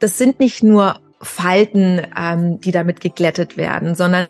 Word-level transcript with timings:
das 0.00 0.16
sind 0.16 0.40
nicht 0.40 0.62
nur 0.62 0.98
Falten, 1.22 2.00
ähm, 2.18 2.60
die 2.62 2.72
damit 2.72 3.00
geglättet 3.00 3.58
werden, 3.58 3.94
sondern 3.94 4.26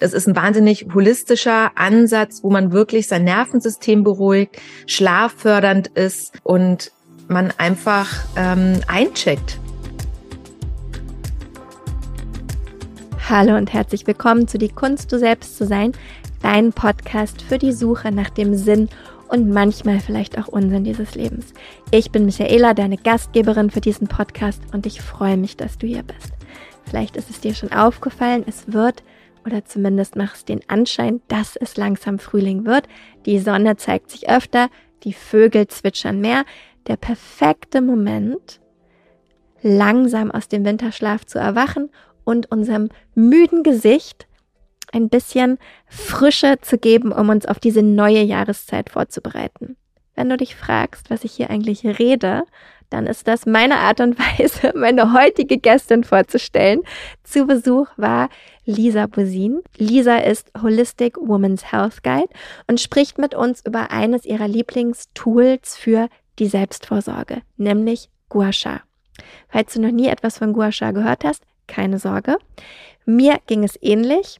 das 0.00 0.14
ist 0.14 0.26
ein 0.26 0.34
wahnsinnig 0.34 0.86
holistischer 0.94 1.72
Ansatz, 1.76 2.42
wo 2.42 2.50
man 2.50 2.72
wirklich 2.72 3.06
sein 3.06 3.24
Nervensystem 3.24 4.02
beruhigt, 4.02 4.56
schlaffördernd 4.86 5.88
ist 5.88 6.32
und 6.42 6.90
man 7.28 7.52
einfach 7.58 8.24
ähm, 8.36 8.80
eincheckt. 8.86 9.58
Hallo 13.28 13.56
und 13.56 13.74
herzlich 13.74 14.06
willkommen 14.06 14.48
zu 14.48 14.56
Die 14.56 14.70
Kunst, 14.70 15.12
du 15.12 15.18
selbst 15.18 15.58
zu 15.58 15.66
sein, 15.66 15.92
dein 16.40 16.72
Podcast 16.72 17.42
für 17.42 17.58
die 17.58 17.72
Suche 17.72 18.10
nach 18.10 18.30
dem 18.30 18.54
Sinn 18.54 18.88
und 19.32 19.48
manchmal 19.48 19.98
vielleicht 19.98 20.38
auch 20.38 20.46
Unsinn 20.46 20.84
dieses 20.84 21.14
Lebens. 21.14 21.54
Ich 21.90 22.10
bin 22.10 22.26
Michaela, 22.26 22.74
deine 22.74 22.98
Gastgeberin 22.98 23.70
für 23.70 23.80
diesen 23.80 24.06
Podcast 24.06 24.60
und 24.74 24.84
ich 24.84 25.00
freue 25.00 25.38
mich, 25.38 25.56
dass 25.56 25.78
du 25.78 25.86
hier 25.86 26.02
bist. 26.02 26.34
Vielleicht 26.84 27.16
ist 27.16 27.30
es 27.30 27.40
dir 27.40 27.54
schon 27.54 27.72
aufgefallen, 27.72 28.44
es 28.46 28.70
wird 28.74 29.02
oder 29.46 29.64
zumindest 29.64 30.16
macht 30.16 30.36
es 30.36 30.44
den 30.44 30.60
Anschein, 30.68 31.22
dass 31.28 31.56
es 31.56 31.78
langsam 31.78 32.18
Frühling 32.18 32.66
wird. 32.66 32.86
Die 33.24 33.38
Sonne 33.38 33.76
zeigt 33.76 34.10
sich 34.10 34.28
öfter, 34.28 34.68
die 35.02 35.14
Vögel 35.14 35.66
zwitschern 35.66 36.20
mehr. 36.20 36.44
Der 36.86 36.96
perfekte 36.96 37.80
Moment, 37.80 38.60
langsam 39.62 40.30
aus 40.30 40.48
dem 40.48 40.66
Winterschlaf 40.66 41.24
zu 41.24 41.38
erwachen 41.38 41.88
und 42.24 42.50
unserem 42.52 42.90
müden 43.14 43.62
Gesicht 43.62 44.26
ein 44.92 45.08
bisschen 45.08 45.58
Frische 45.86 46.58
zu 46.60 46.78
geben, 46.78 47.12
um 47.12 47.28
uns 47.28 47.46
auf 47.46 47.58
diese 47.58 47.82
neue 47.82 48.22
Jahreszeit 48.22 48.90
vorzubereiten. 48.90 49.76
Wenn 50.14 50.28
du 50.28 50.36
dich 50.36 50.54
fragst, 50.54 51.10
was 51.10 51.24
ich 51.24 51.32
hier 51.32 51.50
eigentlich 51.50 51.84
rede, 51.84 52.44
dann 52.90 53.06
ist 53.06 53.26
das 53.26 53.46
meine 53.46 53.78
Art 53.78 54.00
und 54.00 54.18
Weise, 54.38 54.72
meine 54.76 55.12
heutige 55.14 55.58
Gästin 55.58 56.04
vorzustellen. 56.04 56.82
Zu 57.24 57.46
Besuch 57.46 57.88
war 57.96 58.28
Lisa 58.64 59.06
Bosin. 59.06 59.62
Lisa 59.78 60.18
ist 60.18 60.52
Holistic 60.60 61.16
Women's 61.16 61.72
Health 61.72 62.02
Guide 62.02 62.28
und 62.68 62.80
spricht 62.80 63.18
mit 63.18 63.34
uns 63.34 63.64
über 63.64 63.90
eines 63.90 64.24
ihrer 64.24 64.46
Lieblingstools 64.46 65.76
für 65.76 66.08
die 66.38 66.46
Selbstvorsorge, 66.46 67.42
nämlich 67.56 68.10
Gua 68.28 68.52
Sha. 68.52 68.82
Falls 69.48 69.74
du 69.74 69.80
noch 69.80 69.90
nie 69.90 70.08
etwas 70.08 70.38
von 70.38 70.52
Gua 70.52 70.72
Sha 70.72 70.90
gehört 70.90 71.24
hast, 71.24 71.44
keine 71.66 71.98
Sorge. 71.98 72.36
Mir 73.04 73.38
ging 73.46 73.64
es 73.64 73.78
ähnlich 73.80 74.38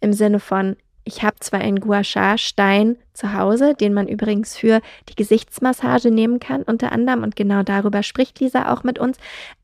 im 0.00 0.12
Sinne 0.12 0.40
von, 0.40 0.76
ich 1.04 1.22
habe 1.22 1.36
zwar 1.40 1.60
einen 1.60 1.80
Gua 1.80 2.04
Sha 2.04 2.38
Stein 2.38 2.96
zu 3.12 3.34
Hause, 3.34 3.74
den 3.74 3.94
man 3.94 4.08
übrigens 4.08 4.56
für 4.56 4.80
die 5.08 5.14
Gesichtsmassage 5.14 6.10
nehmen 6.10 6.40
kann, 6.40 6.62
unter 6.62 6.92
anderem, 6.92 7.22
und 7.22 7.36
genau 7.36 7.62
darüber 7.62 8.02
spricht 8.02 8.40
Lisa 8.40 8.72
auch 8.72 8.84
mit 8.84 8.98
uns, 8.98 9.18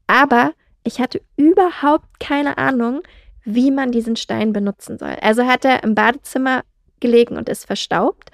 aber 0.07 0.53
ich 0.85 1.01
hatte 1.01 1.21
überhaupt 1.37 2.21
keine 2.21 2.59
Ahnung, 2.59 3.03
wie 3.45 3.71
man 3.71 3.93
diesen 3.93 4.17
Stein 4.17 4.53
benutzen 4.53 4.99
soll. 4.99 5.17
Also 5.21 5.47
hat 5.47 5.65
er 5.65 5.83
im 5.83 5.95
Badezimmer 5.95 6.63
gelegen 7.01 7.37
und 7.37 7.49
ist 7.49 7.65
verstaubt. 7.65 8.31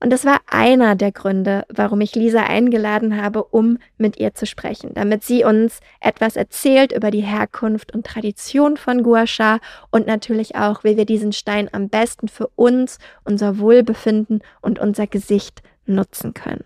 Und 0.00 0.10
das 0.10 0.24
war 0.24 0.40
einer 0.46 0.94
der 0.94 1.10
Gründe, 1.10 1.64
warum 1.68 2.00
ich 2.00 2.14
Lisa 2.14 2.44
eingeladen 2.44 3.20
habe, 3.20 3.42
um 3.42 3.78
mit 3.96 4.18
ihr 4.18 4.32
zu 4.32 4.46
sprechen, 4.46 4.92
damit 4.94 5.24
sie 5.24 5.44
uns 5.44 5.80
etwas 6.00 6.36
erzählt 6.36 6.92
über 6.92 7.10
die 7.10 7.22
Herkunft 7.22 7.92
und 7.92 8.06
Tradition 8.06 8.76
von 8.76 9.02
Gua 9.02 9.26
Sha 9.26 9.58
und 9.90 10.06
natürlich 10.06 10.54
auch, 10.54 10.84
wie 10.84 10.96
wir 10.96 11.04
diesen 11.04 11.32
Stein 11.32 11.68
am 11.72 11.88
besten 11.88 12.28
für 12.28 12.46
uns, 12.54 12.98
unser 13.24 13.58
Wohlbefinden 13.58 14.40
und 14.60 14.78
unser 14.78 15.08
Gesicht 15.08 15.62
nutzen 15.86 16.32
können. 16.32 16.62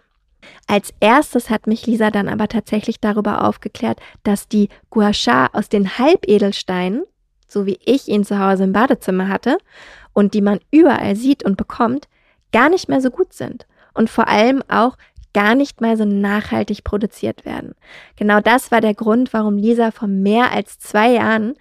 Als 0.67 0.93
erstes 1.01 1.49
hat 1.49 1.67
mich 1.67 1.87
Lisa 1.87 2.11
dann 2.11 2.29
aber 2.29 2.49
tatsächlich 2.49 3.01
darüber 3.01 3.45
aufgeklärt, 3.45 4.01
dass 4.25 4.49
die 4.49 4.69
Gua 4.91 5.15
Sha 5.15 5.47
aus 5.53 5.71
den 5.71 5.99
Halbedelsteinen, 5.99 7.05
so 7.49 7.65
wie 7.65 7.79
ich 7.85 8.09
ihn 8.09 8.25
zu 8.25 8.39
Hause 8.39 8.65
im 8.65 8.73
Badezimmer 8.73 9.29
hatte 9.29 9.57
und 10.13 10.35
die 10.35 10.43
man 10.43 10.61
überall 10.71 11.17
sieht 11.17 11.45
und 11.45 11.57
bekommt, 11.57 12.09
gar 12.53 12.69
nicht 12.69 12.89
mehr 12.89 13.01
so 13.01 13.11
gut 13.11 13.33
sind 13.33 13.67
und 13.95 14.11
vor 14.11 14.29
allem 14.29 14.63
auch 14.69 14.97
gar 15.35 15.55
nicht 15.55 15.81
mal 15.81 15.97
so 15.97 16.05
nachhaltig 16.05 16.85
produziert 16.85 17.45
werden. 17.45 17.75
Genau 18.17 18.41
das 18.41 18.71
war 18.71 18.81
der 18.81 18.95
Grund, 18.95 19.33
warum 19.33 19.57
Lisa 19.57 19.91
vor 19.91 20.09
mehr 20.09 20.53
als 20.53 20.79
zwei 20.79 21.11
Jahren 21.11 21.55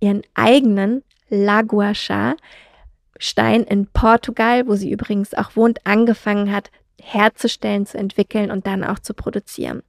ihren 0.00 0.22
eigenen 0.34 1.02
Laguacha 1.28 2.36
Stein 3.18 3.64
in 3.64 3.88
Portugal, 3.88 4.68
wo 4.68 4.76
sie 4.76 4.92
übrigens 4.92 5.34
auch 5.34 5.56
wohnt, 5.56 5.84
angefangen 5.84 6.52
hat 6.52 6.70
herzustellen, 7.00 7.86
zu 7.86 7.98
entwickeln 7.98 8.50
und 8.50 8.66
dann 8.66 8.84
auch 8.84 8.98
zu 8.98 9.14
produzieren. 9.14 9.82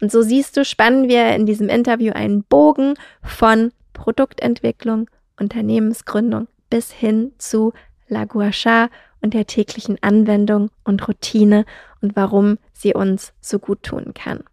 Und 0.00 0.10
so 0.10 0.22
siehst 0.22 0.56
du, 0.56 0.64
spannen 0.64 1.08
wir 1.08 1.34
in 1.34 1.46
diesem 1.46 1.68
Interview 1.68 2.12
einen 2.12 2.44
Bogen 2.44 2.94
von 3.22 3.72
Produktentwicklung, 3.92 5.10
Unternehmensgründung 5.38 6.48
bis 6.68 6.90
hin 6.90 7.32
zu 7.38 7.72
La 8.08 8.24
Guacha 8.24 8.88
und 9.20 9.34
der 9.34 9.46
täglichen 9.46 9.98
Anwendung 10.02 10.70
und 10.84 11.06
Routine 11.06 11.64
und 12.00 12.16
warum 12.16 12.58
sie 12.72 12.94
uns 12.94 13.32
so 13.40 13.58
gut 13.58 13.82
tun 13.82 14.12
kann. 14.14 14.44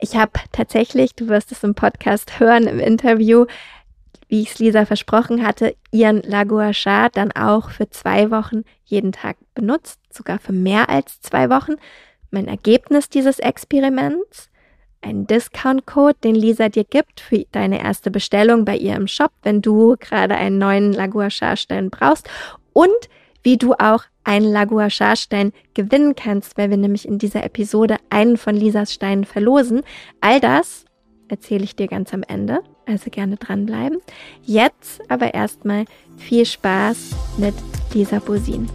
Ich 0.00 0.16
habe 0.16 0.32
tatsächlich, 0.52 1.14
du 1.14 1.28
wirst 1.28 1.50
es 1.50 1.64
im 1.64 1.74
Podcast 1.74 2.38
hören, 2.38 2.66
im 2.66 2.78
Interview, 2.78 3.46
wie 4.28 4.42
ich 4.42 4.52
es 4.52 4.58
Lisa 4.58 4.84
versprochen 4.84 5.44
hatte, 5.44 5.74
ihren 5.90 6.22
Laguasha 6.22 7.08
dann 7.08 7.32
auch 7.32 7.70
für 7.70 7.88
zwei 7.90 8.30
Wochen 8.30 8.62
jeden 8.84 9.12
Tag 9.12 9.36
benutzt, 9.54 9.98
sogar 10.10 10.38
für 10.38 10.52
mehr 10.52 10.88
als 10.88 11.20
zwei 11.20 11.50
Wochen. 11.50 11.74
Mein 12.30 12.46
Ergebnis 12.46 13.08
dieses 13.08 13.38
Experiments, 13.38 14.50
ein 15.00 15.26
Discount-Code, 15.26 16.18
den 16.22 16.34
Lisa 16.34 16.68
dir 16.68 16.84
gibt 16.84 17.20
für 17.20 17.44
deine 17.52 17.82
erste 17.82 18.10
Bestellung 18.10 18.64
bei 18.64 18.76
ihr 18.76 18.96
im 18.96 19.06
Shop, 19.06 19.32
wenn 19.42 19.62
du 19.62 19.96
gerade 19.98 20.34
einen 20.36 20.58
neuen 20.58 20.92
Laguasha-Stein 20.92 21.90
brauchst 21.90 22.28
und 22.72 23.08
wie 23.48 23.56
du 23.56 23.72
auch 23.72 24.04
einen 24.24 24.52
Laguachar-Stein 24.52 25.54
gewinnen 25.72 26.14
kannst, 26.14 26.58
weil 26.58 26.68
wir 26.68 26.76
nämlich 26.76 27.08
in 27.08 27.16
dieser 27.16 27.44
Episode 27.44 27.96
einen 28.10 28.36
von 28.36 28.54
Lisas 28.54 28.92
Steinen 28.92 29.24
verlosen. 29.24 29.84
All 30.20 30.38
das 30.38 30.84
erzähle 31.28 31.64
ich 31.64 31.74
dir 31.74 31.86
ganz 31.86 32.12
am 32.12 32.22
Ende, 32.22 32.60
also 32.84 33.08
gerne 33.08 33.36
dranbleiben. 33.36 34.00
Jetzt 34.42 35.00
aber 35.10 35.32
erstmal 35.32 35.86
viel 36.18 36.44
Spaß 36.44 37.12
mit 37.38 37.54
Lisa 37.94 38.18
Bosin. 38.18 38.68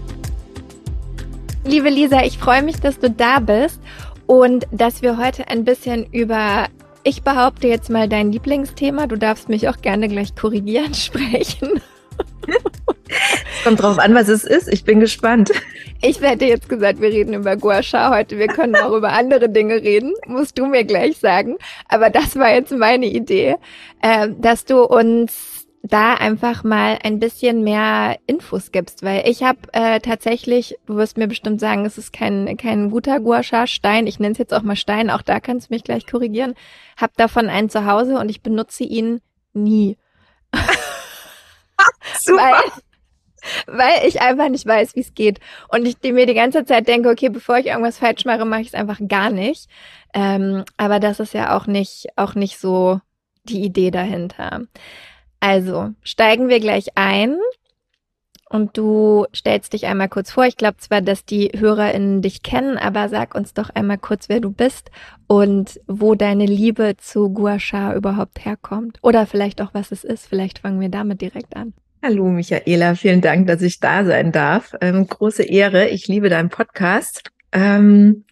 Liebe 1.65 1.89
Lisa, 1.89 2.23
ich 2.23 2.39
freue 2.39 2.63
mich, 2.63 2.77
dass 2.77 2.97
du 2.97 3.11
da 3.11 3.37
bist 3.37 3.79
und 4.25 4.65
dass 4.71 5.03
wir 5.03 5.19
heute 5.19 5.49
ein 5.49 5.65
bisschen 5.65 6.11
über 6.11 6.65
ich 7.03 7.21
behaupte 7.21 7.67
jetzt 7.67 7.91
mal 7.91 8.09
dein 8.09 8.31
Lieblingsthema, 8.31 9.05
du 9.05 9.17
darfst 9.19 9.49
mich 9.49 9.69
auch 9.69 9.77
gerne 9.81 10.07
gleich 10.07 10.33
korrigieren, 10.33 10.93
sprechen. 10.95 11.79
Kommt 13.63 13.81
drauf 13.81 13.97
an, 13.97 14.13
was 14.13 14.27
es 14.27 14.43
ist. 14.43 14.67
Ich 14.71 14.83
bin 14.83 14.99
gespannt. 14.99 15.51
Ich 16.01 16.19
hätte 16.19 16.45
jetzt 16.45 16.67
gesagt, 16.67 16.99
wir 16.99 17.09
reden 17.09 17.33
über 17.33 17.55
Guasha 17.55 18.13
heute. 18.13 18.37
Wir 18.37 18.47
können 18.47 18.75
auch 18.75 18.91
über 18.91 19.13
andere 19.13 19.47
Dinge 19.47 19.75
reden. 19.75 20.13
Musst 20.27 20.57
du 20.57 20.65
mir 20.65 20.83
gleich 20.83 21.17
sagen. 21.17 21.55
Aber 21.87 22.09
das 22.09 22.35
war 22.35 22.53
jetzt 22.53 22.73
meine 22.73 23.05
Idee, 23.05 23.55
äh, 24.01 24.27
dass 24.37 24.65
du 24.65 24.83
uns 24.83 25.53
da 25.81 26.13
einfach 26.13 26.63
mal 26.63 26.99
ein 27.03 27.19
bisschen 27.19 27.63
mehr 27.63 28.17
Infos 28.25 28.71
gibst, 28.71 29.03
weil 29.03 29.27
ich 29.27 29.43
habe 29.43 29.59
äh, 29.73 29.99
tatsächlich, 29.99 30.77
du 30.85 30.95
wirst 30.95 31.17
mir 31.17 31.27
bestimmt 31.27 31.59
sagen, 31.59 31.85
es 31.85 31.97
ist 31.97 32.13
kein 32.13 32.55
kein 32.55 32.89
guter 32.89 33.19
Guasha 33.19 33.67
Stein. 33.67 34.07
Ich 34.07 34.19
nenne 34.19 34.31
es 34.31 34.37
jetzt 34.37 34.53
auch 34.53 34.63
mal 34.63 34.77
Stein. 34.77 35.09
Auch 35.09 35.21
da 35.21 35.39
kannst 35.41 35.69
du 35.69 35.73
mich 35.73 35.83
gleich 35.83 36.07
korrigieren. 36.07 36.55
Hab 36.97 37.15
davon 37.17 37.49
einen 37.49 37.69
zu 37.69 37.85
Hause 37.85 38.17
und 38.17 38.29
ich 38.29 38.41
benutze 38.41 38.83
ihn 38.85 39.19
nie. 39.53 39.97
Super. 42.23 42.41
Weil, 42.41 42.71
weil 43.67 44.07
ich 44.07 44.21
einfach 44.21 44.49
nicht 44.49 44.65
weiß, 44.65 44.95
wie 44.95 45.01
es 45.01 45.13
geht. 45.13 45.39
Und 45.69 45.85
ich 45.85 45.97
mir 46.01 46.25
die 46.25 46.33
ganze 46.33 46.65
Zeit 46.65 46.87
denke, 46.87 47.09
okay, 47.09 47.29
bevor 47.29 47.57
ich 47.57 47.67
irgendwas 47.67 47.97
falsch 47.97 48.25
mache, 48.25 48.45
mache 48.45 48.61
ich 48.61 48.67
es 48.67 48.73
einfach 48.73 48.99
gar 49.07 49.29
nicht. 49.29 49.69
Ähm, 50.13 50.63
aber 50.77 50.99
das 50.99 51.19
ist 51.19 51.33
ja 51.33 51.57
auch 51.57 51.67
nicht, 51.67 52.07
auch 52.15 52.35
nicht 52.35 52.59
so 52.59 52.99
die 53.43 53.63
Idee 53.63 53.91
dahinter. 53.91 54.61
Also 55.39 55.91
steigen 56.03 56.47
wir 56.47 56.59
gleich 56.59 56.95
ein 56.95 57.37
und 58.53 58.77
du 58.77 59.25
stellst 59.35 59.73
dich 59.73 59.87
einmal 59.87 60.09
kurz 60.09 60.31
vor. 60.31 60.45
Ich 60.45 60.57
glaube 60.57 60.77
zwar, 60.77 61.01
dass 61.01 61.25
die 61.25 61.51
HörerInnen 61.55 62.21
dich 62.21 62.43
kennen, 62.43 62.77
aber 62.77 63.09
sag 63.09 63.33
uns 63.33 63.53
doch 63.53 63.71
einmal 63.71 63.97
kurz, 63.97 64.29
wer 64.29 64.39
du 64.39 64.51
bist 64.51 64.91
und 65.27 65.81
wo 65.87 66.13
deine 66.13 66.45
Liebe 66.45 66.95
zu 66.97 67.29
Gua 67.31 67.57
Sha 67.59 67.95
überhaupt 67.95 68.45
herkommt. 68.45 68.99
Oder 69.01 69.25
vielleicht 69.25 69.59
auch, 69.59 69.73
was 69.73 69.91
es 69.91 70.03
ist. 70.03 70.27
Vielleicht 70.27 70.59
fangen 70.59 70.79
wir 70.79 70.89
damit 70.89 71.21
direkt 71.21 71.55
an. 71.55 71.73
Hallo 72.05 72.27
Michaela, 72.27 72.95
vielen 72.95 73.21
Dank, 73.21 73.47
dass 73.47 73.61
ich 73.61 73.79
da 73.79 74.03
sein 74.03 74.33
darf. 74.33 74.73
Ähm, 74.81 75.07
große 75.07 75.43
Ehre, 75.43 75.87
ich 75.87 76.09
liebe 76.09 76.27
deinen 76.27 76.49
Podcast. 76.49 77.31
Ähm, 77.53 78.25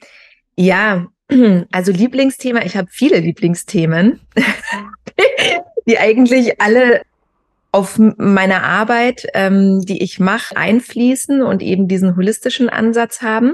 ja, 0.58 1.08
also 1.72 1.94
Lieblingsthema, 1.94 2.66
ich 2.66 2.76
habe 2.76 2.90
viele 2.92 3.20
Lieblingsthemen, 3.20 4.20
die 5.88 5.98
eigentlich 5.98 6.60
alle 6.60 7.04
auf 7.72 7.98
meiner 7.98 8.64
Arbeit, 8.64 9.26
ähm, 9.36 9.80
die 9.86 10.04
ich 10.04 10.20
mache, 10.20 10.58
einfließen 10.58 11.42
und 11.42 11.62
eben 11.62 11.88
diesen 11.88 12.18
holistischen 12.18 12.68
Ansatz 12.68 13.22
haben. 13.22 13.54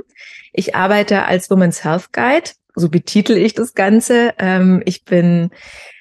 Ich 0.51 0.73
arbeite 0.73 1.25
als 1.25 1.51
Women's 1.51 1.83
Health 1.83 2.11
Guide 2.11 2.49
so 2.79 2.89
betitel 2.89 3.33
ich 3.33 3.55
das 3.55 3.73
Ganze. 3.73 4.33
Ähm, 4.37 4.81
ich 4.85 5.03
bin 5.03 5.49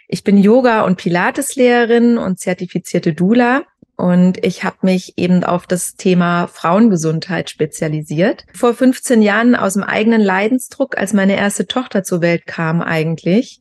ich 0.08 0.22
bin 0.22 0.38
Yoga- 0.38 0.82
und 0.82 0.96
Pilateslehrerin 0.96 2.16
und 2.18 2.38
zertifizierte 2.38 3.12
Doula. 3.12 3.64
Und 3.96 4.44
ich 4.44 4.62
habe 4.62 4.76
mich 4.82 5.14
eben 5.16 5.42
auf 5.42 5.66
das 5.66 5.94
Thema 5.94 6.48
Frauengesundheit 6.48 7.48
spezialisiert. 7.48 8.44
Vor 8.52 8.74
15 8.74 9.22
Jahren 9.22 9.56
aus 9.56 9.72
dem 9.72 9.82
eigenen 9.82 10.20
Leidensdruck, 10.20 10.98
als 10.98 11.14
meine 11.14 11.36
erste 11.36 11.66
Tochter 11.66 12.04
zur 12.04 12.20
Welt 12.20 12.46
kam 12.46 12.82
eigentlich. 12.82 13.60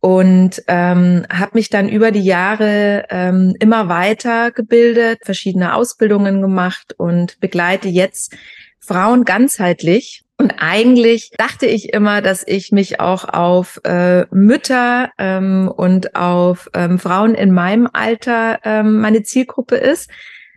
Und 0.00 0.62
ähm, 0.66 1.26
habe 1.30 1.52
mich 1.54 1.68
dann 1.68 1.88
über 1.88 2.10
die 2.10 2.24
Jahre 2.24 3.04
ähm, 3.10 3.54
immer 3.60 3.88
weiter 3.88 4.50
gebildet, 4.50 5.20
verschiedene 5.24 5.74
Ausbildungen 5.74 6.40
gemacht 6.40 6.94
und 6.96 7.38
begleite 7.40 7.88
jetzt 7.88 8.34
Frauen 8.80 9.24
ganzheitlich 9.24 10.24
und 10.40 10.54
eigentlich 10.56 11.32
dachte 11.36 11.66
ich 11.66 11.92
immer, 11.92 12.22
dass 12.22 12.42
ich 12.46 12.72
mich 12.72 12.98
auch 12.98 13.28
auf 13.28 13.78
äh, 13.84 14.24
Mütter 14.34 15.10
ähm, 15.18 15.70
und 15.70 16.16
auf 16.16 16.70
ähm, 16.72 16.98
Frauen 16.98 17.34
in 17.34 17.52
meinem 17.52 17.86
Alter 17.92 18.58
ähm, 18.64 19.02
meine 19.02 19.22
Zielgruppe 19.22 19.76
ist. 19.76 20.08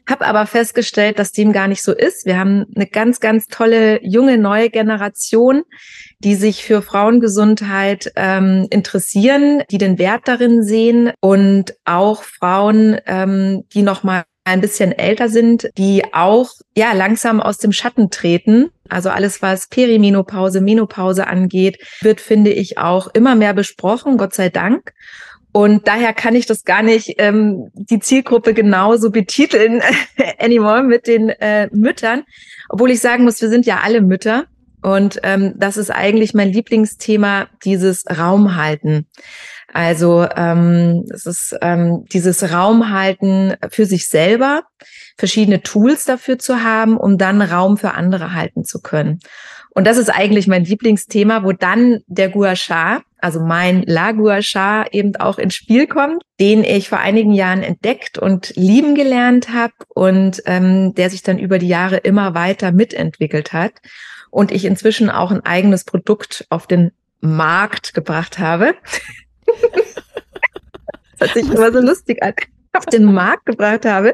Hab 0.10 0.26
aber 0.26 0.46
festgestellt, 0.46 1.20
dass 1.20 1.34
dem 1.34 1.52
gar 1.52 1.68
nicht 1.68 1.84
so 1.84 1.92
ist. 1.92 2.26
Wir 2.26 2.40
haben 2.40 2.66
eine 2.74 2.88
ganz, 2.88 3.20
ganz 3.20 3.48
tolle 3.48 4.02
junge 4.06 4.38
neue 4.38 4.70
Generation, 4.70 5.64
die 6.20 6.36
sich 6.36 6.64
für 6.64 6.82
Frauengesundheit 6.82 8.14
ähm, 8.16 8.68
interessieren, 8.70 9.64
die 9.70 9.80
den 9.80 10.00
Wert 10.00 10.30
darin 10.30 10.64
sehen 10.64 11.12
und 11.20 11.76
auch 11.84 12.24
Frauen, 12.24 13.02
ähm, 13.06 13.66
die 13.74 13.82
noch 13.82 14.04
mal 14.04 14.24
ein 14.46 14.62
bisschen 14.62 14.92
älter 14.92 15.30
sind, 15.30 15.70
die 15.78 16.04
auch 16.14 16.52
ja 16.76 16.94
langsam 16.94 17.40
aus 17.40 17.58
dem 17.58 17.72
Schatten 17.72 18.10
treten. 18.10 18.70
Also 18.90 19.10
alles, 19.10 19.42
was 19.42 19.68
Perimenopause, 19.68 20.62
Menopause 20.62 21.28
angeht, 21.28 21.78
wird, 22.02 22.20
finde 22.20 22.52
ich, 22.52 22.78
auch 22.78 23.08
immer 23.14 23.36
mehr 23.36 23.54
besprochen, 23.54 24.18
Gott 24.18 24.34
sei 24.34 24.50
Dank. 24.50 24.94
Und 25.54 25.88
daher 25.88 26.14
kann 26.14 26.36
ich 26.36 26.48
das 26.48 26.64
gar 26.64 26.82
nicht 26.82 27.16
ähm, 27.20 27.70
die 27.74 28.00
Zielgruppe 28.00 28.54
genauso 28.54 29.12
betiteln 29.12 29.82
anymore 30.40 30.84
mit 30.84 31.08
den 31.08 31.30
äh, 31.30 31.70
Müttern, 31.72 32.24
obwohl 32.70 32.90
ich 32.90 33.00
sagen 33.00 33.24
muss, 33.24 33.40
wir 33.40 33.50
sind 33.50 33.66
ja 33.66 33.82
alle 33.84 34.02
Mütter. 34.02 34.46
Und 34.82 35.20
ähm, 35.24 35.54
das 35.56 35.78
ist 35.78 35.92
eigentlich 35.92 36.34
mein 36.34 36.52
Lieblingsthema, 36.52 37.48
dieses 37.64 38.04
Raumhalten. 38.10 39.08
Also 39.74 40.28
ähm, 40.36 41.06
es 41.12 41.26
ist 41.26 41.58
ähm, 41.62 42.06
dieses 42.14 42.54
Raumhalten 42.54 43.56
für 43.70 43.88
sich 43.88 44.08
selber, 44.08 44.62
verschiedene 45.18 45.62
Tools 45.62 46.06
dafür 46.06 46.38
zu 46.38 46.64
haben, 46.64 46.96
um 46.96 47.18
dann 47.18 47.42
Raum 47.42 47.78
für 47.78 47.96
andere 47.96 48.34
halten 48.34 48.64
zu 48.64 48.82
können. 48.82 49.20
Und 49.72 49.88
das 49.88 49.98
ist 49.98 50.10
eigentlich 50.10 50.48
mein 50.48 50.66
Lieblingsthema, 50.66 51.44
wo 51.44 51.52
dann 51.52 52.02
der 52.06 52.30
Gua 52.30 52.56
Sha, 52.56 53.02
also 53.18 53.40
mein 53.40 53.82
La 53.88 54.12
Gua 54.12 54.44
Sha 54.44 54.86
eben 54.92 55.16
auch 55.16 55.40
ins 55.40 55.56
Spiel 55.56 55.88
kommt, 55.88 56.22
den 56.40 56.64
ich 56.64 56.90
vor 56.90 57.00
einigen 57.00 57.34
Jahren 57.34 57.64
entdeckt 57.64 58.20
und 58.20 58.54
lieben 58.56 58.94
gelernt 58.94 59.50
habe 59.52 59.74
und 59.90 60.44
ähm, 60.46 60.94
der 60.94 61.10
sich 61.10 61.24
dann 61.24 61.40
über 61.40 61.58
die 61.58 61.68
Jahre 61.68 61.98
immer 61.98 62.36
weiter 62.36 62.72
mitentwickelt 62.72 63.52
hat 63.54 63.74
und 64.30 64.52
ich 64.52 64.66
inzwischen 64.66 65.10
auch 65.10 65.32
ein 65.32 65.44
eigenes 65.44 65.84
Produkt 65.84 66.46
auf 66.52 66.68
den 66.68 66.92
Markt 67.22 67.96
gebracht 67.96 68.38
habe. 68.38 68.76
das 71.18 71.30
hat 71.30 71.34
sich 71.34 71.50
immer 71.52 71.72
so 71.72 71.80
lustig 71.80 72.22
an, 72.22 72.34
auf 72.74 72.86
den 72.86 73.06
Markt 73.06 73.46
gebracht 73.46 73.86
habe. 73.86 74.14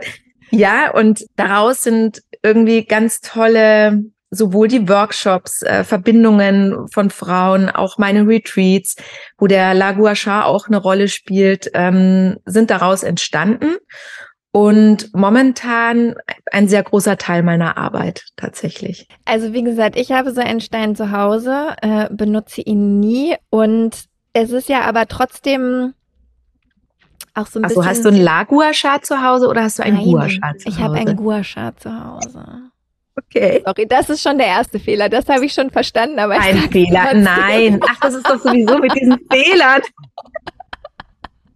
Ja, 0.52 0.92
und 0.92 1.26
daraus 1.36 1.84
sind 1.84 2.22
irgendwie 2.44 2.86
ganz 2.86 3.22
tolle, 3.22 4.04
sowohl 4.32 4.68
die 4.68 4.88
Workshops, 4.88 5.62
äh, 5.62 5.84
Verbindungen 5.84 6.88
von 6.92 7.10
Frauen, 7.10 7.70
auch 7.70 7.98
meine 7.98 8.28
Retreats, 8.28 8.96
wo 9.38 9.48
der 9.48 9.74
La 9.74 9.92
Guasha 9.92 10.44
auch 10.44 10.68
eine 10.68 10.78
Rolle 10.78 11.08
spielt, 11.08 11.70
ähm, 11.74 12.38
sind 12.46 12.70
daraus 12.70 13.04
entstanden. 13.04 13.78
Und 14.52 15.14
momentan 15.14 16.16
ein 16.52 16.68
sehr 16.68 16.82
großer 16.82 17.18
Teil 17.18 17.44
meiner 17.44 17.78
Arbeit 17.78 18.26
tatsächlich. 18.36 19.08
Also 19.26 19.54
wie 19.54 19.62
gesagt, 19.62 19.96
ich 19.96 20.12
habe 20.12 20.34
so 20.34 20.42
einen 20.42 20.60
Stein 20.60 20.96
zu 20.96 21.12
Hause, 21.12 21.76
äh, 21.84 22.10
benutze 22.12 22.62
ihn 22.62 23.00
nie 23.00 23.36
und 23.52 24.06
es 24.34 24.52
ist 24.52 24.70
ja 24.70 24.82
aber 24.82 25.08
trotzdem 25.08 25.94
auch 27.34 27.48
so 27.48 27.60
ein 27.60 27.66
also, 27.66 27.76
bisschen. 27.76 27.90
hast 27.90 28.06
du 28.06 28.10
einen 28.10 28.22
Lagua-Schar 28.22 29.02
zu 29.02 29.24
Hause 29.24 29.48
oder 29.48 29.64
hast 29.64 29.80
du 29.80 29.84
einen 29.84 29.98
Gua-Schar 29.98 30.58
zu 30.58 30.66
Hause? 30.66 30.78
Ich 30.78 30.80
habe 30.80 30.96
einen 30.96 31.16
Gua-Schar 31.16 31.76
zu 31.78 31.92
Hause. 31.92 32.70
Okay. 33.16 33.62
Sorry, 33.66 33.88
das 33.88 34.10
ist 34.10 34.22
schon 34.22 34.38
der 34.38 34.48
erste 34.48 34.80
Fehler. 34.80 35.10
Das 35.10 35.28
habe 35.28 35.46
ich 35.46 35.54
schon 35.54 35.70
verstanden, 35.70 36.20
aber 36.20 36.40
Ein 36.40 36.58
Fehler. 36.72 37.14
Nein. 37.14 37.80
Ach, 37.88 38.00
das 38.02 38.16
ist 38.16 38.28
doch 38.28 38.40
sowieso 38.40 38.78
mit 38.80 38.94
diesen 38.96 39.20
Fehlern. 39.32 39.82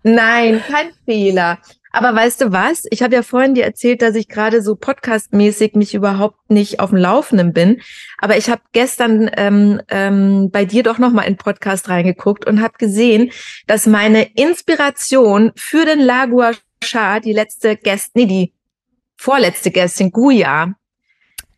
Nein, 0.04 0.62
kein 0.68 0.92
Fehler. 1.06 1.58
Aber 1.96 2.16
weißt 2.16 2.42
du 2.42 2.52
was? 2.52 2.86
Ich 2.90 3.04
habe 3.04 3.14
ja 3.14 3.22
vorhin 3.22 3.54
dir 3.54 3.64
erzählt, 3.64 4.02
dass 4.02 4.16
ich 4.16 4.28
gerade 4.28 4.64
so 4.64 4.76
podcastmäßig 4.76 5.76
mich 5.76 5.94
überhaupt 5.94 6.50
nicht 6.50 6.80
auf 6.80 6.90
dem 6.90 6.98
Laufenden 6.98 7.54
bin. 7.54 7.82
Aber 8.18 8.36
ich 8.36 8.50
habe 8.50 8.64
gestern 8.72 9.30
ähm, 9.38 9.80
ähm, 9.90 10.50
bei 10.52 10.66
dir 10.66 10.82
doch 10.82 10.98
noch 10.98 11.14
mal 11.14 11.22
in 11.22 11.38
Podcast 11.38 11.90
reingeguckt 11.90 12.48
und 12.48 12.64
habe 12.64 12.74
gesehen, 12.80 13.32
dass 13.68 13.86
meine 13.86 14.24
Inspiration 14.34 15.52
für 15.56 15.86
den 15.86 16.00
Lagua 16.00 16.54
Shah, 16.84 17.20
die 17.20 17.32
letzte 17.32 17.78
Gästin, 17.78 18.12
nee, 18.16 18.26
die 18.26 18.54
vorletzte 19.16 19.70
Gästin, 19.70 20.12
Guya, 20.12 20.74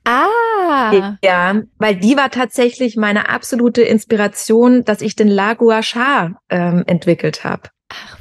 Ah. 0.07 1.17
Ja, 1.23 1.63
weil 1.79 1.95
die 1.95 2.15
war 2.15 2.29
tatsächlich 2.29 2.95
meine 2.95 3.27
absolute 3.27 3.81
Inspiration, 3.81 4.83
dass 4.83 5.01
ich 5.01 5.15
den 5.15 5.27
Lagua 5.27 5.81
Shah 5.81 6.39
ähm, 6.49 6.83
entwickelt 6.85 7.43
habe. 7.43 7.69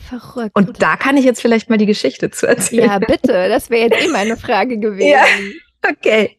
Verrückt. 0.08 0.56
Und 0.56 0.82
da 0.82 0.96
kann 0.96 1.16
ich 1.16 1.24
jetzt 1.24 1.40
vielleicht 1.40 1.70
mal 1.70 1.78
die 1.78 1.86
Geschichte 1.86 2.30
zu 2.30 2.46
erzählen. 2.46 2.86
Ja, 2.86 2.98
bitte. 2.98 3.48
Das 3.48 3.70
wäre 3.70 3.88
jetzt 3.88 4.04
eh 4.04 4.08
meine 4.08 4.36
Frage 4.36 4.78
gewesen. 4.80 5.08
Ja, 5.08 5.24
okay. 5.90 6.38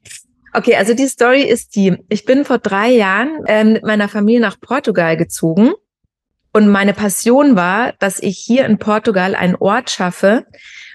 Okay, 0.53 0.75
also 0.75 0.93
die 0.93 1.07
Story 1.07 1.41
ist 1.41 1.75
die, 1.75 1.97
ich 2.07 2.23
bin 2.23 2.45
vor 2.45 2.59
drei 2.59 2.89
Jahren 2.89 3.43
ähm, 3.47 3.73
mit 3.73 3.83
meiner 3.83 4.07
Familie 4.07 4.39
nach 4.39 4.59
Portugal 4.59 5.17
gezogen. 5.17 5.73
Und 6.53 6.69
meine 6.69 6.93
Passion 6.93 7.57
war, 7.57 7.91
dass 7.99 8.21
ich 8.21 8.37
hier 8.37 8.65
in 8.65 8.77
Portugal 8.77 9.35
einen 9.35 9.57
Ort 9.57 9.89
schaffe, 9.89 10.45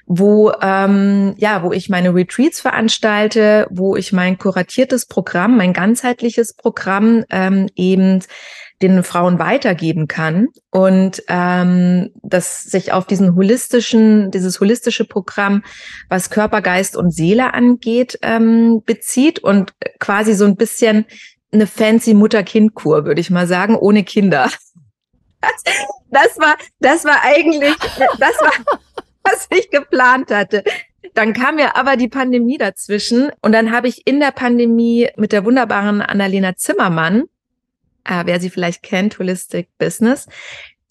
wo 0.06 0.52
ähm, 0.62 1.34
ja, 1.36 1.62
wo 1.62 1.72
ich 1.72 1.90
meine 1.90 2.14
Retreats 2.14 2.62
veranstalte, 2.62 3.66
wo 3.70 3.94
ich 3.94 4.12
mein 4.12 4.38
kuratiertes 4.38 5.04
Programm, 5.04 5.58
mein 5.58 5.74
ganzheitliches 5.74 6.54
Programm 6.54 7.24
ähm, 7.28 7.68
eben 7.76 8.20
den 8.82 9.02
Frauen 9.02 9.38
weitergeben 9.38 10.08
kann 10.08 10.48
und 10.70 11.22
ähm, 11.28 12.10
das 12.22 12.62
sich 12.62 12.92
auf 12.92 13.06
diesen 13.06 13.34
holistischen, 13.34 14.30
dieses 14.30 14.58
holistische 14.60 15.04
Programm, 15.04 15.62
was 16.08 16.30
Körper, 16.30 16.62
Geist 16.62 16.96
und 16.96 17.10
Seele 17.10 17.52
angeht, 17.52 18.18
ähm, 18.22 18.82
bezieht 18.86 19.38
und 19.40 19.74
quasi 19.98 20.34
so 20.34 20.46
ein 20.46 20.56
bisschen 20.56 21.04
eine 21.52 21.66
fancy 21.66 22.14
Mutter-Kind-Kur, 22.14 23.04
würde 23.04 23.20
ich 23.20 23.30
mal 23.30 23.46
sagen, 23.46 23.76
ohne 23.76 24.02
Kinder. 24.02 24.48
Das, 25.40 25.62
das 26.10 26.38
war, 26.38 26.56
das 26.78 27.04
war 27.04 27.22
eigentlich, 27.22 27.76
das 28.18 28.40
war, 28.40 28.52
was 29.24 29.46
ich 29.50 29.70
geplant 29.70 30.30
hatte. 30.30 30.64
Dann 31.14 31.34
kam 31.34 31.58
ja 31.58 31.74
aber 31.74 31.96
die 31.96 32.08
Pandemie 32.08 32.56
dazwischen 32.56 33.30
und 33.42 33.52
dann 33.52 33.72
habe 33.72 33.88
ich 33.88 34.06
in 34.06 34.20
der 34.20 34.30
Pandemie 34.30 35.08
mit 35.16 35.32
der 35.32 35.44
wunderbaren 35.44 36.00
Annalena 36.02 36.56
Zimmermann 36.56 37.24
äh, 38.04 38.22
wer 38.24 38.40
sie 38.40 38.50
vielleicht 38.50 38.82
kennt, 38.82 39.18
Holistic 39.18 39.68
Business, 39.78 40.26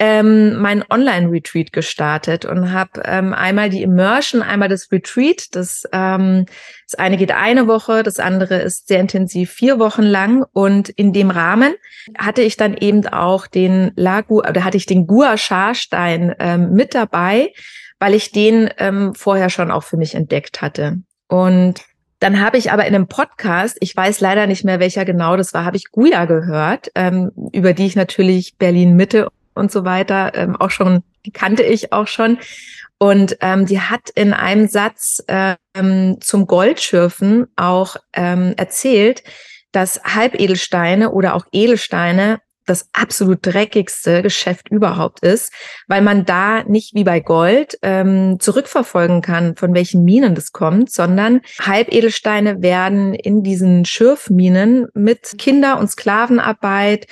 ähm, 0.01 0.61
mein 0.61 0.83
Online-Retreat 0.89 1.73
gestartet 1.73 2.45
und 2.45 2.71
habe 2.71 3.01
ähm, 3.03 3.33
einmal 3.33 3.69
die 3.69 3.83
Immersion, 3.83 4.41
einmal 4.41 4.69
das 4.69 4.89
Retreat. 4.93 5.53
Das, 5.55 5.83
ähm, 5.91 6.45
das 6.89 6.97
eine 6.97 7.17
geht 7.17 7.33
eine 7.33 7.67
Woche, 7.67 8.01
das 8.01 8.17
andere 8.17 8.59
ist 8.59 8.87
sehr 8.87 9.01
intensiv 9.01 9.51
vier 9.51 9.77
Wochen 9.77 10.03
lang. 10.03 10.45
Und 10.53 10.87
in 10.87 11.11
dem 11.11 11.29
Rahmen 11.29 11.75
hatte 12.17 12.41
ich 12.41 12.55
dann 12.55 12.77
eben 12.77 13.05
auch 13.07 13.45
den 13.45 13.91
Lagu, 13.95 14.39
oder 14.39 14.63
hatte 14.63 14.77
ich 14.77 14.85
den 14.85 15.05
Gua 15.05 15.37
Scharstein 15.37 16.33
ähm, 16.39 16.71
mit 16.71 16.95
dabei, 16.95 17.51
weil 17.99 18.13
ich 18.13 18.31
den 18.31 18.69
ähm, 18.77 19.13
vorher 19.15 19.49
schon 19.49 19.69
auch 19.69 19.83
für 19.83 19.97
mich 19.97 20.15
entdeckt 20.15 20.61
hatte. 20.61 20.99
Und 21.27 21.81
dann 22.19 22.41
habe 22.41 22.57
ich 22.57 22.71
aber 22.71 22.85
in 22.85 22.93
einem 22.93 23.07
Podcast, 23.07 23.77
ich 23.79 23.95
weiß 23.95 24.19
leider 24.19 24.45
nicht 24.45 24.65
mehr, 24.65 24.79
welcher 24.79 25.05
genau 25.05 25.37
das 25.37 25.53
war, 25.53 25.65
habe 25.65 25.77
ich 25.77 25.91
Guya 25.91 26.25
gehört, 26.25 26.91
ähm, 26.95 27.31
über 27.53 27.73
die 27.73 27.85
ich 27.85 27.95
natürlich 27.95 28.57
Berlin 28.57 28.95
Mitte 28.95 29.29
und 29.53 29.71
so 29.71 29.85
weiter 29.85 30.33
ähm, 30.35 30.55
auch 30.55 30.69
schon, 30.69 31.03
die 31.25 31.31
kannte 31.31 31.63
ich 31.63 31.93
auch 31.93 32.07
schon. 32.07 32.37
Und 32.97 33.37
ähm, 33.39 33.65
die 33.65 33.79
hat 33.79 34.09
in 34.13 34.33
einem 34.33 34.67
Satz 34.67 35.23
ähm, 35.29 36.17
zum 36.19 36.47
Goldschürfen 36.47 37.47
auch 37.55 37.95
ähm, 38.11 38.53
erzählt, 38.57 39.23
dass 39.71 40.03
Halbedelsteine 40.03 41.11
oder 41.11 41.35
auch 41.35 41.45
Edelsteine 41.53 42.39
das 42.69 42.89
absolut 42.93 43.39
dreckigste 43.41 44.21
Geschäft 44.21 44.69
überhaupt 44.69 45.21
ist, 45.21 45.51
weil 45.87 46.01
man 46.01 46.25
da 46.25 46.63
nicht 46.63 46.93
wie 46.93 47.03
bei 47.03 47.19
Gold 47.19 47.77
ähm, 47.81 48.39
zurückverfolgen 48.39 49.21
kann, 49.21 49.55
von 49.55 49.73
welchen 49.73 50.03
Minen 50.03 50.35
das 50.35 50.51
kommt, 50.51 50.91
sondern 50.91 51.41
Halbedelsteine 51.59 52.61
werden 52.61 53.13
in 53.13 53.43
diesen 53.43 53.85
Schürfminen 53.85 54.87
mit 54.93 55.37
Kinder- 55.37 55.79
und 55.79 55.89
Sklavenarbeit 55.89 57.07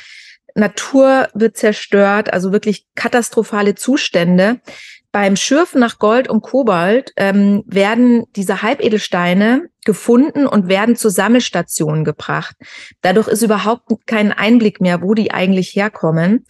Natur 0.58 1.30
wird 1.34 1.56
zerstört, 1.56 2.34
also 2.34 2.52
wirklich 2.52 2.86
katastrophale 2.96 3.76
Zustände. 3.76 4.60
Beim 5.18 5.36
Schürfen 5.36 5.80
nach 5.80 5.98
Gold 5.98 6.30
und 6.30 6.42
Kobalt 6.42 7.12
ähm, 7.18 7.64
werden 7.66 8.26
diese 8.36 8.62
Halbedelsteine 8.62 9.68
gefunden 9.84 10.46
und 10.46 10.70
werden 10.70 10.96
zur 10.96 11.10
Sammelstation 11.10 12.04
gebracht. 12.04 12.56
Dadurch 13.02 13.28
ist 13.28 13.42
überhaupt 13.42 13.90
kein 14.06 14.32
Einblick 14.32 14.80
mehr, 14.80 15.02
wo 15.02 15.16
die 15.16 15.32
eigentlich 15.32 15.70
herkommen. 15.76 16.46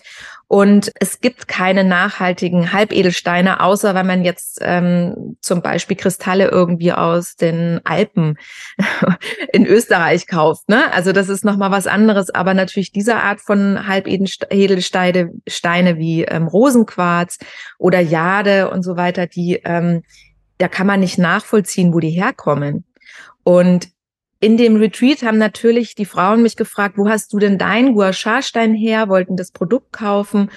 Und 0.49 0.93
es 0.99 1.19
gibt 1.19 1.49
keine 1.49 1.83
nachhaltigen 1.83 2.71
Halbedelsteine, 2.71 3.59
außer 3.59 3.93
wenn 3.95 4.07
man 4.07 4.23
jetzt 4.23 4.59
ähm, 4.61 5.37
zum 5.41 5.61
Beispiel 5.61 5.97
Kristalle 5.97 6.47
irgendwie 6.47 6.93
aus 6.93 7.35
den 7.35 7.81
Alpen 7.83 8.37
in 9.51 9.65
Österreich 9.65 10.25
kauft. 10.25 10.69
Ne? 10.69 10.91
Also 10.93 11.11
das 11.11 11.27
ist 11.27 11.43
nochmal 11.43 11.71
was 11.71 11.85
anderes. 11.85 12.29
Aber 12.29 12.53
natürlich 12.53 12.93
diese 12.93 13.17
Art 13.17 13.41
von 13.41 13.87
Halbedelsteine 13.87 15.31
Steine 15.47 15.97
wie 15.97 16.23
ähm, 16.23 16.47
Rosenquarz 16.47 17.39
oder 17.77 17.99
Jade 17.99 18.69
und 18.69 18.83
so 18.83 18.95
weiter, 18.95 19.27
die 19.27 19.59
ähm, 19.65 20.03
da 20.59 20.67
kann 20.67 20.87
man 20.87 21.01
nicht 21.01 21.17
nachvollziehen, 21.17 21.93
wo 21.93 21.99
die 21.99 22.09
herkommen. 22.09 22.85
Und 23.43 23.89
in 24.39 24.57
dem 24.57 24.75
Retreat 24.75 25.23
haben 25.23 25.37
natürlich 25.37 25.95
die 25.95 26.05
Frauen 26.05 26.41
mich 26.41 26.55
gefragt, 26.55 26.97
wo 26.97 27.09
hast 27.09 27.33
du 27.33 27.39
denn 27.39 27.57
deinen 27.57 27.93
Gua 27.93 28.13
Sha-Stein 28.13 28.73
her, 28.73 29.09
wollten 29.09 29.35
das 29.35 29.51
Produkt 29.51 29.91
kaufen 29.91 30.51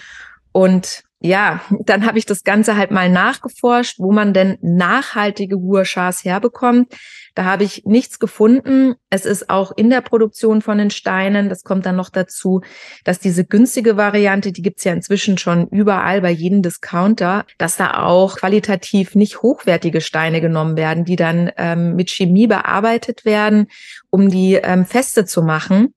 und 0.53 1.05
ja, 1.23 1.61
dann 1.85 2.07
habe 2.07 2.19
ich 2.19 2.25
das 2.25 2.45
Ganze 2.45 2.77
halt 2.77 2.91
mal 2.91 3.11
nachgeforscht, 3.11 3.99
wo 3.99 4.11
man 4.11 4.33
denn 4.33 4.57
nachhaltige 4.63 5.59
Guashas 5.59 6.25
herbekommt. 6.25 6.95
Da 7.35 7.45
habe 7.45 7.65
ich 7.65 7.85
nichts 7.85 8.19
gefunden. 8.19 8.95
Es 9.09 9.25
ist 9.25 9.51
auch 9.51 9.73
in 9.77 9.91
der 9.91 10.01
Produktion 10.01 10.63
von 10.63 10.79
den 10.79 10.91
Steinen, 10.91 11.49
das 11.49 11.65
kommt 11.65 11.87
dann 11.87 11.97
noch 11.97 12.11
dazu, 12.11 12.63
dass 13.05 13.19
diese 13.19 13.45
günstige 13.45 13.97
Variante, 13.97 14.53
die 14.53 14.63
gibt's 14.63 14.85
ja 14.85 14.93
inzwischen 14.93 15.39
schon 15.39 15.69
überall 15.69 16.21
bei 16.21 16.31
jedem 16.31 16.63
Discounter, 16.63 17.45
dass 17.59 17.77
da 17.77 18.03
auch 18.03 18.37
qualitativ 18.37 19.15
nicht 19.15 19.43
hochwertige 19.43 20.01
Steine 20.01 20.41
genommen 20.41 20.77
werden, 20.77 21.05
die 21.05 21.17
dann 21.17 21.51
ähm, 21.57 21.95
mit 21.95 22.11
Chemie 22.11 22.47
bearbeitet 22.47 23.25
werden, 23.25 23.69
um 24.11 24.31
die 24.31 24.55
ähm, 24.55 24.85
feste 24.85 25.25
zu 25.25 25.43
machen. 25.43 25.95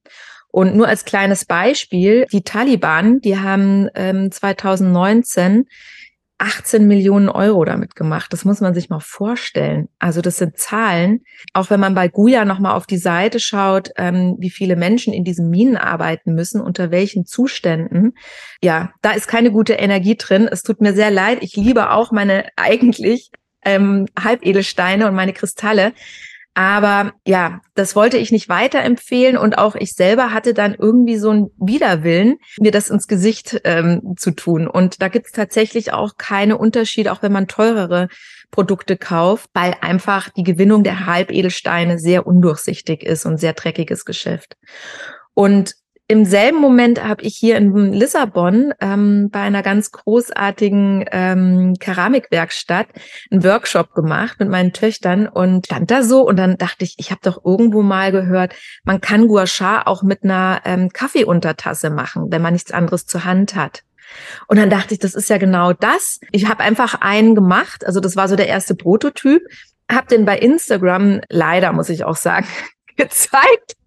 Und 0.55 0.75
nur 0.75 0.87
als 0.87 1.03
kleines 1.03 1.45
Beispiel, 1.45 2.27
die 2.31 2.43
Taliban, 2.43 3.21
die 3.21 3.39
haben 3.39 3.89
ähm, 3.95 4.31
2019 4.31 5.65
18 6.39 6.87
Millionen 6.87 7.29
Euro 7.29 7.63
damit 7.63 7.95
gemacht. 7.95 8.33
Das 8.33 8.43
muss 8.43 8.59
man 8.59 8.73
sich 8.73 8.89
mal 8.89 8.99
vorstellen. 8.99 9.87
Also 9.99 10.21
das 10.21 10.37
sind 10.37 10.57
Zahlen. 10.57 11.23
Auch 11.53 11.69
wenn 11.69 11.79
man 11.79 11.95
bei 11.95 12.07
Guya 12.07 12.43
nochmal 12.45 12.75
auf 12.75 12.85
die 12.85 12.97
Seite 12.97 13.39
schaut, 13.39 13.91
ähm, 13.97 14.35
wie 14.39 14.49
viele 14.49 14.75
Menschen 14.75 15.13
in 15.13 15.23
diesen 15.23 15.49
Minen 15.49 15.77
arbeiten 15.77 16.33
müssen, 16.33 16.59
unter 16.59 16.91
welchen 16.91 17.25
Zuständen. 17.25 18.13
Ja, 18.61 18.91
da 19.01 19.11
ist 19.11 19.27
keine 19.27 19.51
gute 19.51 19.73
Energie 19.73 20.15
drin. 20.15 20.49
Es 20.51 20.63
tut 20.63 20.81
mir 20.81 20.93
sehr 20.93 21.11
leid. 21.11 21.39
Ich 21.41 21.55
liebe 21.55 21.91
auch 21.91 22.11
meine 22.11 22.45
eigentlich 22.55 23.31
ähm, 23.63 24.07
Halbedelsteine 24.21 25.07
und 25.07 25.15
meine 25.15 25.33
Kristalle. 25.33 25.93
Aber 26.55 27.13
ja, 27.25 27.61
das 27.73 27.95
wollte 27.95 28.17
ich 28.17 28.31
nicht 28.31 28.47
weiterempfehlen 28.47 29.37
und 29.37 29.57
auch 29.57 29.75
ich 29.75 29.93
selber 29.93 30.31
hatte 30.31 30.53
dann 30.53 30.75
irgendwie 30.75 31.17
so 31.17 31.31
einen 31.31 31.47
Widerwillen, 31.57 32.37
mir 32.59 32.71
das 32.71 32.91
ins 32.91 33.07
Gesicht 33.07 33.61
ähm, 33.63 34.13
zu 34.17 34.31
tun. 34.31 34.67
Und 34.67 35.01
da 35.01 35.07
gibt's 35.07 35.31
tatsächlich 35.31 35.93
auch 35.93 36.17
keine 36.17 36.57
Unterschiede, 36.57 37.11
auch 37.11 37.23
wenn 37.23 37.31
man 37.31 37.47
teurere 37.47 38.07
Produkte 38.51 38.97
kauft, 38.97 39.49
weil 39.53 39.75
einfach 39.81 40.29
die 40.29 40.43
Gewinnung 40.43 40.83
der 40.83 41.07
Halbedelsteine 41.07 41.97
sehr 41.97 42.27
undurchsichtig 42.27 43.01
ist 43.01 43.25
und 43.25 43.39
sehr 43.39 43.53
dreckiges 43.53 44.05
Geschäft. 44.05 44.55
Und 45.33 45.73
im 46.07 46.25
selben 46.25 46.59
Moment 46.59 47.03
habe 47.03 47.23
ich 47.23 47.35
hier 47.35 47.55
in 47.55 47.93
Lissabon 47.93 48.73
ähm, 48.81 49.29
bei 49.31 49.39
einer 49.39 49.63
ganz 49.63 49.91
großartigen 49.91 51.05
ähm, 51.11 51.75
Keramikwerkstatt 51.79 52.87
einen 53.31 53.43
Workshop 53.43 53.93
gemacht 53.93 54.39
mit 54.39 54.49
meinen 54.49 54.73
Töchtern 54.73 55.27
und 55.27 55.65
stand 55.65 55.89
da 55.91 56.03
so 56.03 56.27
und 56.27 56.35
dann 56.35 56.57
dachte 56.57 56.83
ich, 56.83 56.95
ich 56.97 57.11
habe 57.11 57.21
doch 57.23 57.45
irgendwo 57.45 57.81
mal 57.81 58.11
gehört, 58.11 58.53
man 58.83 58.99
kann 58.99 59.27
Gua 59.27 59.47
Sha 59.47 59.83
auch 59.83 60.03
mit 60.03 60.23
einer 60.23 60.61
ähm, 60.65 60.89
Kaffeeuntertasse 60.89 61.89
machen, 61.89 62.27
wenn 62.29 62.41
man 62.41 62.53
nichts 62.53 62.71
anderes 62.71 63.05
zur 63.05 63.23
Hand 63.23 63.55
hat. 63.55 63.83
Und 64.47 64.57
dann 64.57 64.69
dachte 64.69 64.93
ich, 64.93 64.99
das 64.99 65.15
ist 65.15 65.29
ja 65.29 65.37
genau 65.37 65.71
das. 65.71 66.19
Ich 66.31 66.47
habe 66.47 66.63
einfach 66.63 67.01
einen 67.01 67.33
gemacht, 67.33 67.85
also 67.87 68.01
das 68.01 68.15
war 68.17 68.27
so 68.27 68.35
der 68.35 68.47
erste 68.47 68.75
Prototyp, 68.75 69.41
habe 69.89 70.07
den 70.07 70.25
bei 70.25 70.37
Instagram 70.37 71.21
leider 71.29 71.71
muss 71.71 71.89
ich 71.89 72.03
auch 72.03 72.17
sagen 72.17 72.47
gezeigt. 72.97 73.77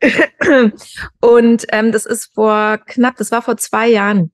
und 1.20 1.66
ähm, 1.70 1.92
das 1.92 2.06
ist 2.06 2.34
vor 2.34 2.78
knapp, 2.78 3.16
das 3.16 3.32
war 3.32 3.42
vor 3.42 3.56
zwei 3.56 3.88
Jahren 3.88 4.32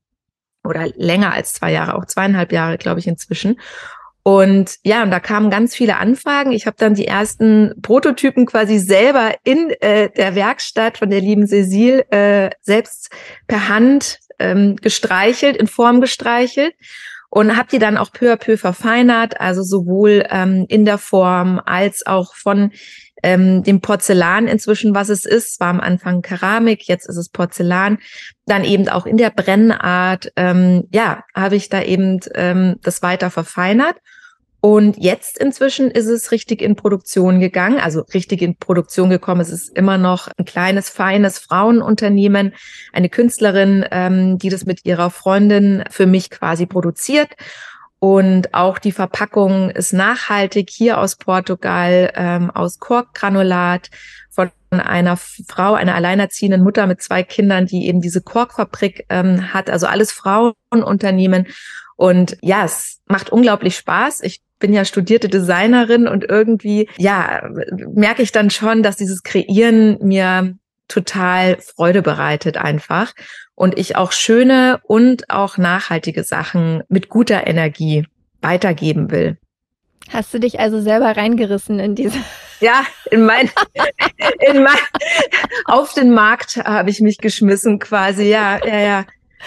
oder 0.64 0.88
länger 0.96 1.32
als 1.32 1.52
zwei 1.54 1.72
Jahre, 1.72 1.94
auch 1.94 2.06
zweieinhalb 2.06 2.52
Jahre, 2.52 2.78
glaube 2.78 3.00
ich, 3.00 3.06
inzwischen. 3.06 3.58
Und 4.22 4.78
ja, 4.82 5.04
und 5.04 5.12
da 5.12 5.20
kamen 5.20 5.50
ganz 5.50 5.76
viele 5.76 5.98
Anfragen. 5.98 6.50
Ich 6.50 6.66
habe 6.66 6.76
dann 6.76 6.94
die 6.94 7.06
ersten 7.06 7.74
Prototypen 7.80 8.44
quasi 8.46 8.80
selber 8.80 9.34
in 9.44 9.70
äh, 9.80 10.10
der 10.10 10.34
Werkstatt 10.34 10.98
von 10.98 11.10
der 11.10 11.20
lieben 11.20 11.46
Cecile 11.46 12.10
äh, 12.10 12.50
selbst 12.60 13.10
per 13.46 13.68
Hand 13.68 14.18
ähm, 14.40 14.74
gestreichelt, 14.76 15.56
in 15.56 15.68
Form 15.68 16.00
gestreichelt 16.00 16.74
und 17.30 17.56
habe 17.56 17.68
die 17.70 17.78
dann 17.78 17.96
auch 17.96 18.10
peu 18.10 18.32
à 18.32 18.36
peu 18.36 18.56
verfeinert, 18.56 19.40
also 19.40 19.62
sowohl 19.62 20.24
ähm, 20.28 20.66
in 20.68 20.84
der 20.84 20.98
Form 20.98 21.60
als 21.64 22.04
auch 22.04 22.34
von 22.34 22.72
ähm, 23.22 23.62
dem 23.62 23.80
Porzellan 23.80 24.46
inzwischen, 24.46 24.94
was 24.94 25.08
es 25.08 25.24
ist. 25.24 25.60
War 25.60 25.68
am 25.68 25.80
Anfang 25.80 26.22
Keramik, 26.22 26.88
jetzt 26.88 27.08
ist 27.08 27.16
es 27.16 27.28
Porzellan. 27.28 27.98
Dann 28.46 28.64
eben 28.64 28.88
auch 28.88 29.06
in 29.06 29.16
der 29.16 29.30
Brennart, 29.30 30.32
ähm, 30.36 30.88
ja, 30.92 31.24
habe 31.34 31.56
ich 31.56 31.68
da 31.68 31.82
eben 31.82 32.20
ähm, 32.34 32.76
das 32.82 33.02
weiter 33.02 33.30
verfeinert. 33.30 33.96
Und 34.60 34.96
jetzt 34.98 35.38
inzwischen 35.38 35.90
ist 35.92 36.06
es 36.06 36.32
richtig 36.32 36.60
in 36.60 36.74
Produktion 36.74 37.38
gegangen, 37.38 37.78
also 37.78 38.00
richtig 38.14 38.42
in 38.42 38.56
Produktion 38.56 39.10
gekommen. 39.10 39.40
Es 39.40 39.50
ist 39.50 39.68
immer 39.76 39.96
noch 39.96 40.28
ein 40.36 40.44
kleines, 40.44 40.88
feines 40.88 41.38
Frauenunternehmen, 41.38 42.52
eine 42.92 43.08
Künstlerin, 43.08 43.84
ähm, 43.92 44.38
die 44.38 44.48
das 44.48 44.66
mit 44.66 44.84
ihrer 44.84 45.10
Freundin 45.10 45.84
für 45.88 46.06
mich 46.06 46.30
quasi 46.30 46.66
produziert. 46.66 47.28
Und 47.98 48.52
auch 48.54 48.78
die 48.78 48.92
Verpackung 48.92 49.70
ist 49.70 49.92
nachhaltig 49.92 50.68
hier 50.70 50.98
aus 50.98 51.16
Portugal, 51.16 52.12
ähm, 52.14 52.50
aus 52.50 52.78
Korkgranulat 52.78 53.90
von 54.30 54.50
einer 54.70 55.16
Frau, 55.16 55.74
einer 55.74 55.94
alleinerziehenden 55.94 56.62
Mutter 56.62 56.86
mit 56.86 57.00
zwei 57.02 57.22
Kindern, 57.22 57.66
die 57.66 57.86
eben 57.86 58.02
diese 58.02 58.20
Korkfabrik 58.20 59.06
ähm, 59.08 59.54
hat. 59.54 59.70
Also 59.70 59.86
alles 59.86 60.12
Frauenunternehmen. 60.12 61.46
Und 61.96 62.36
ja, 62.42 62.64
es 62.64 63.00
macht 63.06 63.30
unglaublich 63.30 63.76
Spaß. 63.76 64.20
Ich 64.22 64.42
bin 64.58 64.72
ja 64.72 64.84
studierte 64.84 65.28
Designerin 65.28 66.06
und 66.06 66.24
irgendwie, 66.24 66.88
ja, 66.98 67.48
merke 67.94 68.22
ich 68.22 68.32
dann 68.32 68.50
schon, 68.50 68.82
dass 68.82 68.96
dieses 68.96 69.22
Kreieren 69.22 69.98
mir 70.00 70.56
total 70.88 71.58
Freude 71.60 72.02
bereitet 72.02 72.56
einfach 72.56 73.12
und 73.56 73.76
ich 73.76 73.96
auch 73.96 74.12
schöne 74.12 74.80
und 74.84 75.28
auch 75.30 75.58
nachhaltige 75.58 76.22
Sachen 76.22 76.84
mit 76.88 77.08
guter 77.08 77.46
Energie 77.48 78.06
weitergeben 78.40 79.10
will. 79.10 79.38
Hast 80.12 80.32
du 80.32 80.38
dich 80.38 80.60
also 80.60 80.80
selber 80.80 81.16
reingerissen 81.16 81.80
in 81.80 81.96
diese? 81.96 82.18
Ja, 82.60 82.86
in 83.10 83.26
mein, 83.26 83.50
in 84.48 84.62
mein, 84.62 84.78
auf 85.66 85.92
den 85.92 86.14
Markt 86.14 86.56
habe 86.56 86.90
ich 86.90 87.00
mich 87.00 87.18
geschmissen 87.18 87.78
quasi. 87.78 88.30
Ja, 88.30 88.64
ja, 88.64 88.78
ja. 88.78 89.04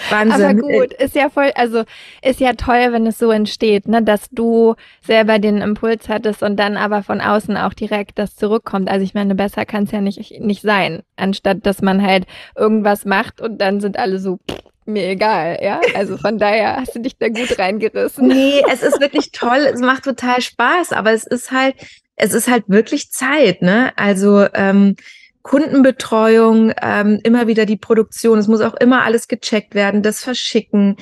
Wahnsinn. 0.08 0.42
Aber 0.42 0.54
gut, 0.54 0.92
ist 0.94 1.14
ja 1.14 1.28
voll, 1.28 1.50
also 1.54 1.84
ist 2.22 2.40
ja 2.40 2.52
toll, 2.54 2.92
wenn 2.92 3.06
es 3.06 3.18
so 3.18 3.30
entsteht, 3.30 3.88
ne, 3.88 4.02
dass 4.02 4.28
du 4.30 4.74
selber 5.04 5.38
den 5.38 5.58
Impuls 5.58 6.08
hattest 6.08 6.42
und 6.42 6.56
dann 6.56 6.76
aber 6.76 7.02
von 7.02 7.20
außen 7.20 7.56
auch 7.56 7.74
direkt 7.74 8.18
das 8.18 8.36
zurückkommt. 8.36 8.88
Also 8.88 9.04
ich 9.04 9.14
meine, 9.14 9.34
besser 9.34 9.66
kann 9.66 9.84
es 9.84 9.90
ja 9.90 10.00
nicht, 10.00 10.40
nicht 10.40 10.62
sein, 10.62 11.02
anstatt 11.16 11.66
dass 11.66 11.82
man 11.82 12.02
halt 12.02 12.26
irgendwas 12.56 13.04
macht 13.04 13.40
und 13.40 13.58
dann 13.60 13.80
sind 13.80 13.98
alle 13.98 14.18
so, 14.18 14.38
mir 14.86 15.08
egal, 15.08 15.58
ja. 15.62 15.80
Also 15.94 16.16
von 16.16 16.38
daher 16.38 16.76
hast 16.76 16.94
du 16.94 17.00
dich 17.00 17.16
da 17.18 17.28
gut 17.28 17.58
reingerissen. 17.58 18.26
Nee, 18.26 18.62
es 18.72 18.82
ist 18.82 19.00
wirklich 19.00 19.32
toll, 19.32 19.68
es 19.72 19.80
macht 19.80 20.04
total 20.04 20.40
Spaß, 20.40 20.92
aber 20.92 21.12
es 21.12 21.24
ist 21.24 21.50
halt, 21.50 21.74
es 22.16 22.34
ist 22.34 22.48
halt 22.48 22.64
wirklich 22.68 23.10
Zeit, 23.10 23.62
ne? 23.62 23.92
Also 23.96 24.46
ähm, 24.54 24.96
Kundenbetreuung, 25.42 26.72
ähm, 26.82 27.20
immer 27.22 27.46
wieder 27.46 27.66
die 27.66 27.76
Produktion. 27.76 28.38
Es 28.38 28.48
muss 28.48 28.60
auch 28.60 28.74
immer 28.74 29.04
alles 29.04 29.28
gecheckt 29.28 29.74
werden, 29.74 30.02
das 30.02 30.22
Verschicken. 30.22 30.96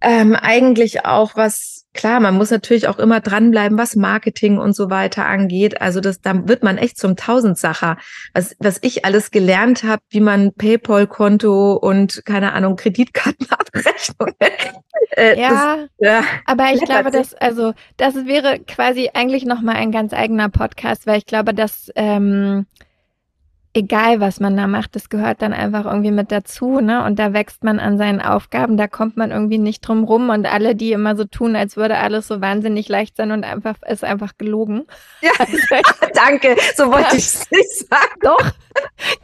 Ähm, 0.00 0.34
eigentlich 0.34 1.06
auch 1.06 1.36
was, 1.36 1.86
klar, 1.94 2.18
man 2.20 2.36
muss 2.36 2.50
natürlich 2.50 2.88
auch 2.88 2.98
immer 2.98 3.20
dranbleiben, 3.20 3.78
was 3.78 3.94
Marketing 3.94 4.58
und 4.58 4.74
so 4.74 4.90
weiter 4.90 5.26
angeht. 5.26 5.80
Also 5.80 6.00
das, 6.00 6.20
da 6.20 6.48
wird 6.48 6.62
man 6.62 6.76
echt 6.76 6.98
zum 6.98 7.16
Tausendsacher. 7.16 7.96
Was, 8.34 8.56
was 8.58 8.78
ich 8.82 9.04
alles 9.04 9.30
gelernt 9.30 9.84
habe, 9.84 10.02
wie 10.10 10.20
man 10.20 10.52
PayPal-Konto 10.54 11.74
und 11.74 12.24
keine 12.26 12.52
Ahnung, 12.52 12.76
Kreditkartenabrechnung. 12.76 14.32
äh, 15.16 15.40
ja, 15.40 15.76
das, 15.76 15.88
ja, 15.98 16.24
aber 16.46 16.72
ich 16.74 16.82
glaube, 16.82 17.10
dass, 17.10 17.34
also, 17.34 17.72
das 17.96 18.14
wäre 18.26 18.58
quasi 18.58 19.10
eigentlich 19.14 19.44
nochmal 19.44 19.76
ein 19.76 19.92
ganz 19.92 20.12
eigener 20.12 20.48
Podcast, 20.48 21.06
weil 21.06 21.18
ich 21.18 21.26
glaube, 21.26 21.54
dass, 21.54 21.90
ähm, 21.94 22.66
egal 23.74 24.20
was 24.20 24.38
man 24.38 24.56
da 24.56 24.66
macht, 24.66 24.94
das 24.96 25.08
gehört 25.08 25.40
dann 25.40 25.54
einfach 25.54 25.86
irgendwie 25.86 26.10
mit 26.10 26.30
dazu, 26.30 26.80
ne? 26.80 27.04
Und 27.04 27.18
da 27.18 27.32
wächst 27.32 27.64
man 27.64 27.78
an 27.78 27.96
seinen 27.96 28.20
Aufgaben, 28.20 28.76
da 28.76 28.86
kommt 28.86 29.16
man 29.16 29.30
irgendwie 29.30 29.58
nicht 29.58 29.80
drum 29.80 30.04
rum 30.04 30.28
und 30.28 30.46
alle, 30.46 30.74
die 30.74 30.92
immer 30.92 31.16
so 31.16 31.24
tun, 31.24 31.56
als 31.56 31.76
würde 31.76 31.96
alles 31.96 32.28
so 32.28 32.42
wahnsinnig 32.42 32.88
leicht 32.88 33.16
sein 33.16 33.30
und 33.30 33.44
einfach 33.44 33.76
ist 33.88 34.04
einfach 34.04 34.32
gelogen. 34.36 34.84
Ja, 35.22 35.30
also, 35.38 35.56
danke, 36.14 36.56
so 36.76 36.90
wollte 36.92 37.16
ich 37.16 37.24
es 37.24 37.46
nicht 37.50 37.88
sagen. 37.88 38.20
Doch, 38.22 38.52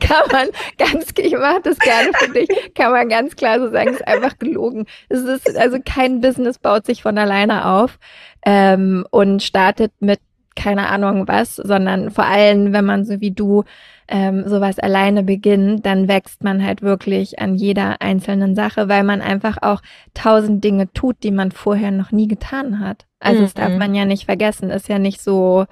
kann 0.00 0.26
man 0.32 0.48
ganz, 0.78 1.12
ich 1.18 1.32
mache 1.32 1.60
das 1.64 1.78
gerne 1.78 2.10
für 2.14 2.30
dich, 2.30 2.48
kann 2.74 2.92
man 2.92 3.08
ganz 3.10 3.36
klar 3.36 3.60
so 3.60 3.70
sagen, 3.70 3.90
ist 3.90 4.06
einfach 4.06 4.38
gelogen. 4.38 4.86
Es 5.10 5.20
ist, 5.20 5.56
also 5.58 5.78
kein 5.84 6.22
Business 6.22 6.58
baut 6.58 6.86
sich 6.86 7.02
von 7.02 7.18
alleine 7.18 7.66
auf 7.66 7.98
ähm, 8.46 9.06
und 9.10 9.42
startet 9.42 9.92
mit 10.00 10.20
keine 10.56 10.88
Ahnung 10.88 11.28
was, 11.28 11.54
sondern 11.54 12.10
vor 12.10 12.24
allem, 12.24 12.72
wenn 12.72 12.84
man 12.84 13.04
so 13.04 13.20
wie 13.20 13.30
du 13.30 13.62
ähm, 14.08 14.48
sowas 14.48 14.78
alleine 14.78 15.22
beginnt, 15.22 15.84
dann 15.86 16.08
wächst 16.08 16.42
man 16.42 16.64
halt 16.64 16.82
wirklich 16.82 17.38
an 17.38 17.54
jeder 17.54 18.00
einzelnen 18.00 18.54
Sache, 18.54 18.88
weil 18.88 19.04
man 19.04 19.20
einfach 19.20 19.58
auch 19.60 19.80
tausend 20.14 20.64
Dinge 20.64 20.92
tut, 20.92 21.22
die 21.22 21.30
man 21.30 21.52
vorher 21.52 21.90
noch 21.90 22.10
nie 22.10 22.26
getan 22.26 22.80
hat. 22.80 23.06
Also 23.20 23.40
mhm. 23.40 23.44
das 23.44 23.54
darf 23.54 23.70
mhm. 23.70 23.78
man 23.78 23.94
ja 23.94 24.04
nicht 24.04 24.24
vergessen, 24.24 24.70
ist 24.70 24.88
ja 24.88 24.98
nicht 24.98 25.20
so, 25.20 25.66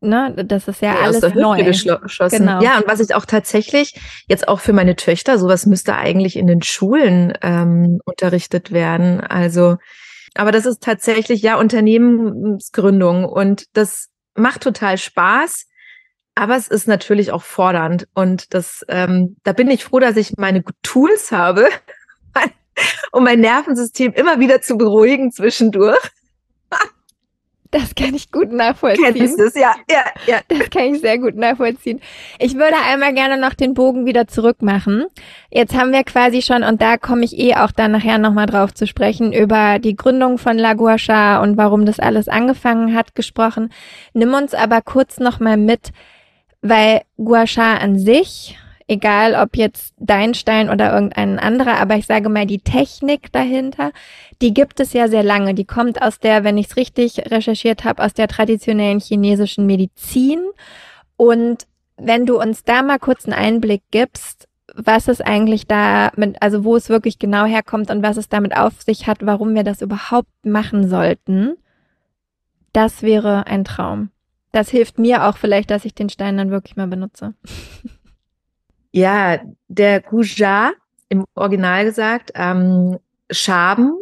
ne, 0.00 0.34
das 0.44 0.68
ist 0.68 0.82
ja, 0.82 0.94
ja 0.94 1.00
alles 1.00 1.34
neu. 1.34 1.62
Geschossen. 1.62 2.38
Genau. 2.38 2.60
Ja, 2.62 2.78
und 2.78 2.88
was 2.88 3.00
ich 3.00 3.14
auch 3.14 3.24
tatsächlich 3.24 3.94
jetzt 4.26 4.48
auch 4.48 4.60
für 4.60 4.72
meine 4.72 4.96
Töchter, 4.96 5.38
sowas 5.38 5.66
müsste 5.66 5.96
eigentlich 5.96 6.36
in 6.36 6.46
den 6.46 6.62
Schulen 6.62 7.32
ähm, 7.42 8.00
unterrichtet 8.04 8.72
werden. 8.72 9.20
Also 9.20 9.76
aber 10.34 10.52
das 10.52 10.66
ist 10.66 10.82
tatsächlich 10.82 11.42
ja 11.42 11.56
Unternehmensgründung 11.56 13.24
und 13.24 13.64
das 13.72 14.08
macht 14.34 14.62
total 14.62 14.98
Spaß. 14.98 15.66
Aber 16.34 16.56
es 16.56 16.68
ist 16.68 16.88
natürlich 16.88 17.32
auch 17.32 17.42
fordernd. 17.42 18.08
Und 18.14 18.54
das, 18.54 18.84
ähm, 18.88 19.36
da 19.42 19.52
bin 19.52 19.70
ich 19.70 19.84
froh, 19.84 19.98
dass 19.98 20.16
ich 20.16 20.36
meine 20.36 20.62
Tools 20.82 21.32
habe, 21.32 21.68
um 23.12 23.24
mein 23.24 23.40
Nervensystem 23.40 24.12
immer 24.12 24.40
wieder 24.40 24.60
zu 24.62 24.76
beruhigen 24.76 25.32
zwischendurch. 25.32 26.10
Das 27.72 27.94
kann 27.94 28.14
ich 28.14 28.32
gut 28.32 28.50
nachvollziehen. 28.50 29.14
Kennst 29.14 29.38
du 29.38 29.44
es? 29.44 29.54
Ja, 29.54 29.76
ja, 29.88 30.04
ja. 30.26 30.40
Das 30.48 30.70
kann 30.70 30.92
ich 30.94 31.00
sehr 31.00 31.18
gut 31.18 31.36
nachvollziehen. 31.36 32.00
Ich 32.40 32.54
würde 32.54 32.74
einmal 32.84 33.14
gerne 33.14 33.38
noch 33.38 33.54
den 33.54 33.74
Bogen 33.74 34.06
wieder 34.06 34.26
zurück 34.26 34.60
machen. 34.60 35.06
Jetzt 35.50 35.76
haben 35.76 35.92
wir 35.92 36.02
quasi 36.02 36.42
schon, 36.42 36.64
und 36.64 36.82
da 36.82 36.96
komme 36.96 37.24
ich 37.24 37.38
eh 37.38 37.54
auch 37.54 37.70
dann 37.70 37.92
nachher 37.92 38.18
nochmal 38.18 38.46
drauf 38.46 38.74
zu 38.74 38.88
sprechen, 38.88 39.32
über 39.32 39.78
die 39.78 39.94
Gründung 39.94 40.36
von 40.38 40.58
La 40.58 40.74
Guasha 40.74 41.40
und 41.40 41.56
warum 41.56 41.86
das 41.86 42.00
alles 42.00 42.26
angefangen 42.26 42.96
hat, 42.96 43.14
gesprochen. 43.14 43.72
Nimm 44.14 44.34
uns 44.34 44.52
aber 44.52 44.82
kurz 44.82 45.20
nochmal 45.20 45.56
mit, 45.56 45.92
weil 46.62 47.02
Gua 47.16 47.46
Sha 47.46 47.76
an 47.76 47.98
sich 47.98 48.56
egal 48.90 49.36
ob 49.36 49.56
jetzt 49.56 49.94
dein 49.98 50.34
Stein 50.34 50.68
oder 50.68 50.92
irgendein 50.92 51.38
anderer, 51.38 51.78
aber 51.78 51.94
ich 51.94 52.06
sage 52.06 52.28
mal, 52.28 52.44
die 52.44 52.58
Technik 52.58 53.30
dahinter, 53.30 53.92
die 54.42 54.52
gibt 54.52 54.80
es 54.80 54.92
ja 54.92 55.06
sehr 55.06 55.22
lange. 55.22 55.54
Die 55.54 55.64
kommt 55.64 56.02
aus 56.02 56.18
der, 56.18 56.42
wenn 56.42 56.58
ich 56.58 56.66
es 56.66 56.76
richtig 56.76 57.30
recherchiert 57.30 57.84
habe, 57.84 58.02
aus 58.02 58.14
der 58.14 58.26
traditionellen 58.26 58.98
chinesischen 58.98 59.64
Medizin. 59.64 60.40
Und 61.16 61.68
wenn 61.96 62.26
du 62.26 62.40
uns 62.40 62.64
da 62.64 62.82
mal 62.82 62.98
kurz 62.98 63.26
einen 63.26 63.34
Einblick 63.34 63.82
gibst, 63.92 64.48
was 64.74 65.06
es 65.06 65.20
eigentlich 65.20 65.68
da 65.68 66.10
mit, 66.16 66.42
also 66.42 66.64
wo 66.64 66.74
es 66.74 66.88
wirklich 66.88 67.20
genau 67.20 67.44
herkommt 67.44 67.92
und 67.92 68.02
was 68.02 68.16
es 68.16 68.28
damit 68.28 68.56
auf 68.56 68.82
sich 68.82 69.06
hat, 69.06 69.18
warum 69.24 69.54
wir 69.54 69.62
das 69.62 69.82
überhaupt 69.82 70.44
machen 70.44 70.88
sollten, 70.88 71.54
das 72.72 73.02
wäre 73.02 73.46
ein 73.46 73.64
Traum. 73.64 74.10
Das 74.52 74.68
hilft 74.70 74.98
mir 74.98 75.24
auch 75.26 75.36
vielleicht, 75.36 75.70
dass 75.70 75.84
ich 75.84 75.94
den 75.94 76.08
Stein 76.08 76.36
dann 76.36 76.50
wirklich 76.50 76.76
mal 76.76 76.88
benutze. 76.88 77.34
Ja, 78.92 79.38
der 79.68 80.00
Guja, 80.00 80.72
im 81.08 81.24
Original 81.36 81.84
gesagt, 81.84 82.32
ähm, 82.34 82.98
Schaben, 83.30 83.92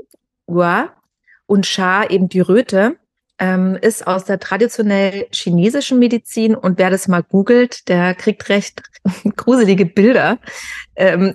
Gua, 0.46 0.94
und 1.44 1.66
Sha, 1.66 2.04
eben 2.04 2.30
die 2.30 2.40
Röte, 2.40 2.96
ähm, 3.38 3.76
ist 3.80 4.06
aus 4.06 4.24
der 4.24 4.38
traditionell 4.38 5.26
chinesischen 5.30 5.98
Medizin 5.98 6.54
und 6.54 6.78
wer 6.78 6.90
das 6.90 7.06
mal 7.08 7.22
googelt, 7.22 7.88
der 7.88 8.14
kriegt 8.14 8.48
recht 8.48 8.82
gruselige 9.36 9.86
Bilder, 9.86 10.38
ähm, 10.96 11.34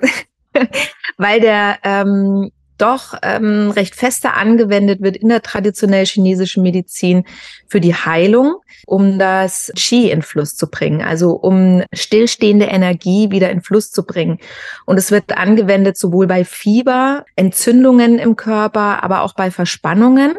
weil 1.17 1.39
der 1.39 1.77
ähm, 1.83 2.51
doch 2.77 3.15
ähm, 3.21 3.71
recht 3.71 3.95
fester 3.95 4.35
angewendet 4.35 5.01
wird 5.01 5.17
in 5.17 5.29
der 5.29 5.41
traditionell 5.41 6.05
chinesischen 6.05 6.63
Medizin 6.63 7.25
für 7.67 7.79
die 7.79 7.95
Heilung, 7.95 8.55
um 8.85 9.19
das 9.19 9.71
Qi 9.75 10.11
in 10.11 10.21
Fluss 10.21 10.55
zu 10.55 10.67
bringen, 10.67 11.01
also 11.01 11.31
um 11.31 11.83
stillstehende 11.93 12.65
Energie 12.65 13.31
wieder 13.31 13.49
in 13.49 13.61
Fluss 13.61 13.91
zu 13.91 14.05
bringen. 14.05 14.39
Und 14.85 14.97
es 14.97 15.11
wird 15.11 15.37
angewendet 15.37 15.97
sowohl 15.97 16.27
bei 16.27 16.45
Fieber, 16.45 17.25
Entzündungen 17.35 18.19
im 18.19 18.35
Körper, 18.35 19.03
aber 19.03 19.21
auch 19.21 19.33
bei 19.33 19.51
Verspannungen 19.51 20.35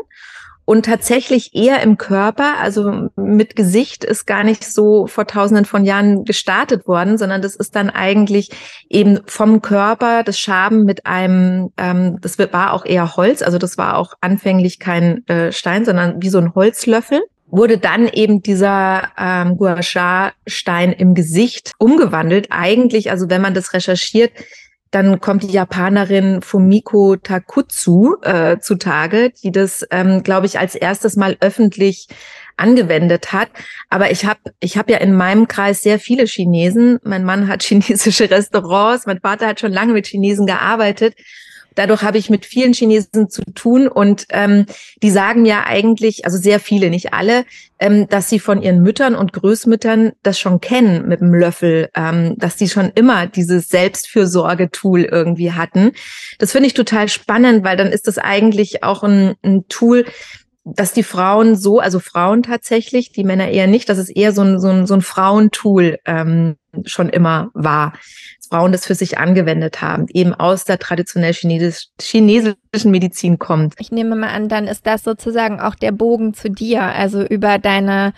und 0.65 0.85
tatsächlich 0.87 1.55
eher 1.55 1.83
im 1.83 1.99
Körper. 1.99 2.59
Also 2.61 3.09
mit 3.17 3.57
Gesicht 3.57 4.05
ist 4.05 4.27
gar 4.27 4.45
nicht 4.45 4.65
so 4.65 5.07
vor 5.07 5.27
tausenden 5.27 5.65
von 5.65 5.85
Jahren 5.85 6.25
gestartet 6.25 6.87
worden, 6.87 7.19
sondern 7.19 7.43
das 7.43 7.57
ist 7.57 7.77
dann 7.77 7.91
eigentlich 7.91 8.51
eben 8.89 9.21
vom 9.27 9.63
Körper 9.63 10.23
das 10.23 10.39
Schaben 10.39 10.85
mit 10.85 11.07
einem, 11.07 11.71
ähm, 11.77 12.19
das 12.21 12.39
war 12.39 12.73
auch 12.73 12.85
eher 12.85 13.17
Holz, 13.17 13.43
also 13.43 13.59
das 13.59 13.79
war 13.79 13.97
auch 13.97 14.15
anfänglich 14.21 14.79
kein 14.79 15.27
äh, 15.29 15.53
Stein, 15.53 15.85
sondern 15.85 16.23
wie 16.23 16.31
so 16.31 16.39
ein 16.39 16.55
Holzlöffel 16.55 17.23
wurde 17.47 17.79
dann 17.79 18.09
eben 18.09 18.43
dieser 18.43 19.13
ähm, 19.17 19.57
Gua 19.57 19.81
Sha 19.81 20.33
Stein 20.45 20.93
im 20.93 21.15
Gesicht 21.15 21.73
umgewandelt. 21.79 22.49
Eigentlich, 22.51 23.13
also 23.13 23.31
wenn 23.31 23.43
man 23.43 23.55
das 23.55 23.73
recherchiert, 23.73 24.33
dann 24.95 25.21
kommt 25.21 25.43
die 25.43 25.51
Japanerin 25.51 26.41
Fumiko 26.41 27.17
Takutsu 27.17 28.15
äh, 28.23 28.59
zutage, 28.61 29.33
die 29.43 29.51
das, 29.51 29.85
ähm, 29.91 30.23
glaube 30.23 30.47
ich, 30.47 30.61
als 30.61 30.77
erstes 30.77 31.17
Mal 31.17 31.37
öffentlich 31.41 32.07
angewendet 32.57 33.33
hat. 33.33 33.49
Aber 33.91 34.13
ich 34.13 34.25
habe 34.25 34.39
ich 34.61 34.79
hab 34.79 34.89
ja 34.89 34.99
in 34.99 35.13
meinem 35.13 35.49
Kreis 35.49 35.83
sehr 35.83 35.99
viele 35.99 36.27
Chinesen. 36.27 37.01
Mein 37.03 37.25
Mann 37.25 37.49
hat 37.49 37.63
chinesische 37.65 38.31
Restaurants, 38.31 39.07
mein 39.07 39.21
Vater 39.21 39.49
hat 39.49 39.59
schon 39.59 39.73
lange 39.73 39.95
mit 39.95 40.07
Chinesen 40.07 40.47
gearbeitet. 40.47 41.17
Dadurch 41.75 42.03
habe 42.03 42.19
ich 42.19 42.31
mit 42.31 42.47
vielen 42.47 42.73
Chinesen 42.73 43.29
zu 43.29 43.43
tun 43.55 43.89
und 43.89 44.27
ähm, 44.31 44.67
die 45.03 45.11
sagen 45.11 45.45
ja 45.45 45.65
eigentlich, 45.67 46.25
also 46.25 46.39
sehr 46.39 46.61
viele, 46.61 46.91
nicht 46.91 47.13
alle, 47.13 47.45
ähm, 47.79 48.09
dass 48.09 48.29
sie 48.29 48.39
von 48.39 48.63
ihren 48.63 48.83
Müttern 48.83 49.15
und 49.15 49.33
Großmüttern 49.33 50.13
das 50.23 50.39
schon 50.39 50.61
kennen 50.61 51.09
mit 51.09 51.21
dem 51.21 51.35
Löffel, 51.35 51.89
ähm, 51.95 52.35
dass 52.39 52.57
die 52.57 52.69
schon 52.69 52.93
immer 52.95 53.27
dieses 53.27 53.69
Selbstfürsorge-Tool 53.69 55.03
irgendwie 55.03 55.53
hatten. 55.53 55.93
Das 56.39 56.53
finde 56.53 56.69
ich 56.69 56.75
total 56.75 57.09
spannend, 57.09 57.65
weil 57.65 57.77
dann 57.77 57.93
ist 57.93 58.07
das 58.07 58.19
eigentlich 58.19 58.83
auch 58.85 59.03
ein, 59.03 59.35
ein 59.43 59.67
Tool, 59.69 60.05
dass 60.65 60.93
die 60.93 61.03
Frauen 61.03 61.57
so, 61.57 61.79
also 61.79 62.01
Frauen 62.01 62.43
tatsächlich, 62.43 63.13
die 63.13 63.25
Männer 63.25 63.49
eher 63.49 63.67
nicht, 63.67 63.89
dass 63.89 63.99
es 63.99 64.09
eher 64.09 64.33
so 64.33 64.43
ein, 64.43 64.59
so 64.59 64.69
ein, 64.69 64.87
so 64.87 64.95
ein 64.95 65.03
Frauentool 65.03 65.99
ähm, 66.07 66.57
schon 66.87 67.11
immer 67.11 67.51
war. 67.53 67.93
Frauen 68.47 68.73
das 68.73 68.87
für 68.87 68.95
sich 68.95 69.19
angewendet 69.19 69.83
haben, 69.83 70.07
eben 70.13 70.35
aus 70.35 70.65
der 70.65 70.79
traditionell 70.79 71.33
chinesisch, 71.33 71.89
chinesischen 72.01 72.91
Medizin 72.91 73.39
kommt. 73.39 73.75
Ich 73.79 73.91
nehme 73.91 74.17
mal 74.17 74.31
an, 74.31 74.49
dann 74.49 74.67
ist 74.67 74.87
das 74.87 75.03
sozusagen 75.03 75.61
auch 75.61 75.75
der 75.75 75.93
Bogen 75.93 76.35
zu 76.35 76.51
dir, 76.51 76.83
also 76.83 77.23
über 77.23 77.59
deine 77.59 78.13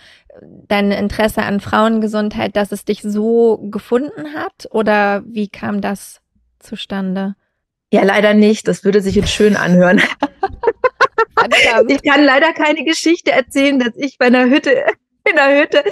dein 0.67 0.91
Interesse 0.91 1.43
an 1.43 1.59
Frauengesundheit, 1.59 2.55
dass 2.55 2.71
es 2.71 2.85
dich 2.85 3.01
so 3.01 3.57
gefunden 3.71 4.35
hat? 4.35 4.67
Oder 4.71 5.23
wie 5.25 5.47
kam 5.47 5.81
das 5.81 6.21
zustande? 6.59 7.35
Ja, 7.91 8.03
leider 8.03 8.33
nicht. 8.33 8.67
Das 8.67 8.83
würde 8.83 9.01
sich 9.01 9.15
jetzt 9.15 9.31
schön 9.31 9.55
anhören. 9.55 10.01
ich 11.87 12.03
kann 12.03 12.23
leider 12.23 12.53
keine 12.53 12.83
Geschichte 12.83 13.31
erzählen, 13.31 13.79
dass 13.79 13.95
ich 13.95 14.17
bei 14.17 14.25
einer 14.25 14.45
Hütte, 14.45 14.71
in 15.29 15.37
einer 15.37 15.61
Hütte 15.61 15.83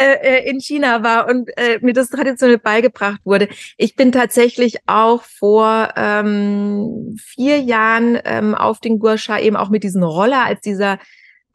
äh, 0.00 0.38
äh, 0.38 0.50
in 0.50 0.60
China 0.60 1.02
war 1.02 1.28
und 1.28 1.48
äh, 1.56 1.78
mir 1.80 1.92
das 1.92 2.08
traditionell 2.08 2.58
beigebracht 2.58 3.20
wurde. 3.24 3.48
Ich 3.76 3.96
bin 3.96 4.12
tatsächlich 4.12 4.78
auch 4.86 5.22
vor 5.22 5.90
ähm, 5.96 7.16
vier 7.20 7.60
Jahren 7.60 8.18
ähm, 8.24 8.54
auf 8.54 8.80
den 8.80 8.98
Gursha 8.98 9.38
eben 9.38 9.56
auch 9.56 9.68
mit 9.68 9.84
diesem 9.84 10.02
Roller, 10.02 10.44
als 10.44 10.60
dieser 10.60 10.98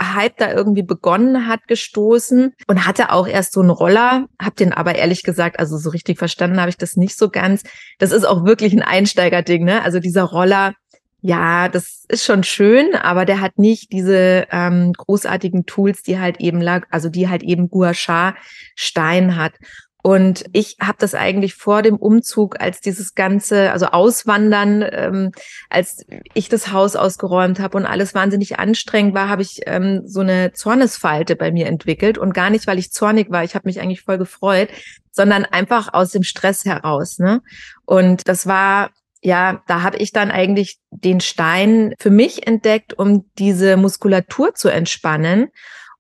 Hype 0.02 0.38
da 0.38 0.52
irgendwie 0.52 0.84
begonnen 0.84 1.48
hat, 1.48 1.68
gestoßen 1.68 2.54
und 2.68 2.88
hatte 2.88 3.12
auch 3.12 3.28
erst 3.28 3.52
so 3.54 3.60
einen 3.60 3.70
Roller, 3.70 4.28
hab 4.42 4.56
den 4.56 4.72
aber 4.72 4.96
ehrlich 4.96 5.24
gesagt, 5.24 5.60
also 5.60 5.78
so 5.78 5.90
richtig 5.90 6.18
verstanden 6.18 6.60
habe 6.60 6.70
ich 6.70 6.78
das 6.78 6.96
nicht 6.96 7.18
so 7.18 7.30
ganz. 7.30 7.64
Das 7.98 8.12
ist 8.12 8.24
auch 8.24 8.46
wirklich 8.46 8.74
ein 8.74 8.82
Einsteigerding, 8.82 9.66
ne? 9.66 9.84
Also 9.84 10.00
dieser 10.00 10.24
Roller, 10.24 10.74
ja, 11.22 11.68
das 11.68 12.06
ist 12.08 12.24
schon 12.24 12.44
schön, 12.44 12.96
aber 12.96 13.26
der 13.26 13.42
hat 13.42 13.58
nicht 13.58 13.92
diese 13.92 14.48
ähm, 14.52 14.94
großartigen 14.94 15.66
Tools, 15.66 16.02
die 16.02 16.20
halt 16.20 16.40
eben 16.40 16.62
lag, 16.62 16.88
also 16.92 17.10
die 17.10 17.28
halt 17.28 17.44
eben 17.44 17.70
Gua 17.70 17.94
Sha 17.94 18.36
Stein 18.76 19.36
hat. 19.36 19.54
Und 20.02 20.46
ich 20.54 20.78
habe 20.82 20.98
das 20.98 21.14
eigentlich 21.14 21.56
vor 21.56 21.82
dem 21.82 21.98
Umzug, 21.98 22.62
als 22.62 22.80
dieses 22.80 23.16
ganze, 23.16 23.74
also 23.74 23.88
Auswandern, 23.88 24.86
ähm, 24.90 25.32
als 25.70 26.06
ich 26.34 26.48
das 26.48 26.72
Haus 26.72 26.96
ausgeräumt 26.96 27.60
habe 27.60 27.76
und 27.76 27.86
alles 27.86 28.16
wahnsinnig 28.16 28.60
anstrengend 28.60 29.14
war, 29.14 29.28
habe 29.28 29.42
ich 29.42 29.60
ähm, 29.66 30.04
so 30.06 30.22
eine 30.22 30.54
Zornesfalte 30.54 31.36
bei 31.36 31.52
mir 31.52 31.68
entwickelt. 31.68 32.18
Und 32.18 32.34
gar 32.34 32.50
nicht, 32.50 32.66
weil 32.66 32.80
ich 32.80 32.94
zornig 32.94 33.30
war, 33.30 33.44
ich 33.44 33.56
habe 33.56 33.68
mich 33.68 33.82
eigentlich 33.82 34.04
voll 34.04 34.18
gefreut, 34.18 34.70
sondern 35.12 35.44
einfach 35.44 35.94
aus 35.94 36.12
dem 36.12 36.24
Stress 36.24 36.64
heraus. 36.64 37.20
Ne? 37.20 37.42
Und 37.86 38.30
das 38.30 38.48
war 38.48 38.92
ja, 39.22 39.62
da 39.68 39.82
habe 39.82 39.98
ich 39.98 40.12
dann 40.12 40.32
eigentlich 40.32 40.80
den 40.92 41.20
Stein 41.20 41.94
für 42.00 42.10
mich 42.10 42.48
entdeckt, 42.48 42.94
um 42.94 43.26
diese 43.38 43.78
Muskulatur 43.78 44.56
zu 44.56 44.70
entspannen 44.70 45.50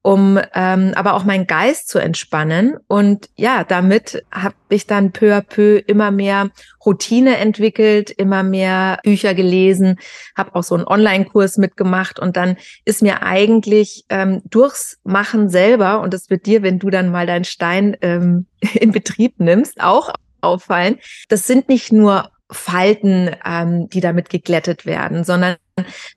um 0.02 0.40
ähm, 0.54 0.94
aber 0.96 1.14
auch 1.14 1.26
meinen 1.26 1.46
Geist 1.46 1.90
zu 1.90 2.00
entspannen. 2.00 2.78
Und 2.88 3.30
ja, 3.36 3.66
damit 3.66 4.24
habe 4.32 4.56
ich 4.70 4.88
dann 4.88 5.12
peu 5.12 5.36
à 5.36 5.42
peu 5.42 5.78
immer 5.88 6.10
mehr 6.10 6.50
Routine 6.86 7.38
entwickelt, 7.38 8.10
immer 8.10 8.44
mehr 8.44 9.00
Bücher 9.04 9.34
gelesen, 9.34 10.00
habe 10.38 10.56
auch 10.56 10.64
so 10.64 10.76
einen 10.76 10.88
Online-Kurs 10.88 11.58
mitgemacht 11.58 12.18
und 12.20 12.38
dann 12.38 12.56
ist 12.86 13.02
mir 13.02 13.24
eigentlich 13.24 14.06
ähm, 14.10 14.42
durchs 14.50 15.00
Machen 15.04 15.50
selber, 15.50 16.00
und 16.00 16.14
das 16.14 16.30
wird 16.30 16.46
dir, 16.46 16.64
wenn 16.64 16.80
du 16.80 16.90
dann 16.90 17.12
mal 17.12 17.28
deinen 17.28 17.46
Stein 17.46 17.98
ähm, 18.02 18.46
in 18.74 18.92
Betrieb 18.92 19.40
nimmst, 19.40 19.82
auch 19.82 20.14
auffallen, 20.40 20.98
das 21.28 21.46
sind 21.46 21.68
nicht 21.68 21.92
nur 21.92 22.32
Falten, 22.52 23.36
ähm, 23.46 23.90
die 23.90 24.02
damit 24.02 24.30
geglättet 24.30 24.86
werden, 24.86 25.24
sondern 25.24 25.56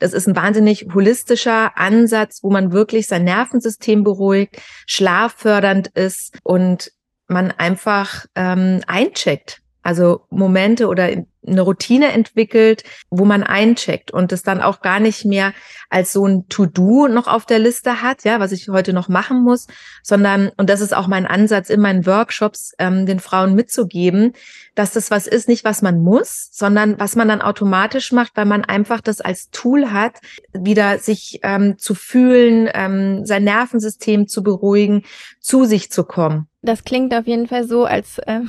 das 0.01 0.13
ist 0.13 0.27
ein 0.27 0.37
wahnsinnig 0.37 0.87
holistischer 0.95 1.77
Ansatz, 1.77 2.43
wo 2.43 2.51
man 2.51 2.73
wirklich 2.73 3.07
sein 3.07 3.25
Nervensystem 3.25 4.03
beruhigt, 4.03 4.61
schlaffördernd 4.87 5.89
ist 5.89 6.39
und 6.43 6.93
man 7.29 7.51
einfach 7.51 8.27
ähm, 8.35 8.81
eincheckt. 8.87 9.61
Also 9.83 10.27
Momente 10.31 10.87
oder 10.87 11.11
eine 11.47 11.63
Routine 11.63 12.13
entwickelt, 12.13 12.85
wo 13.11 13.25
man 13.25 13.43
eincheckt 13.43 14.11
und 14.11 14.33
es 14.33 14.43
dann 14.43 14.61
auch 14.61 14.81
gar 14.81 15.01
nicht 15.01 15.25
mehr 15.25 15.53
als 15.91 16.13
so 16.13 16.27
ein 16.27 16.49
To-Do 16.49 17.09
noch 17.09 17.27
auf 17.27 17.47
der 17.47 17.59
Liste 17.59 18.03
hat, 18.03 18.25
ja, 18.25 18.41
was 18.41 18.53
ich 18.53 18.69
heute 18.69 18.93
noch 18.93 19.09
machen 19.09 19.43
muss, 19.43 19.67
sondern, 20.03 20.51
und 20.57 20.71
das 20.71 20.81
ist 20.81 20.95
auch 20.95 21.09
mein 21.09 21.27
Ansatz 21.27 21.71
in 21.71 21.81
meinen 21.81 22.07
Workshops, 22.07 22.73
ähm, 22.79 23.07
den 23.07 23.21
Frauen 23.21 23.55
mitzugeben, 23.55 24.33
dass 24.75 24.93
das 24.93 25.11
was 25.11 25.27
ist, 25.27 25.49
nicht 25.49 25.65
was 25.65 25.83
man 25.83 26.03
muss, 26.03 26.49
sondern 26.53 26.99
was 26.99 27.17
man 27.17 27.29
dann 27.29 27.43
automatisch 27.43 28.13
macht, 28.13 28.33
weil 28.37 28.47
man 28.47 28.65
einfach 28.65 29.01
das 29.01 29.21
als 29.21 29.51
Tool 29.51 29.91
hat, 29.91 30.21
wieder 30.53 30.99
sich 30.99 31.41
ähm, 31.43 31.77
zu 31.79 31.95
fühlen, 31.95 32.71
ähm, 32.73 33.27
sein 33.27 33.45
Nervensystem 33.45 34.29
zu 34.29 34.43
beruhigen, 34.43 35.05
zu 35.41 35.65
sich 35.65 35.91
zu 35.91 36.05
kommen. 36.05 36.49
Das 36.63 36.85
klingt 36.85 37.13
auf 37.13 37.27
jeden 37.27 37.49
Fall 37.49 37.67
so, 37.67 37.85
als 37.85 38.21
ähm, 38.27 38.49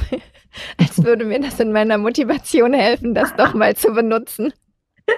als 0.77 1.03
würde 1.03 1.25
mir 1.25 1.39
das 1.39 1.59
in 1.59 1.71
meiner 1.71 1.97
Motivation 1.97 2.73
helfen, 2.73 3.13
das 3.13 3.35
doch 3.35 3.53
mal 3.53 3.75
zu 3.75 3.93
benutzen. 3.93 4.53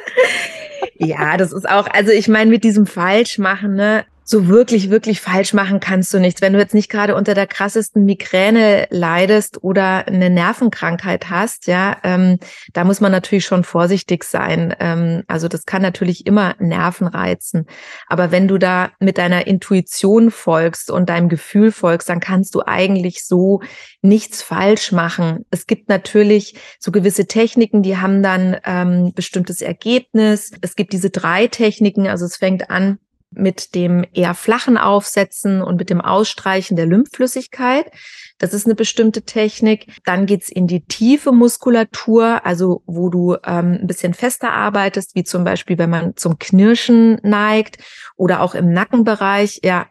Ja, 0.98 1.36
das 1.36 1.52
ist 1.52 1.68
auch, 1.68 1.88
also 1.88 2.12
ich 2.12 2.28
meine, 2.30 2.50
mit 2.50 2.64
diesem 2.64 2.86
Falschmachen, 2.86 3.76
ne, 3.76 4.06
so 4.28 4.48
wirklich, 4.48 4.90
wirklich 4.90 5.22
falsch 5.22 5.54
machen 5.54 5.80
kannst 5.80 6.12
du 6.12 6.20
nichts. 6.20 6.42
Wenn 6.42 6.54
du 6.54 6.60
jetzt 6.60 6.74
nicht 6.74 6.90
gerade 6.90 7.16
unter 7.16 7.36
der 7.36 7.46
krassesten 7.46 8.06
Migräne 8.06 8.88
leidest 8.90 9.64
oder 9.64 10.08
eine 10.08 10.32
Nervenkrankheit 10.32 11.30
hast, 11.30 11.68
ja, 11.68 11.98
ähm, 12.04 12.40
da 12.74 12.84
muss 12.86 13.02
man 13.02 13.12
natürlich 13.12 13.46
schon 13.46 13.64
vorsichtig 13.64 14.24
sein. 14.24 14.76
Ähm, 14.80 15.24
also 15.28 15.48
das 15.48 15.66
kann 15.66 15.84
natürlich 15.84 16.26
immer 16.26 16.56
Nerven 16.58 17.06
reizen. 17.06 17.68
Aber 18.08 18.32
wenn 18.32 18.48
du 18.48 18.58
da 18.58 18.90
mit 19.00 19.20
deiner 19.20 19.46
Intuition 19.46 20.32
folgst 20.32 20.90
und 20.90 21.08
deinem 21.08 21.30
Gefühl 21.30 21.72
folgst, 21.72 22.10
dann 22.10 22.20
kannst 22.20 22.56
du 22.56 22.64
eigentlich 22.66 23.24
so 23.26 23.62
nichts 24.02 24.42
falsch 24.42 24.92
machen. 24.92 25.46
Es 25.52 25.68
gibt 25.68 25.88
natürlich 25.88 26.56
so 26.80 26.92
gewisse 26.92 27.28
Techniken, 27.28 27.84
die 27.84 27.98
haben 27.98 28.24
dann 28.24 28.58
ähm, 28.66 29.12
bestimmtes 29.14 29.62
Ergebnis. 29.62 30.52
Es 30.62 30.76
gibt 30.76 30.94
diese 30.94 31.12
drei 31.12 31.46
Techniken, 31.46 32.08
also 32.08 32.26
es 32.26 32.38
fängt 32.38 32.72
an 32.72 32.98
mit 33.36 33.76
dem 33.76 34.06
eher 34.14 34.34
flachen 34.34 34.78
Aufsetzen 34.78 35.62
und 35.62 35.78
mit 35.78 35.90
dem 35.90 36.02
Ausstreichen 36.02 36.76
der 36.76 36.86
Lymphflüssigkeit. 36.86 37.92
Das 38.38 38.54
ist 38.54 38.66
eine 38.66 38.76
bestimmte 38.76 39.22
Technik. 39.22 39.88
Dann 40.04 40.26
geht's 40.26 40.50
in 40.50 40.68
die 40.68 40.86
tiefe 40.86 41.32
Muskulatur, 41.32 42.46
also 42.46 42.84
wo 42.86 43.10
du 43.10 43.36
ähm, 43.46 43.80
ein 43.82 43.88
bisschen 43.88 44.14
fester 44.14 44.52
arbeitest, 44.52 45.16
wie 45.16 45.24
zum 45.24 45.46
Beispiel, 45.46 45.78
wenn 45.78 45.90
man 45.90 46.18
zum 46.18 46.38
Knirschen 46.38 47.18
neigt 47.24 47.78
oder 48.18 48.42
auch 48.42 48.54
im 48.54 48.74
Nackenbereich. 48.74 49.62
Ja, 49.64 49.88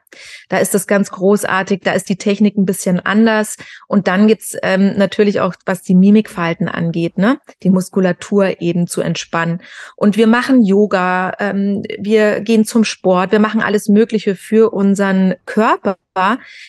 da 0.50 0.58
ist 0.58 0.74
das 0.74 0.86
ganz 0.86 1.10
großartig. 1.10 1.80
Da 1.82 1.92
ist 1.92 2.08
die 2.10 2.16
Technik 2.16 2.58
ein 2.58 2.66
bisschen 2.66 3.00
anders. 3.00 3.56
Und 3.88 4.08
dann 4.08 4.26
gibt's 4.26 4.56
ähm, 4.62 4.94
natürlich 4.96 5.40
auch, 5.40 5.54
was 5.64 5.82
die 5.82 5.94
Mimikfalten 5.94 6.68
angeht, 6.68 7.16
ne, 7.16 7.38
die 7.62 7.70
Muskulatur 7.70 8.60
eben 8.60 8.86
zu 8.86 9.00
entspannen. 9.00 9.62
Und 9.96 10.18
wir 10.18 10.26
machen 10.26 10.62
Yoga, 10.62 11.32
ähm, 11.38 11.82
wir 11.98 12.40
gehen 12.40 12.66
zum 12.66 12.84
Sport, 12.84 13.32
wir 13.32 13.40
machen 13.40 13.62
alles 13.62 13.88
Mögliche 13.88 14.36
für 14.36 14.72
unseren 14.72 15.34
Körper 15.46 15.96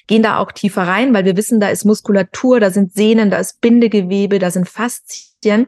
gehen 0.08 0.24
da 0.24 0.38
auch 0.38 0.52
tiefer 0.52 0.84
rein, 0.84 1.14
weil 1.14 1.26
wir 1.26 1.38
wissen, 1.38 1.60
da 1.60 1.70
ist 1.70 1.86
Muskulatur, 1.86 2.60
da 2.60 2.72
sind 2.72 2.94
Sehnen, 2.94 3.30
da 3.30 3.38
ist 3.38 3.62
Bindegewebe, 3.62 4.40
da 4.40 4.52
sind 4.52 4.68
Faszien. 4.68 5.68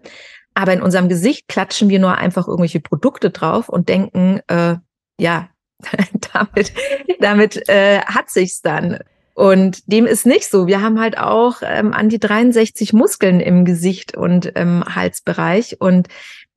Aber 0.54 0.74
in 0.74 0.82
unserem 0.82 1.08
Gesicht 1.08 1.48
klatschen 1.48 1.90
wir 1.90 2.00
nur 2.00 2.18
einfach 2.18 2.48
irgendwelche 2.48 2.80
Produkte 2.80 3.30
drauf 3.30 3.70
und 3.70 3.90
denken, 3.90 4.42
äh, 4.48 4.76
ja, 5.20 5.50
damit, 6.34 6.74
damit 7.20 7.70
äh, 7.70 8.00
hat 8.02 8.30
sich's 8.30 8.62
dann. 8.62 9.00
Und 9.36 9.92
dem 9.92 10.08
ist 10.08 10.26
nicht 10.26 10.50
so. 10.50 10.66
Wir 10.66 10.82
haben 10.82 11.00
halt 11.00 11.20
auch 11.20 11.58
ähm, 11.62 11.94
an 11.94 12.10
die 12.10 12.20
63 12.20 12.92
Muskeln 12.92 13.40
im 13.40 13.66
Gesicht 13.66 14.18
und 14.18 14.48
im 14.48 14.84
Halsbereich. 14.84 15.80
Und 15.80 16.08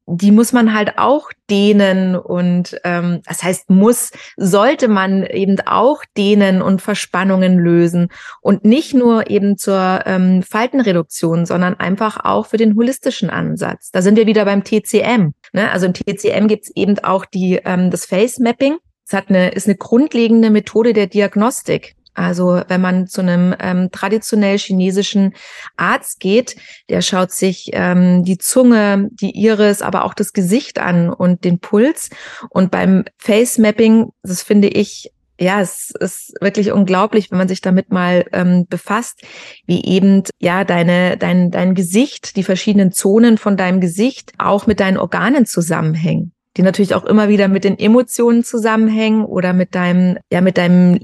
die 0.06 0.32
muss 0.32 0.52
man 0.52 0.74
halt 0.74 0.98
auch 0.98 1.30
dehnen 1.48 2.16
und 2.16 2.80
ähm, 2.84 3.20
das 3.26 3.42
heißt 3.42 3.70
muss, 3.70 4.10
sollte 4.36 4.88
man 4.88 5.24
eben 5.24 5.60
auch 5.66 6.02
dehnen 6.16 6.62
und 6.62 6.82
Verspannungen 6.82 7.58
lösen 7.58 8.08
und 8.40 8.64
nicht 8.64 8.94
nur 8.94 9.30
eben 9.30 9.56
zur 9.56 10.02
ähm, 10.06 10.42
Faltenreduktion, 10.42 11.46
sondern 11.46 11.78
einfach 11.78 12.24
auch 12.24 12.46
für 12.46 12.56
den 12.56 12.76
holistischen 12.76 13.30
Ansatz. 13.30 13.90
Da 13.90 14.02
sind 14.02 14.16
wir 14.16 14.26
wieder 14.26 14.44
beim 14.44 14.64
TCM. 14.64 15.32
Ne? 15.52 15.70
Also 15.70 15.86
im 15.86 15.94
TCM 15.94 16.48
gibt's 16.48 16.70
eben 16.74 16.98
auch 17.00 17.24
die 17.24 17.60
ähm, 17.64 17.90
das 17.90 18.04
Face 18.04 18.38
Mapping. 18.38 18.76
Es 19.06 19.12
hat 19.12 19.28
eine, 19.28 19.50
ist 19.50 19.66
eine 19.66 19.76
grundlegende 19.76 20.50
Methode 20.50 20.92
der 20.92 21.06
Diagnostik. 21.08 21.96
Also 22.14 22.62
wenn 22.68 22.80
man 22.80 23.06
zu 23.06 23.20
einem 23.20 23.54
ähm, 23.58 23.90
traditionell 23.90 24.58
chinesischen 24.58 25.34
Arzt 25.76 26.20
geht, 26.20 26.56
der 26.88 27.02
schaut 27.02 27.30
sich 27.30 27.70
ähm, 27.72 28.24
die 28.24 28.38
Zunge, 28.38 29.08
die 29.12 29.30
Iris, 29.30 29.82
aber 29.82 30.04
auch 30.04 30.14
das 30.14 30.32
Gesicht 30.32 30.78
an 30.78 31.10
und 31.10 31.44
den 31.44 31.58
Puls. 31.60 32.10
Und 32.48 32.70
beim 32.70 33.04
Face 33.18 33.58
Mapping, 33.58 34.10
das 34.22 34.42
finde 34.42 34.68
ich 34.68 35.12
ja, 35.42 35.62
es 35.62 35.90
ist 35.98 36.34
wirklich 36.42 36.70
unglaublich, 36.70 37.30
wenn 37.30 37.38
man 37.38 37.48
sich 37.48 37.62
damit 37.62 37.90
mal 37.90 38.26
ähm, 38.34 38.66
befasst, 38.68 39.22
wie 39.64 39.82
eben 39.86 40.22
ja 40.38 40.64
deine 40.64 41.16
dein 41.16 41.50
dein 41.50 41.74
Gesicht, 41.74 42.36
die 42.36 42.42
verschiedenen 42.42 42.92
Zonen 42.92 43.38
von 43.38 43.56
deinem 43.56 43.80
Gesicht 43.80 44.34
auch 44.36 44.66
mit 44.66 44.80
deinen 44.80 44.98
Organen 44.98 45.46
zusammenhängen 45.46 46.34
die 46.56 46.62
natürlich 46.62 46.94
auch 46.94 47.04
immer 47.04 47.28
wieder 47.28 47.48
mit 47.48 47.64
den 47.64 47.78
Emotionen 47.78 48.42
zusammenhängen 48.42 49.24
oder 49.24 49.52
mit 49.52 49.74
deinem, 49.74 50.18
ja, 50.32 50.40
mit 50.40 50.58
deinem 50.58 50.98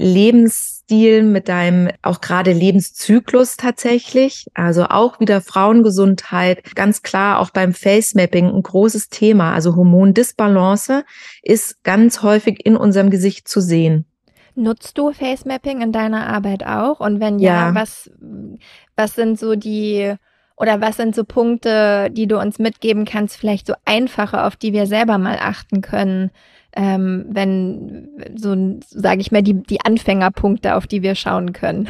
Lebensstil, 0.89 1.23
mit 1.23 1.49
deinem 1.49 1.91
auch 2.03 2.21
gerade 2.21 2.53
Lebenszyklus 2.53 3.57
tatsächlich. 3.57 4.47
Also 4.55 4.87
auch 4.87 5.21
wieder 5.21 5.41
Frauengesundheit, 5.41 6.75
ganz 6.75 7.03
klar 7.03 7.41
auch 7.41 7.51
beim 7.51 7.73
Face-Mapping 7.73 8.49
ein 8.49 8.63
großes 8.63 9.09
Thema. 9.09 9.53
Also 9.53 9.77
Hormondisbalance 9.77 11.05
ist 11.43 11.83
ganz 11.85 12.23
häufig 12.23 12.65
in 12.65 12.77
unserem 12.77 13.11
Gesicht 13.11 13.49
zu 13.49 13.61
sehen. 13.61 14.07
Nutzt 14.55 14.97
du 14.97 15.13
Face-Mapping 15.13 15.83
in 15.83 15.93
deiner 15.93 16.27
Arbeit 16.29 16.67
auch? 16.67 17.01
Und 17.01 17.21
wenn 17.21 17.39
ja, 17.39 17.69
ja, 17.69 17.75
was, 17.75 18.11
was 18.97 19.15
sind 19.15 19.39
so 19.39 19.55
die 19.55 20.15
oder 20.59 20.81
was 20.81 20.97
sind 20.97 21.15
so 21.15 21.25
Punkte, 21.25 22.09
die 22.11 22.27
du 22.27 22.41
uns 22.41 22.59
mitgeben 22.59 23.05
kannst, 23.05 23.37
vielleicht 23.37 23.67
so 23.67 23.75
einfache, 23.85 24.43
auf 24.45 24.57
die 24.57 24.73
wir 24.73 24.87
selber 24.87 25.19
mal 25.19 25.39
achten 25.39 25.83
können, 25.83 26.31
ähm, 26.77 27.27
wenn 27.29 28.09
so, 28.37 28.55
sage 28.89 29.21
ich 29.21 29.33
mal, 29.33 29.43
die, 29.43 29.55
die 29.55 29.81
Anfängerpunkte, 29.81 30.77
auf 30.77 30.87
die 30.87 31.03
wir 31.03 31.15
schauen 31.15 31.53
können? 31.53 31.89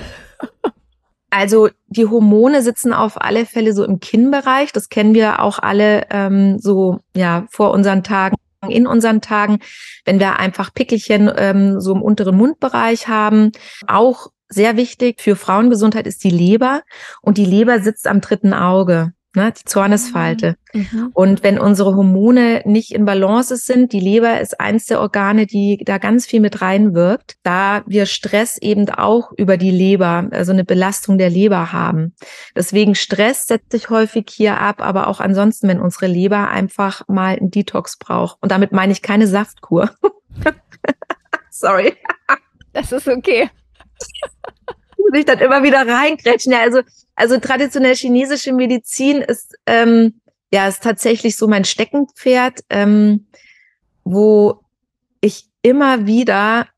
Also 1.29 1.68
die 1.88 2.07
Hormone 2.07 2.62
sitzen 2.62 2.92
auf 2.94 3.20
alle 3.20 3.44
Fälle 3.44 3.75
so 3.75 3.85
im 3.85 4.01
Kinnbereich. 4.01 4.72
Das 4.72 4.88
kennen 4.88 5.12
wir 5.12 5.42
auch 5.42 5.59
alle 5.59 6.07
ähm, 6.11 6.59
so 6.59 7.01
ja 7.14 7.46
vor 7.51 7.72
unseren 7.72 8.03
Tagen 8.03 8.37
in 8.68 8.87
unseren 8.87 9.20
Tagen, 9.20 9.59
wenn 10.05 10.18
wir 10.18 10.38
einfach 10.38 10.72
Pickelchen 10.72 11.31
ähm, 11.37 11.81
so 11.81 11.94
im 11.94 12.03
unteren 12.03 12.37
Mundbereich 12.37 13.07
haben. 13.09 13.53
Auch 13.87 14.29
sehr 14.49 14.77
wichtig 14.77 15.20
für 15.20 15.37
Frauengesundheit 15.37 16.07
ist 16.07 16.25
die 16.25 16.31
Leber 16.31 16.83
und 17.20 17.37
die 17.38 17.44
Leber 17.44 17.81
sitzt 17.81 18.07
am 18.07 18.20
dritten 18.20 18.55
Auge. 18.55 19.12
Ne? 19.37 19.53
die 19.53 19.64
Zornesfalte. 19.64 20.57
Mhm. 20.72 20.88
mhm. 20.90 21.11
Und 21.14 21.42
wenn 21.42 21.59
unsere 21.59 21.94
Hormone 21.94 22.62
nicht 22.64 22.92
in 22.92 23.05
Balance 23.05 23.57
sind, 23.57 23.92
die 23.92 24.01
Leber 24.01 24.40
ist 24.40 24.59
eins 24.59 24.87
der 24.87 25.01
Organe, 25.01 25.46
die 25.46 25.79
da 25.85 25.99
ganz 25.99 26.27
viel 26.27 26.40
mit 26.40 26.62
reinwirkt, 26.62 27.37
da 27.42 27.83
wir 27.87 28.07
Stress 28.07 28.59
eben 28.59 28.88
auch 28.90 29.33
über 29.37 29.57
die 29.57 29.70
Leber, 29.70 30.29
also 30.33 30.53
eine 30.53 30.64
Belastung 30.64 31.18
der 31.18 31.31
Leber 31.31 31.72
haben. 31.72 32.14
Deswegen 32.55 32.94
Stress 32.94 33.46
setzt 33.46 33.72
sich 33.72 33.90
häufig 33.90 34.27
hier 34.31 34.59
ab, 34.59 34.81
aber 34.81 35.07
auch 35.07 35.20
ansonsten, 35.20 35.68
wenn 35.68 35.81
unsere 35.81 36.07
Leber 36.07 36.49
einfach 36.49 37.03
mal 37.09 37.37
einen 37.37 37.51
Detox 37.51 37.99
braucht. 37.99 38.38
Und 38.40 38.51
damit 38.51 38.72
meine 38.72 38.92
ich 38.92 39.03
keine 39.03 39.27
Saftkur. 39.27 39.90
Sorry. 41.51 41.94
Das 42.72 42.92
ist 42.92 43.09
okay. 43.09 43.49
sich 45.12 45.25
dann 45.25 45.38
immer 45.38 45.62
wieder 45.62 45.87
reinkrätschen. 45.87 46.53
Ja, 46.53 46.61
also, 46.61 46.81
also 47.14 47.38
traditionell 47.38 47.95
chinesische 47.95 48.53
Medizin 48.53 49.23
ist, 49.23 49.55
ähm, 49.66 50.21
ja, 50.53 50.69
ist 50.69 50.83
tatsächlich 50.83 51.37
so 51.37 51.49
mein 51.49 51.64
Steckenpferd, 51.64 52.61
ähm, 52.71 53.27
wo 54.05 54.61
ich 55.21 55.49
immer 55.62 56.07
wieder 56.07 56.69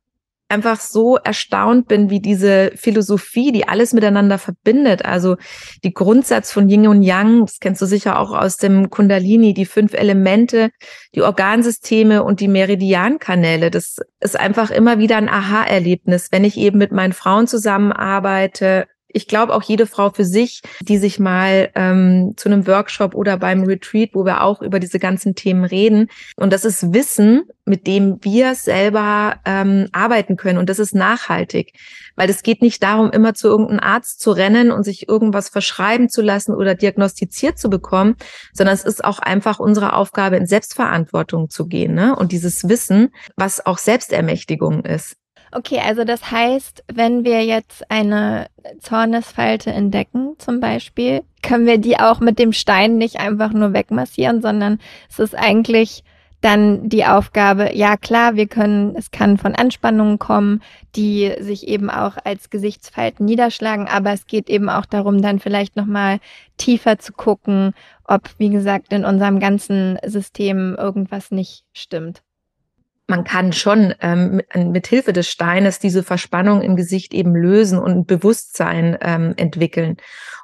einfach 0.49 0.81
so 0.81 1.17
erstaunt 1.17 1.89
bin, 1.89 2.11
wie 2.11 2.21
diese 2.21 2.73
Philosophie, 2.75 3.53
die 3.53 3.69
alles 3.69 3.93
miteinander 3.93 4.39
verbindet. 4.39 5.05
Also 5.05 5.37
die 5.85 5.93
Grundsatz 5.93 6.53
von 6.53 6.69
Yin 6.69 6.89
und 6.89 7.03
Yang, 7.03 7.47
das 7.47 7.61
kennst 7.61 7.83
du 7.83 7.87
sicher 7.87 8.19
auch 8.19 8.33
aus 8.33 8.57
dem 8.57 8.91
Kundalini, 8.91 9.53
die 9.53 9.67
fünf 9.67 9.95
Elemente, 9.95 10.71
die 11.15 11.23
Organsysteme 11.23 12.23
und 12.23 12.41
die 12.41 12.49
Meridiankanäle. 12.49 13.71
Das 13.71 13.99
ist 14.21 14.39
einfach 14.39 14.71
immer 14.71 14.99
wieder 14.99 15.17
ein 15.17 15.29
Aha-Erlebnis, 15.29 16.29
wenn 16.31 16.45
ich 16.45 16.57
eben 16.57 16.79
mit 16.79 16.93
meinen 16.93 17.13
Frauen 17.13 17.47
zusammenarbeite, 17.47 18.87
ich 19.09 19.27
glaube 19.27 19.55
auch 19.55 19.63
jede 19.63 19.87
Frau 19.87 20.11
für 20.11 20.25
sich, 20.25 20.61
die 20.81 20.99
sich 20.99 21.19
mal 21.19 21.71
ähm, 21.75 22.35
zu 22.37 22.49
einem 22.49 22.67
Workshop 22.67 23.15
oder 23.15 23.39
beim 23.39 23.65
Retreat, 23.65 24.11
wo 24.13 24.25
wir 24.25 24.43
auch 24.43 24.63
über 24.63 24.79
diese 24.81 24.99
ganzen 24.99 25.35
Themen 25.35 25.65
reden. 25.65 26.09
Und 26.37 26.53
das 26.53 26.65
ist 26.65 26.93
Wissen, 26.93 27.45
mit 27.69 27.87
dem 27.87 28.19
wir 28.23 28.55
selber 28.55 29.37
ähm, 29.45 29.89
arbeiten 29.93 30.37
können. 30.37 30.59
Und 30.59 30.69
das 30.69 30.79
ist 30.79 30.95
nachhaltig. 30.95 31.73
Weil 32.17 32.31
es 32.31 32.43
geht 32.43 32.63
nicht 32.63 32.83
darum, 32.83 33.11
immer 33.11 33.35
zu 33.35 33.47
irgendeinem 33.47 33.81
Arzt 33.81 34.21
zu 34.21 34.33
rennen 34.33 34.73
und 34.73 34.83
sich 34.83 35.09
irgendwas 35.09 35.49
verschreiben 35.49 36.09
zu 36.09 36.23
lassen 36.23 36.55
oder 36.55 36.75
diagnostiziert 36.75 37.59
zu 37.59 37.71
bekommen, 37.71 38.17
sondern 38.53 38.75
es 38.75 38.85
ist 38.85 39.05
auch 39.05 39.21
einfach 39.21 39.61
unsere 39.61 39.93
Aufgabe, 39.93 40.37
in 40.37 40.47
Selbstverantwortung 40.47 41.51
zu 41.51 41.67
gehen. 41.67 41.95
Ne? 41.95 42.17
Und 42.17 42.33
dieses 42.33 42.69
Wissen, 42.69 43.11
was 43.37 43.65
auch 43.65 43.79
Selbstermächtigung 43.79 44.85
ist. 44.85 45.17
Okay, 45.51 45.81
also 45.81 46.05
das 46.05 46.31
heißt, 46.31 46.85
wenn 46.93 47.25
wir 47.25 47.45
jetzt 47.45 47.91
eine 47.91 48.49
Zornesfalte 48.81 49.71
entdecken, 49.71 50.35
zum 50.39 50.61
Beispiel, 50.61 51.23
können 51.43 51.67
wir 51.67 51.79
die 51.79 51.99
auch 51.99 52.21
mit 52.21 52.39
dem 52.39 52.53
Stein 52.53 52.99
nicht 52.99 53.19
einfach 53.19 53.53
nur 53.53 53.73
wegmassieren, 53.73 54.43
sondern 54.43 54.79
es 55.09 55.19
ist 55.19 55.35
eigentlich 55.35 56.05
dann 56.41 56.89
die 56.89 57.05
Aufgabe, 57.05 57.75
ja 57.75 57.97
klar, 57.97 58.37
wir 58.37 58.47
können, 58.47 58.95
es 58.97 59.11
kann 59.11 59.39
von 59.39 59.55
Anspannungen 59.55 60.19
kommen, 60.19 60.63
die 60.95 61.35
sich 61.41 61.67
eben 61.67 61.91
auch 61.91 62.17
als 62.25 62.51
Gesichtsfalten 62.51 63.25
niederschlagen, 63.25 63.89
aber 63.89 64.13
es 64.13 64.27
geht 64.27 64.49
eben 64.49 64.69
auch 64.69 64.87
darum, 64.87 65.21
dann 65.21 65.41
vielleicht 65.41 65.75
nochmal 65.75 66.21
tiefer 66.57 66.99
zu 66.99 67.13
gucken, 67.13 67.75
ob, 68.05 68.31
wie 68.39 68.51
gesagt, 68.51 68.93
in 68.93 69.05
unserem 69.05 69.41
ganzen 69.41 69.99
System 70.05 70.77
irgendwas 70.79 71.31
nicht 71.31 71.65
stimmt 71.73 72.23
man 73.09 73.25
kann 73.25 73.53
schon 73.53 73.95
ähm, 74.01 74.43
mit, 74.55 74.87
Hilfe 74.87 75.13
des 75.13 75.29
Steines 75.29 75.79
diese 75.79 76.03
Verspannung 76.03 76.61
im 76.61 76.77
Gesicht 76.77 77.15
eben 77.15 77.35
lösen 77.35 77.79
und 77.79 78.07
Bewusstsein 78.07 78.99
ähm, 79.01 79.33
entwickeln. 79.37 79.97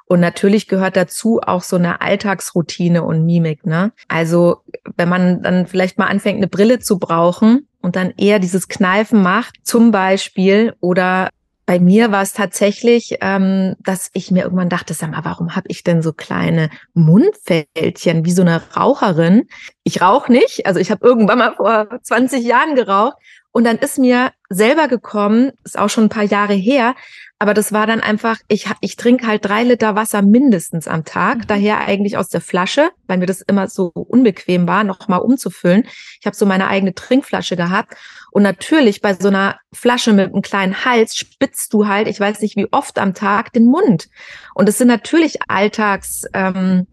Und 0.07 0.19
natürlich 0.19 0.67
gehört 0.67 0.95
dazu 0.95 1.41
auch 1.41 1.63
so 1.63 1.75
eine 1.77 2.01
Alltagsroutine 2.01 3.03
und 3.03 3.25
Mimik. 3.25 3.65
Ne? 3.65 3.91
Also 4.07 4.57
wenn 4.97 5.09
man 5.09 5.41
dann 5.41 5.67
vielleicht 5.67 5.97
mal 5.97 6.07
anfängt, 6.07 6.37
eine 6.37 6.47
Brille 6.47 6.79
zu 6.79 6.99
brauchen 6.99 7.67
und 7.81 7.95
dann 7.95 8.13
eher 8.17 8.39
dieses 8.39 8.67
Kneifen 8.67 9.23
macht, 9.23 9.55
zum 9.63 9.91
Beispiel, 9.91 10.75
oder 10.79 11.29
bei 11.65 11.79
mir 11.79 12.11
war 12.11 12.21
es 12.21 12.33
tatsächlich, 12.33 13.17
ähm, 13.21 13.75
dass 13.79 14.11
ich 14.13 14.29
mir 14.29 14.43
irgendwann 14.43 14.69
dachte, 14.69 14.93
sag 14.93 15.09
mal, 15.11 15.25
warum 15.25 15.55
habe 15.55 15.67
ich 15.69 15.83
denn 15.83 16.03
so 16.03 16.13
kleine 16.13 16.69
Mundfältchen 16.93 18.23
wie 18.23 18.31
so 18.31 18.43
eine 18.43 18.61
Raucherin? 18.75 19.47
Ich 19.83 20.01
rauche 20.01 20.31
nicht, 20.31 20.67
also 20.67 20.79
ich 20.79 20.91
habe 20.91 21.05
irgendwann 21.05 21.39
mal 21.39 21.55
vor 21.55 21.87
20 22.03 22.45
Jahren 22.45 22.75
geraucht 22.75 23.17
und 23.51 23.63
dann 23.63 23.77
ist 23.77 23.97
mir 23.97 24.31
selber 24.49 24.87
gekommen, 24.87 25.53
ist 25.63 25.79
auch 25.79 25.89
schon 25.89 26.05
ein 26.05 26.09
paar 26.09 26.23
Jahre 26.23 26.53
her, 26.53 26.93
aber 27.37 27.53
das 27.53 27.73
war 27.73 27.85
dann 27.85 27.99
einfach, 27.99 28.37
ich, 28.47 28.67
ich 28.79 28.95
trinke 28.95 29.27
halt 29.27 29.43
drei 29.43 29.63
Liter 29.63 29.95
Wasser 29.95 30.21
mindestens 30.21 30.87
am 30.87 31.03
Tag, 31.03 31.39
mhm. 31.39 31.47
daher 31.47 31.81
eigentlich 31.81 32.17
aus 32.17 32.29
der 32.29 32.41
Flasche, 32.41 32.91
weil 33.07 33.17
mir 33.17 33.25
das 33.25 33.41
immer 33.41 33.67
so 33.67 33.91
unbequem 33.93 34.67
war, 34.67 34.83
nochmal 34.83 35.19
umzufüllen. 35.19 35.85
Ich 36.19 36.25
habe 36.25 36.35
so 36.35 36.45
meine 36.45 36.67
eigene 36.67 36.93
Trinkflasche 36.93 37.57
gehabt. 37.57 37.95
Und 38.31 38.43
natürlich 38.43 39.01
bei 39.01 39.13
so 39.13 39.27
einer 39.27 39.59
Flasche 39.73 40.13
mit 40.13 40.31
einem 40.31 40.41
kleinen 40.41 40.85
Hals 40.85 41.15
spitzt 41.15 41.73
du 41.73 41.87
halt, 41.87 42.07
ich 42.07 42.19
weiß 42.19 42.41
nicht 42.41 42.55
wie 42.55 42.71
oft 42.71 42.97
am 42.99 43.13
Tag, 43.13 43.51
den 43.53 43.65
Mund. 43.65 44.09
Und 44.53 44.69
es 44.69 44.77
sind 44.77 44.87
natürlich 44.87 45.39
Alltags, 45.47 46.23
ähm, 46.33 46.87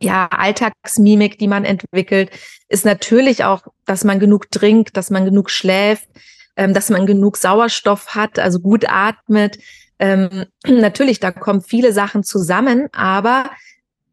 ja, 0.00 0.28
Alltagsmimik, 0.28 1.38
die 1.38 1.48
man 1.48 1.64
entwickelt, 1.64 2.30
ist 2.68 2.84
natürlich 2.84 3.42
auch, 3.42 3.62
dass 3.86 4.04
man 4.04 4.20
genug 4.20 4.50
trinkt, 4.52 4.96
dass 4.96 5.10
man 5.10 5.24
genug 5.24 5.50
schläft, 5.50 6.08
ähm, 6.58 6.74
dass 6.74 6.90
man 6.90 7.06
genug 7.06 7.38
Sauerstoff 7.38 8.14
hat, 8.14 8.38
also 8.38 8.58
gut 8.58 8.84
atmet. 8.86 9.58
Ähm, 9.98 10.44
natürlich, 10.66 11.20
da 11.20 11.30
kommen 11.30 11.62
viele 11.62 11.92
Sachen 11.92 12.24
zusammen, 12.24 12.88
aber 12.92 13.50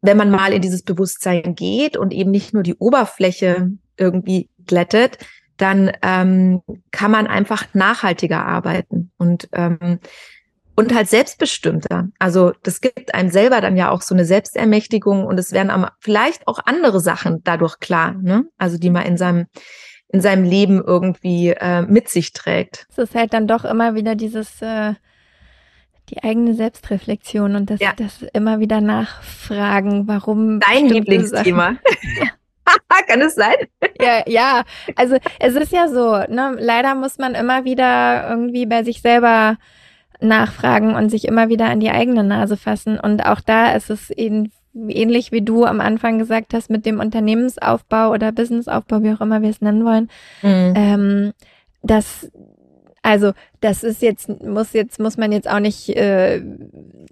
wenn 0.00 0.16
man 0.16 0.30
mal 0.30 0.52
in 0.52 0.62
dieses 0.62 0.82
Bewusstsein 0.82 1.56
geht 1.56 1.96
und 1.96 2.14
eben 2.14 2.30
nicht 2.30 2.54
nur 2.54 2.62
die 2.62 2.76
Oberfläche 2.76 3.72
irgendwie 3.96 4.48
glättet, 4.64 5.18
dann 5.56 5.90
ähm, 6.02 6.62
kann 6.92 7.10
man 7.10 7.26
einfach 7.26 7.66
nachhaltiger 7.74 8.46
arbeiten 8.46 9.10
und 9.18 9.48
ähm, 9.52 9.98
und 10.78 10.94
halt 10.94 11.08
selbstbestimmter. 11.08 12.10
Also 12.18 12.52
das 12.62 12.82
gibt 12.82 13.14
einem 13.14 13.30
selber 13.30 13.62
dann 13.62 13.78
ja 13.78 13.90
auch 13.90 14.02
so 14.02 14.14
eine 14.14 14.26
Selbstermächtigung 14.26 15.24
und 15.24 15.40
es 15.40 15.52
werden 15.52 15.86
vielleicht 16.00 16.46
auch 16.46 16.60
andere 16.66 17.00
Sachen 17.00 17.42
dadurch 17.44 17.80
klar, 17.80 18.12
ne? 18.12 18.44
Also 18.58 18.76
die 18.76 18.90
man 18.90 19.06
in 19.06 19.16
seinem 19.16 19.46
in 20.08 20.20
seinem 20.20 20.44
Leben 20.44 20.82
irgendwie 20.82 21.50
äh, 21.50 21.82
mit 21.82 22.08
sich 22.08 22.32
trägt. 22.32 22.86
Es 22.90 22.98
ist 22.98 23.14
halt 23.14 23.32
dann 23.32 23.48
doch 23.48 23.64
immer 23.64 23.94
wieder 23.94 24.14
dieses 24.14 24.62
äh, 24.62 24.94
die 26.08 26.22
eigene 26.22 26.54
Selbstreflexion 26.54 27.56
und 27.56 27.68
das, 27.68 27.80
ja. 27.80 27.92
das 27.96 28.22
immer 28.32 28.60
wieder 28.60 28.80
nachfragen, 28.80 30.06
warum. 30.06 30.60
Dein 30.60 30.86
Lieblingsthema. 30.86 31.76
Kann 33.08 33.20
es 33.20 33.34
sein? 33.34 33.54
ja, 34.00 34.22
ja. 34.26 34.64
Also 34.96 35.16
es 35.38 35.54
ist 35.54 35.72
ja 35.72 35.88
so, 35.88 36.18
ne? 36.32 36.56
Leider 36.58 36.94
muss 36.94 37.18
man 37.18 37.34
immer 37.34 37.64
wieder 37.64 38.28
irgendwie 38.28 38.66
bei 38.66 38.82
sich 38.82 39.02
selber 39.02 39.56
nachfragen 40.20 40.94
und 40.94 41.10
sich 41.10 41.26
immer 41.26 41.48
wieder 41.48 41.66
an 41.66 41.80
die 41.80 41.90
eigene 41.90 42.24
Nase 42.24 42.56
fassen. 42.56 42.98
Und 42.98 43.24
auch 43.24 43.40
da 43.40 43.72
ist 43.72 43.90
es 43.90 44.10
eben 44.10 44.50
ähnlich 44.88 45.32
wie 45.32 45.42
du 45.42 45.64
am 45.64 45.80
Anfang 45.80 46.18
gesagt 46.18 46.54
hast, 46.54 46.70
mit 46.70 46.86
dem 46.86 47.00
Unternehmensaufbau 47.00 48.10
oder 48.12 48.32
Businessaufbau, 48.32 49.02
wie 49.02 49.12
auch 49.12 49.20
immer 49.20 49.42
wir 49.42 49.50
es 49.50 49.60
nennen 49.60 49.84
wollen, 49.84 50.10
mhm. 50.42 50.74
ähm, 50.76 51.32
das 51.82 52.28
also 53.06 53.34
das 53.60 53.84
ist 53.84 54.02
jetzt 54.02 54.28
muss 54.42 54.72
jetzt 54.72 54.98
muss 54.98 55.16
man 55.16 55.30
jetzt 55.30 55.48
auch 55.48 55.60
nicht, 55.60 55.90
äh, 55.90 56.42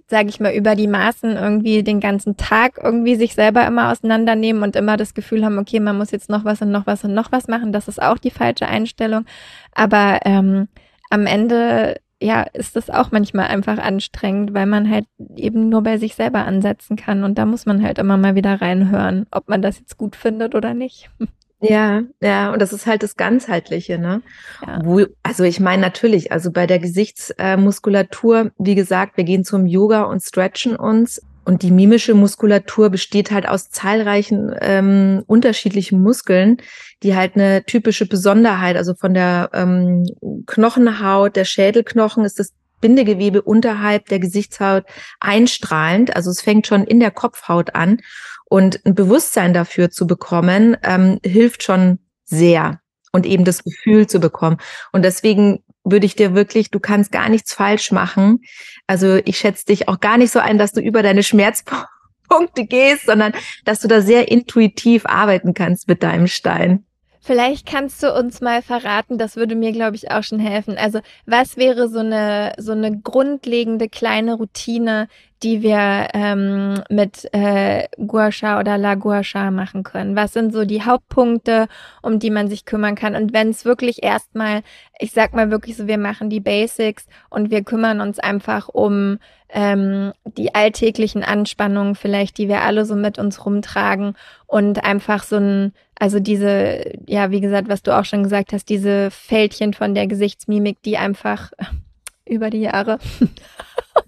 sage 0.09 0.29
ich 0.29 0.41
mal, 0.41 0.53
über 0.53 0.75
die 0.75 0.89
Maßen 0.89 1.37
irgendwie 1.37 1.85
den 1.85 2.01
ganzen 2.01 2.37
Tag 2.37 2.81
irgendwie 2.83 3.15
sich 3.15 3.35
selber 3.35 3.65
immer 3.65 3.93
auseinandernehmen 3.93 4.65
und 4.65 4.75
immer 4.75 4.97
das 4.97 5.15
Gefühl 5.15 5.45
haben, 5.45 5.57
okay, 5.57 5.79
man 5.79 5.97
muss 5.97 6.11
jetzt 6.11 6.29
noch 6.29 6.45
was 6.45 6.61
und 6.63 6.73
noch 6.73 6.89
was 6.89 7.05
und 7.05 7.15
noch 7.15 7.31
was 7.31 7.47
machen. 7.47 7.71
Das 7.71 7.87
ist 7.87 8.03
auch 8.03 8.19
die 8.19 8.33
falsche 8.33 8.67
Einstellung. 8.67 9.25
Aber 9.73 10.19
ähm, 10.25 10.67
am 11.11 11.27
Ende 11.27 12.01
ja, 12.21 12.43
ist 12.43 12.77
das 12.77 12.91
auch 12.91 13.11
manchmal 13.11 13.49
einfach 13.49 13.79
anstrengend, 13.79 14.55
weil 14.55 14.67
man 14.67 14.89
halt 14.89 15.07
eben 15.37 15.69
nur 15.69 15.83
bei 15.83 15.99
sich 15.99 16.15
selber 16.15 16.45
ansetzen 16.45 16.97
kann. 16.97 17.25
Und 17.25 17.37
da 17.37 17.47
muss 17.47 17.67
man 17.67 17.83
halt 17.83 17.99
immer 17.99 18.17
mal 18.17 18.35
wieder 18.35 18.61
reinhören, 18.61 19.27
ob 19.31 19.49
man 19.49 19.63
das 19.63 19.79
jetzt 19.79 19.99
gut 19.99 20.17
findet 20.17 20.55
oder 20.55 20.75
nicht. 20.75 21.11
Ja, 21.61 22.03
ja, 22.21 22.53
und 22.53 22.61
das 22.61 22.75
ist 22.75 22.87
halt 22.87 23.03
das 23.03 23.17
Ganzheitliche, 23.17 23.99
ne? 23.99 24.21
Ja. 24.67 24.81
Wo, 24.85 25.07
also 25.23 25.45
ich 25.45 25.61
meine 25.61 25.81
natürlich, 25.81 26.31
also 26.31 26.51
bei 26.51 26.67
der 26.67 26.79
Gesichtsmuskulatur, 26.79 28.51
wie 28.59 28.75
gesagt, 28.75 29.17
wir 29.17 29.25
gehen 29.25 29.45
zum 29.45 29.65
Yoga 29.65 30.03
und 30.03 30.23
stretchen 30.23 30.77
uns. 30.77 31.23
Und 31.45 31.63
die 31.63 31.71
mimische 31.71 32.15
Muskulatur 32.15 32.91
besteht 32.91 33.31
halt 33.31 33.49
aus 33.49 33.71
zahlreichen 33.71 34.55
ähm, 34.61 35.23
unterschiedlichen 35.27 36.03
Muskeln, 36.03 36.59
die 37.03 37.15
halt 37.15 37.37
eine 37.37 37.65
typische 37.65 38.07
Besonderheit, 38.07 38.77
also 38.77 38.95
von 38.95 39.15
der 39.15 39.51
ähm, 39.53 40.07
Knochenhaut, 40.47 41.37
der 41.37 41.45
Schädelknochen 41.45 42.25
ist 42.25 42.39
das 42.39 42.53
Bindegewebe 42.81 43.41
unterhalb 43.41 44.07
der 44.07 44.19
Gesichtshaut 44.19 44.85
einstrahlend. 45.21 46.15
Also 46.17 46.31
es 46.31 46.43
fängt 46.43 46.67
schon 46.67 46.85
in 46.85 47.01
der 47.01 47.11
Kopfhaut 47.11 47.75
an. 47.75 48.01
Und 48.47 48.85
ein 48.85 48.95
Bewusstsein 48.95 49.55
dafür 49.55 49.91
zu 49.91 50.07
bekommen, 50.07 50.77
ähm, 50.83 51.19
hilft 51.25 51.63
schon 51.63 51.99
sehr 52.25 52.81
und 53.13 53.27
eben 53.27 53.45
das 53.45 53.65
Gefühl 53.65 54.07
zu 54.07 54.21
bekommen. 54.21 54.59
Und 54.93 55.03
deswegen 55.03 55.65
würde 55.85 56.07
ich 56.07 56.17
dir 56.17 56.35
wirklich, 56.35 56.71
du 56.71 56.81
kannst 56.81 57.13
gar 57.13 57.29
nichts 57.29 57.55
falsch 57.55 57.93
machen. 57.93 58.41
Also 58.87 59.17
ich 59.25 59.39
schätze 59.39 59.67
dich 59.67 59.89
auch 59.89 60.01
gar 60.01 60.19
nicht 60.19 60.31
so 60.31 60.39
ein, 60.39 60.59
dass 60.59 60.73
du 60.73 60.81
über 60.81 61.03
deine 61.03 61.23
Schmerzpunkte 61.23 61.89
Punkte 62.29 62.65
gehst, 62.65 63.07
sondern 63.07 63.33
dass 63.65 63.81
du 63.81 63.89
da 63.89 64.01
sehr 64.01 64.31
intuitiv 64.31 65.07
arbeiten 65.07 65.55
kannst 65.55 65.89
mit 65.89 66.03
deinem 66.03 66.27
Stein. 66.27 66.85
Vielleicht 67.21 67.67
kannst 67.67 68.03
du 68.03 68.13
uns 68.13 68.43
mal 68.43 68.61
verraten, 68.61 69.17
das 69.17 69.37
würde 69.37 69.55
mir, 69.55 69.73
glaube 69.73 69.97
ich, 69.97 70.11
auch 70.11 70.23
schon 70.23 70.41
helfen. 70.41 70.77
Also, 70.77 71.01
was 71.25 71.57
wäre 71.57 71.89
so 71.89 72.01
eine, 72.01 72.53
so 72.59 72.73
eine 72.73 73.01
grundlegende 73.01 73.89
kleine 73.89 74.35
Routine, 74.35 75.09
die 75.43 75.63
wir 75.63 76.09
ähm, 76.15 76.83
mit 76.89 77.29
äh, 77.33 77.87
Gua 78.07 78.33
Sha 78.33 78.61
oder 78.61 78.79
La 78.79 78.95
Gua 78.95 79.23
Sha 79.23 79.51
machen 79.51 79.83
können? 79.83 80.17
Was 80.17 80.33
sind 80.33 80.53
so 80.53 80.65
die 80.65 80.83
Hauptpunkte, 80.83 81.67
um 82.03 82.19
die 82.19 82.31
man 82.31 82.49
sich 82.49 82.65
kümmern 82.65 82.95
kann? 82.95 83.15
Und 83.15 83.33
wenn 83.33 83.51
es 83.51 83.65
wirklich 83.65 84.03
erstmal, 84.03 84.63
ich 84.99 85.13
sag 85.13 85.35
mal 85.35 85.51
wirklich 85.51 85.77
so, 85.77 85.87
wir 85.87 85.99
machen 85.99 86.31
die 86.31 86.41
Basics 86.41 87.07
und 87.29 87.51
wir 87.51 87.63
kümmern 87.63 88.01
uns 88.01 88.19
einfach 88.19 88.69
um 88.69 89.19
ähm, 89.55 90.13
die 90.25 90.55
alltäglichen 90.55 91.23
Anspannungen 91.23 91.95
vielleicht, 91.95 92.39
die 92.39 92.49
wir 92.49 92.63
alle 92.63 92.85
so 92.85 92.97
mit 92.97 93.19
uns 93.19 93.47
rumtragen 93.47 94.17
und 94.47 94.85
einfach 94.85 95.23
so 95.23 95.37
ein, 95.37 95.73
also 95.99 96.19
diese, 96.19 96.93
ja, 97.07 97.31
wie 97.31 97.41
gesagt, 97.41 97.69
was 97.69 97.83
du 97.83 97.97
auch 97.97 98.05
schon 98.05 98.25
gesagt 98.25 98.53
hast, 98.53 98.69
diese 98.69 99.11
Fältchen 99.11 99.73
von 99.73 99.95
der 99.95 100.09
Gesichtsmimik, 100.09 100.83
die 100.83 100.97
einfach 100.97 101.53
über 102.27 102.51
die 102.51 102.63
Jahre, 102.63 102.99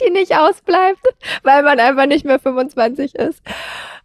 die 0.00 0.10
nicht 0.10 0.36
ausbleibt, 0.36 1.00
weil 1.42 1.62
man 1.62 1.80
einfach 1.80 2.06
nicht 2.06 2.24
mehr 2.24 2.38
25 2.38 3.14
ist. 3.14 3.42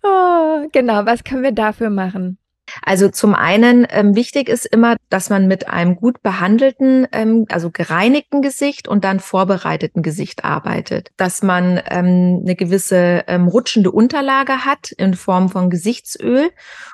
Oh, 0.03 0.67
genau, 0.71 1.05
was 1.05 1.23
können 1.23 1.43
wir 1.43 1.51
dafür 1.51 1.89
machen? 1.89 2.37
Also 2.83 3.09
zum 3.09 3.35
einen 3.35 3.87
ähm, 3.89 4.15
wichtig 4.15 4.49
ist 4.49 4.65
immer, 4.65 4.95
dass 5.09 5.29
man 5.29 5.47
mit 5.47 5.69
einem 5.69 5.95
gut 5.95 6.21
behandelten, 6.21 7.07
ähm, 7.11 7.45
also 7.49 7.71
gereinigten 7.71 8.41
Gesicht 8.41 8.87
und 8.87 9.03
dann 9.03 9.19
vorbereiteten 9.19 10.01
Gesicht 10.01 10.45
arbeitet. 10.45 11.09
Dass 11.17 11.43
man 11.43 11.81
ähm, 11.89 12.41
eine 12.43 12.55
gewisse 12.55 13.23
ähm, 13.27 13.47
rutschende 13.47 13.91
Unterlage 13.91 14.65
hat 14.65 14.91
in 14.91 15.13
Form 15.13 15.49
von 15.49 15.69
Gesichtsöl 15.69 16.49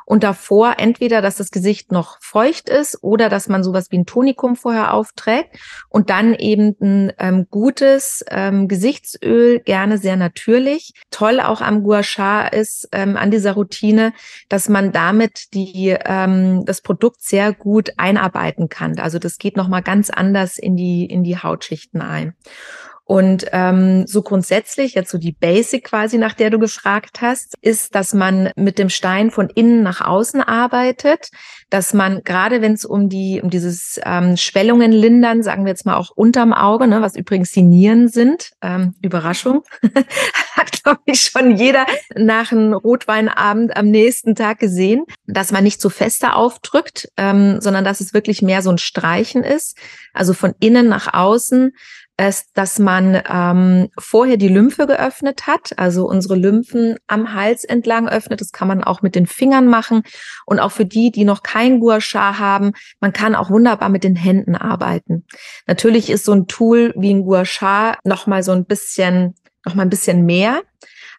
und 0.06 0.24
davor 0.24 0.76
entweder, 0.78 1.22
dass 1.22 1.38
das 1.38 1.52
Gesicht 1.52 1.92
noch 1.92 2.18
feucht 2.22 2.70
ist 2.70 3.04
oder 3.04 3.30
dass 3.30 3.48
man 3.48 3.64
sowas 3.64 3.88
wie 3.92 3.98
ein 3.98 4.06
Tonikum 4.06 4.56
vorher 4.56 4.94
aufträgt 4.94 5.56
und 5.90 6.10
dann 6.10 6.34
eben 6.34 6.76
ein 6.80 7.14
ähm, 7.20 7.48
gutes 7.50 8.24
ähm, 8.30 8.68
Gesichtsöl, 8.68 9.60
gerne 9.60 9.98
sehr 9.98 10.16
natürlich. 10.16 10.94
Toll 11.12 11.40
auch 11.40 11.62
am 11.62 11.84
Gua 11.84 12.04
Sha 12.04 12.48
ist 12.48 12.90
ähm, 12.92 13.18
an 13.18 13.32
dieser 13.32 13.54
Routine, 13.54 14.14
dass 14.50 14.70
man 14.70 14.92
damit 14.92 15.54
die 15.54 15.73
die 15.74 15.98
ähm, 16.06 16.66
das 16.66 16.82
Produkt 16.82 17.22
sehr 17.22 17.54
gut 17.54 17.92
einarbeiten 17.98 18.70
kann. 18.70 19.00
Also 19.00 19.20
das 19.20 19.38
geht 19.38 19.58
noch 19.58 19.68
mal 19.68 19.82
ganz 19.82 20.10
anders 20.10 20.58
in 20.58 20.76
die 20.76 21.06
in 21.06 21.24
die 21.24 21.38
Hautschichten 21.38 22.02
ein. 22.02 22.36
Und 23.06 23.46
ähm, 23.52 24.08
so 24.08 24.22
grundsätzlich, 24.22 24.94
jetzt 24.94 25.12
so 25.12 25.18
die 25.18 25.34
Basic 25.34 25.84
quasi, 25.84 26.18
nach 26.18 26.34
der 26.34 26.50
du 26.50 26.58
gefragt 26.58 27.20
hast, 27.22 27.56
ist, 27.62 27.96
dass 27.96 28.14
man 28.14 28.52
mit 28.56 28.80
dem 28.80 28.90
Stein 28.90 29.30
von 29.30 29.50
innen 29.50 29.84
nach 29.84 30.00
außen 30.00 30.42
arbeitet, 30.42 31.30
dass 31.70 31.94
man 31.94 32.24
gerade 32.24 32.62
wenn 32.62 32.74
es 32.74 32.86
um 32.86 33.10
die 33.10 33.42
um 33.42 33.50
dieses 33.50 34.00
ähm, 34.06 34.38
Schwellungen 34.38 34.94
lindern, 34.94 35.44
sagen 35.44 35.66
wir 35.66 35.72
jetzt 35.72 35.86
mal 35.86 35.98
auch 35.98 36.12
unterm 36.16 36.54
Auge, 36.54 36.88
ne, 36.88 37.02
was 37.02 37.18
übrigens 37.18 37.52
die 37.52 37.64
Nieren 37.64 38.08
sind, 38.08 38.52
ähm, 38.62 38.96
Überraschung, 39.02 39.64
hat 40.54 40.84
glaube 40.84 41.02
ich 41.06 41.24
schon 41.24 41.58
jeder 41.58 41.86
nach 42.16 42.54
einem 42.54 42.74
Rotweinabend 42.74 43.76
am 43.76 43.88
nächsten 43.88 44.36
Tag 44.36 44.60
gesehen, 44.60 45.04
dass 45.28 45.52
man 45.52 45.66
nicht 45.66 45.82
so 45.82 45.90
fester 45.90 46.38
aufdrückt, 46.38 47.10
ähm, 47.18 47.60
sondern 47.60 47.84
dass 47.84 48.00
es 48.00 48.14
wirklich 48.14 48.42
mehr 48.42 48.62
so 48.62 48.70
ein 48.70 48.78
Streichen 48.78 49.44
ist, 49.44 49.78
also 50.14 50.34
von 50.34 50.54
innen 50.60 50.88
nach 50.88 51.14
außen 51.14 51.74
ist, 52.18 52.50
dass 52.54 52.78
man 52.78 53.22
ähm, 53.28 53.90
vorher 53.98 54.38
die 54.38 54.48
Lymphe 54.48 54.86
geöffnet 54.86 55.48
hat, 55.48 55.78
also 55.78 56.08
unsere 56.08 56.36
Lymphen 56.36 56.98
am 57.08 57.34
Hals 57.34 57.64
entlang 57.64 58.08
öffnet. 58.08 58.40
Das 58.40 58.52
kann 58.52 58.68
man 58.68 58.84
auch 58.84 59.02
mit 59.02 59.16
den 59.16 59.26
Fingern 59.26 59.68
machen. 59.68 60.04
Und 60.46 60.60
auch 60.60 60.72
für 60.72 60.86
die, 60.86 61.12
die 61.12 61.26
noch 61.26 61.42
kein 61.42 61.80
Gua 61.80 62.02
Sha 62.02 62.38
haben, 62.38 62.74
man 63.00 63.14
kann 63.14 63.36
auch 63.36 63.50
wunderbar 63.50 63.90
mit 63.90 64.04
den 64.04 64.16
Händen 64.16 64.56
arbeiten. 64.56 65.26
Natürlich 65.66 66.10
ist 66.10 66.26
so 66.26 66.34
ein 66.34 66.48
Tool 66.48 66.94
wie 66.96 67.14
ein 67.14 67.24
Gua 67.24 67.46
Sha 67.46 67.98
noch 68.04 68.28
mal 68.28 68.44
so 68.44 68.52
ein 68.52 68.66
bisschen, 68.66 69.34
noch 69.66 69.74
mal 69.74 69.84
ein 69.84 69.90
bisschen 69.90 70.26
mehr. 70.26 70.62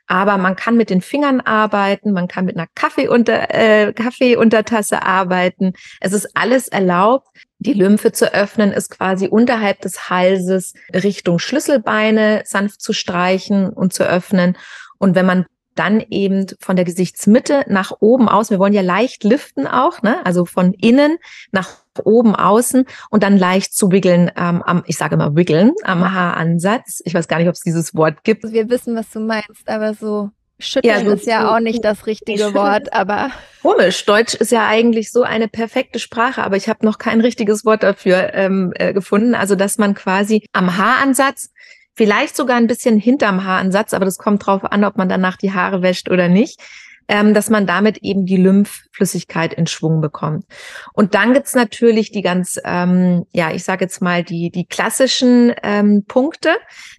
Aber 0.07 0.37
man 0.37 0.55
kann 0.57 0.77
mit 0.77 0.91
den 0.91 1.01
Fingern 1.01 1.41
arbeiten, 1.41 2.13
man 2.13 2.29
kann 2.29 2.45
mit 2.45 2.57
einer 2.57 2.69
Kaffeeunter, 2.75 3.55
äh, 3.55 3.93
Kaffeeuntertasse 3.93 5.03
arbeiten. 5.03 5.73
Es 6.01 6.13
ist 6.13 6.37
alles 6.37 6.69
erlaubt. 6.69 7.29
Die 7.59 7.73
Lymphe 7.73 8.13
zu 8.13 8.35
öffnen 8.35 8.73
ist 8.73 8.91
quasi 8.91 9.29
unterhalb 9.29 9.81
des 9.81 10.11
Halses 10.11 10.75
Richtung 10.93 11.39
Schlüsselbeine 11.39 12.43
sanft 12.45 12.83
zu 12.83 12.93
streichen 12.93 13.71
und 13.71 13.95
zu 13.95 14.05
öffnen. 14.07 14.59
Und 14.99 15.15
wenn 15.15 15.27
man 15.27 15.47
dann 15.75 16.01
eben 16.11 16.47
von 16.61 16.77
der 16.77 16.85
Gesichtsmitte 16.85 17.65
nach 17.69 17.93
oben 18.01 18.29
aus. 18.29 18.51
Wir 18.51 18.59
wollen 18.59 18.73
ja 18.73 18.83
leicht 18.83 19.25
liften 19.25 19.67
auch, 19.67 20.03
ne? 20.03 20.25
also 20.25 20.45
von 20.45 20.73
innen 20.73 21.19
nach 21.53 21.69
oben 22.03 22.35
außen 22.35 22.87
und 23.11 23.23
dann 23.23 23.37
leicht 23.37 23.75
zu 23.75 23.93
wiggeln, 23.93 24.31
ähm, 24.37 24.63
am, 24.63 24.83
ich 24.87 24.97
sage 24.97 25.15
immer 25.15 25.37
wiggeln, 25.37 25.73
am 25.85 26.13
Haaransatz. 26.13 27.01
Ich 27.05 27.15
weiß 27.15 27.29
gar 27.29 27.39
nicht, 27.39 27.49
ob 27.49 27.55
es 27.55 27.61
dieses 27.61 27.95
Wort 27.95 28.25
gibt. 28.25 28.45
Wir 28.45 28.69
wissen, 28.69 28.97
was 28.97 29.11
du 29.11 29.21
meinst, 29.21 29.69
aber 29.69 29.95
so 29.95 30.31
schütteln 30.59 30.95
ja, 30.95 31.05
so, 31.05 31.13
ist 31.13 31.27
ja 31.27 31.55
auch 31.55 31.61
nicht 31.61 31.85
das 31.85 32.07
richtige 32.07 32.55
Wort, 32.55 32.93
aber. 32.93 33.31
Komisch, 33.63 34.05
Deutsch 34.05 34.35
ist 34.35 34.53
ja 34.53 34.67
eigentlich 34.67 35.11
so 35.11 35.23
eine 35.23 35.49
perfekte 35.49 35.99
Sprache, 35.99 36.43
aber 36.43 36.57
ich 36.57 36.69
habe 36.69 36.85
noch 36.85 36.99
kein 36.99 37.21
richtiges 37.21 37.65
Wort 37.65 37.83
dafür 37.83 38.35
ähm, 38.35 38.73
äh, 38.77 38.93
gefunden. 38.93 39.35
Also, 39.35 39.55
dass 39.55 39.79
man 39.79 39.95
quasi 39.95 40.47
am 40.53 40.77
Haaransatz 40.77 41.51
vielleicht 41.95 42.37
sogar 42.37 42.57
ein 42.57 42.67
bisschen 42.67 42.99
hinterm 42.99 43.45
Haaransatz, 43.45 43.95
aber 43.95 44.05
das 44.05 44.19
kommt 44.19 44.47
drauf 44.47 44.65
an, 44.65 44.85
ob 44.85 44.97
man 44.97 45.09
danach 45.09 45.37
die 45.37 45.53
Haare 45.53 45.83
wäscht 45.83 46.11
oder 46.11 46.29
nicht, 46.29 46.61
ähm, 47.09 47.35
dass 47.35 47.51
man 47.51 47.67
damit 47.67 47.99
eben 47.99 48.25
die 48.27 48.37
Lymphflüssigkeit 48.37 49.55
in 49.55 49.67
Schwung 49.67 50.01
bekommt. 50.01 50.47
Und 50.95 51.15
dann 51.15 51.35
gibt's 51.35 51.55
natürlich 51.55 52.13
die 52.13 52.23
ganz, 52.23 52.59
ähm, 52.65 53.27
ja, 53.33 53.51
ich 53.53 53.65
sage 53.65 53.85
jetzt 53.85 54.01
mal 54.01 54.25
die 54.25 54.51
die 54.51 54.67
klassischen 54.67 55.53
ähm, 55.63 56.05
Punkte. 56.07 56.51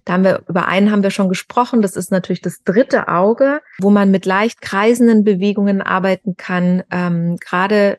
Da 0.04 0.14
haben 0.14 0.24
wir 0.24 0.42
über 0.48 0.68
einen 0.68 0.92
haben 0.92 1.02
wir 1.02 1.10
schon 1.10 1.28
gesprochen. 1.28 1.82
Das 1.82 1.96
ist 1.96 2.10
natürlich 2.10 2.40
das 2.40 2.62
dritte 2.62 3.08
Auge, 3.08 3.60
wo 3.80 3.90
man 3.90 4.10
mit 4.10 4.26
leicht 4.26 4.60
kreisenden 4.60 5.24
Bewegungen 5.24 5.82
arbeiten 5.82 6.36
kann. 6.36 6.84
Ähm, 6.90 7.36
Gerade 7.40 7.98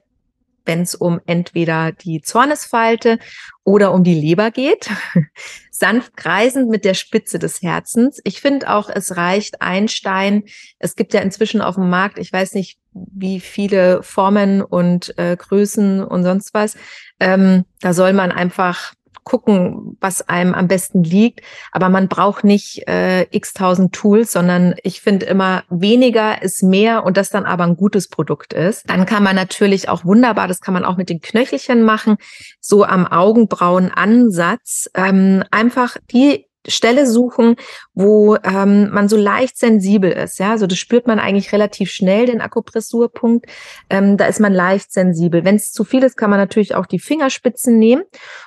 wenn 0.68 0.82
es 0.82 0.94
um 0.94 1.20
entweder 1.26 1.92
die 1.92 2.22
Zornesfalte 2.22 3.18
oder 3.64 3.94
um 3.94 4.04
die 4.04 4.14
Leber 4.14 4.52
geht. 4.52 4.90
Sanft 5.72 6.18
kreisend 6.18 6.70
mit 6.70 6.86
der 6.86 6.94
Spitze 6.94 7.40
des 7.40 7.62
Herzens. 7.62 8.20
Ich 8.24 8.42
finde 8.42 8.70
auch, 8.70 8.90
es 8.90 9.16
reicht 9.16 9.62
ein 9.62 9.88
Stein. 9.88 10.44
Es 10.80 10.96
gibt 10.96 11.14
ja 11.14 11.22
inzwischen 11.22 11.62
auf 11.62 11.76
dem 11.76 11.90
Markt, 11.90 12.18
ich 12.18 12.32
weiß 12.34 12.54
nicht, 12.54 12.80
wie 12.94 13.40
viele 13.40 14.02
Formen 14.04 14.62
und 14.62 15.18
äh, 15.18 15.36
Größen 15.36 16.04
und 16.04 16.24
sonst 16.24 16.54
was. 16.54 16.76
Ähm, 17.20 17.66
da 17.82 17.94
soll 17.94 18.14
man 18.14 18.32
einfach 18.32 18.94
gucken, 19.28 19.98
was 20.00 20.28
einem 20.30 20.54
am 20.54 20.70
besten 20.70 21.04
liegt. 21.04 21.42
Aber 21.74 21.90
man 21.90 22.08
braucht 22.08 22.46
nicht 22.46 22.88
äh, 22.88 23.24
x 23.36 23.54
tausend 23.54 23.94
Tools, 23.94 24.32
sondern 24.32 24.76
ich 24.84 25.02
finde 25.02 25.26
immer 25.26 25.64
weniger 25.70 26.42
ist 26.42 26.64
mehr 26.64 27.04
und 27.04 27.18
das 27.18 27.30
dann 27.30 27.44
aber 27.44 27.66
ein 27.66 27.76
gutes 27.76 28.08
Produkt 28.08 28.54
ist. 28.54 28.90
Dann 28.90 29.06
kann 29.06 29.24
man 29.24 29.36
natürlich 29.36 29.90
auch 29.90 30.06
wunderbar, 30.06 30.48
das 30.48 30.62
kann 30.62 30.74
man 30.74 30.86
auch 30.86 30.96
mit 30.96 31.10
den 31.10 31.20
Knöchelchen 31.20 31.84
machen, 31.84 32.16
so 32.62 32.86
am 32.86 33.06
Augenbrauenansatz 33.06 34.90
ähm, 34.96 35.44
einfach 35.52 35.98
die 36.10 36.47
Stelle 36.68 37.08
suchen, 37.08 37.56
wo 37.94 38.36
ähm, 38.44 38.90
man 38.92 39.10
so 39.10 39.18
leicht 39.18 39.58
sensibel 39.58 40.12
ist. 40.12 40.40
Ja, 40.40 40.52
also 40.52 40.68
das 40.68 40.78
spürt 40.78 41.08
man 41.08 41.20
eigentlich 41.20 41.52
relativ 41.52 41.92
schnell, 41.92 42.26
den 42.26 42.42
Akupressurpunkt. 42.42 43.46
Ähm, 43.90 44.18
da 44.18 44.26
ist 44.26 44.40
man 44.40 44.54
leicht 44.54 44.92
sensibel. 44.92 45.44
Wenn 45.46 45.56
es 45.56 45.72
zu 45.72 45.84
viel 45.84 46.04
ist, 46.04 46.18
kann 46.18 46.30
man 46.30 46.40
natürlich 46.40 46.76
auch 46.76 46.86
die 46.86 47.00
Fingerspitzen 47.00 47.80
nehmen. 47.80 48.04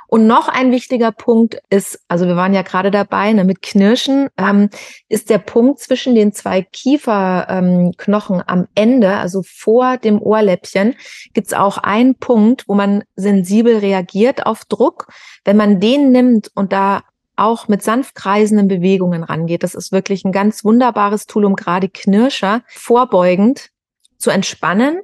Und 0.06 0.26
noch 0.26 0.48
ein 0.48 0.72
wichtiger 0.72 1.12
Punkt 1.12 1.60
ist, 1.70 2.00
also 2.08 2.26
wir 2.26 2.34
waren 2.34 2.52
ja 2.52 2.62
gerade 2.62 2.90
dabei 2.90 3.32
ne, 3.32 3.44
mit 3.44 3.62
Knirschen, 3.62 4.28
ähm, 4.36 4.68
ist 5.08 5.30
der 5.30 5.38
Punkt 5.38 5.78
zwischen 5.78 6.16
den 6.16 6.32
zwei 6.32 6.62
Kieferknochen 6.62 8.36
ähm, 8.36 8.44
am 8.46 8.68
Ende, 8.74 9.16
also 9.16 9.42
vor 9.44 9.98
dem 9.98 10.20
Ohrläppchen, 10.20 10.96
gibt's 11.32 11.52
auch 11.52 11.78
einen 11.78 12.16
Punkt, 12.16 12.64
wo 12.66 12.74
man 12.74 13.04
sensibel 13.14 13.78
reagiert 13.78 14.46
auf 14.46 14.64
Druck. 14.64 15.06
Wenn 15.44 15.56
man 15.56 15.78
den 15.78 16.10
nimmt 16.10 16.50
und 16.54 16.72
da 16.72 17.02
auch 17.40 17.68
mit 17.68 17.82
sanft 17.82 18.14
kreisenden 18.14 18.68
Bewegungen 18.68 19.24
rangeht. 19.24 19.62
Das 19.62 19.74
ist 19.74 19.92
wirklich 19.92 20.24
ein 20.24 20.32
ganz 20.32 20.64
wunderbares 20.64 21.26
Tool, 21.26 21.44
um 21.44 21.56
gerade 21.56 21.88
Knirscher 21.88 22.62
vorbeugend 22.68 23.70
zu 24.18 24.30
entspannen. 24.30 25.00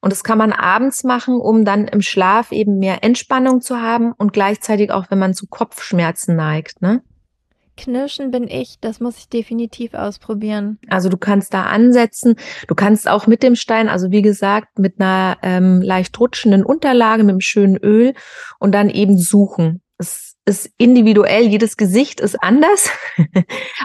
Und 0.00 0.12
das 0.12 0.22
kann 0.22 0.38
man 0.38 0.52
abends 0.52 1.04
machen, 1.04 1.40
um 1.40 1.64
dann 1.64 1.88
im 1.88 2.02
Schlaf 2.02 2.52
eben 2.52 2.78
mehr 2.78 3.02
Entspannung 3.02 3.60
zu 3.60 3.80
haben 3.80 4.12
und 4.12 4.32
gleichzeitig 4.32 4.90
auch, 4.90 5.06
wenn 5.10 5.18
man 5.18 5.34
zu 5.34 5.46
Kopfschmerzen 5.46 6.36
neigt. 6.36 6.82
Ne? 6.82 7.02
Knirschen 7.76 8.30
bin 8.30 8.48
ich, 8.48 8.80
das 8.80 9.00
muss 9.00 9.18
ich 9.18 9.28
definitiv 9.28 9.94
ausprobieren. 9.94 10.78
Also 10.88 11.08
du 11.08 11.16
kannst 11.16 11.52
da 11.54 11.64
ansetzen, 11.64 12.36
du 12.68 12.74
kannst 12.74 13.08
auch 13.08 13.26
mit 13.26 13.42
dem 13.42 13.54
Stein, 13.54 13.88
also 13.88 14.10
wie 14.10 14.22
gesagt, 14.22 14.78
mit 14.78 15.00
einer 15.00 15.38
ähm, 15.42 15.82
leicht 15.82 16.18
rutschenden 16.18 16.64
Unterlage, 16.64 17.22
mit 17.22 17.32
einem 17.32 17.40
schönen 17.40 17.76
Öl 17.76 18.14
und 18.58 18.72
dann 18.72 18.88
eben 18.88 19.18
suchen. 19.18 19.82
Es 19.98 20.35
ist 20.46 20.70
individuell, 20.78 21.46
jedes 21.46 21.76
Gesicht 21.76 22.20
ist 22.20 22.42
anders, 22.42 22.88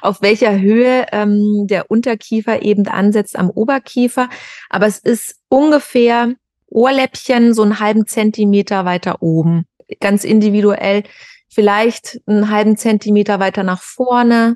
auf 0.01 0.21
welcher 0.21 0.59
Höhe 0.59 1.07
ähm, 1.11 1.65
der 1.67 1.89
Unterkiefer 1.89 2.61
eben 2.61 2.87
ansetzt 2.87 3.37
am 3.37 3.49
Oberkiefer. 3.49 4.29
Aber 4.69 4.85
es 4.85 4.99
ist 4.99 5.37
ungefähr 5.49 6.35
Ohrläppchen 6.67 7.53
so 7.53 7.63
einen 7.63 7.79
halben 7.79 8.05
Zentimeter 8.05 8.85
weiter 8.85 9.21
oben. 9.21 9.65
Ganz 9.99 10.23
individuell, 10.23 11.03
vielleicht 11.49 12.21
einen 12.27 12.49
halben 12.49 12.77
Zentimeter 12.77 13.39
weiter 13.39 13.63
nach 13.63 13.81
vorne 13.81 14.55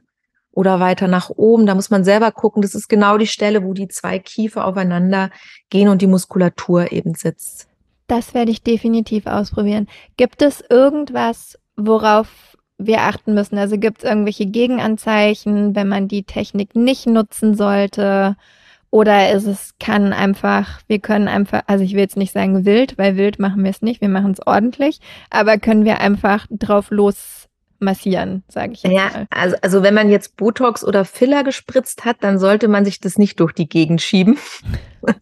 oder 0.51 0.79
weiter 0.79 1.07
nach 1.07 1.29
oben. 1.29 1.65
Da 1.65 1.75
muss 1.75 1.89
man 1.89 2.05
selber 2.05 2.31
gucken. 2.31 2.61
Das 2.61 2.75
ist 2.75 2.87
genau 2.87 3.17
die 3.17 3.27
Stelle, 3.27 3.63
wo 3.63 3.73
die 3.73 3.89
zwei 3.89 4.19
Kiefer 4.19 4.65
aufeinander 4.65 5.31
gehen 5.69 5.89
und 5.89 6.01
die 6.01 6.07
Muskulatur 6.07 6.91
eben 6.91 7.15
sitzt. 7.15 7.67
Das 8.07 8.33
werde 8.33 8.51
ich 8.51 8.63
definitiv 8.63 9.25
ausprobieren. 9.25 9.87
Gibt 10.15 10.41
es 10.41 10.63
irgendwas, 10.69 11.57
worauf 11.75 12.57
wir 12.77 13.01
achten 13.01 13.33
müssen? 13.33 13.57
Also 13.57 13.77
gibt 13.77 13.99
es 13.99 14.03
irgendwelche 14.03 14.45
Gegenanzeichen, 14.45 15.75
wenn 15.75 15.87
man 15.87 16.07
die 16.07 16.23
Technik 16.23 16.75
nicht 16.75 17.07
nutzen 17.07 17.55
sollte? 17.55 18.35
Oder 18.91 19.31
ist 19.31 19.45
es 19.45 19.73
kann 19.79 20.13
einfach, 20.13 20.79
wir 20.87 20.99
können 20.99 21.27
einfach, 21.27 21.63
also 21.67 21.83
ich 21.83 21.93
will 21.93 21.99
jetzt 21.99 22.17
nicht 22.17 22.31
sagen 22.31 22.65
wild, 22.65 22.97
weil 22.97 23.17
wild 23.17 23.39
machen 23.39 23.63
wir 23.63 23.71
es 23.71 23.81
nicht, 23.81 23.99
wir 23.99 24.09
machen 24.09 24.31
es 24.31 24.45
ordentlich, 24.45 25.01
aber 25.29 25.57
können 25.57 25.83
wir 25.83 25.99
einfach 25.99 26.47
drauf 26.49 26.91
los 26.91 27.49
massieren, 27.79 28.43
sage 28.47 28.71
ich 28.73 28.83
jetzt 28.83 28.93
ja, 28.93 29.09
mal. 29.09 29.27
Also, 29.31 29.57
also 29.61 29.83
wenn 29.83 29.93
man 29.93 30.09
jetzt 30.09 30.37
Botox 30.37 30.83
oder 30.83 31.03
Filler 31.03 31.43
gespritzt 31.43 32.05
hat, 32.05 32.17
dann 32.21 32.39
sollte 32.39 32.69
man 32.69 32.85
sich 32.85 33.01
das 33.01 33.17
nicht 33.17 33.39
durch 33.41 33.51
die 33.51 33.67
Gegend 33.67 34.01
schieben. 34.01 34.37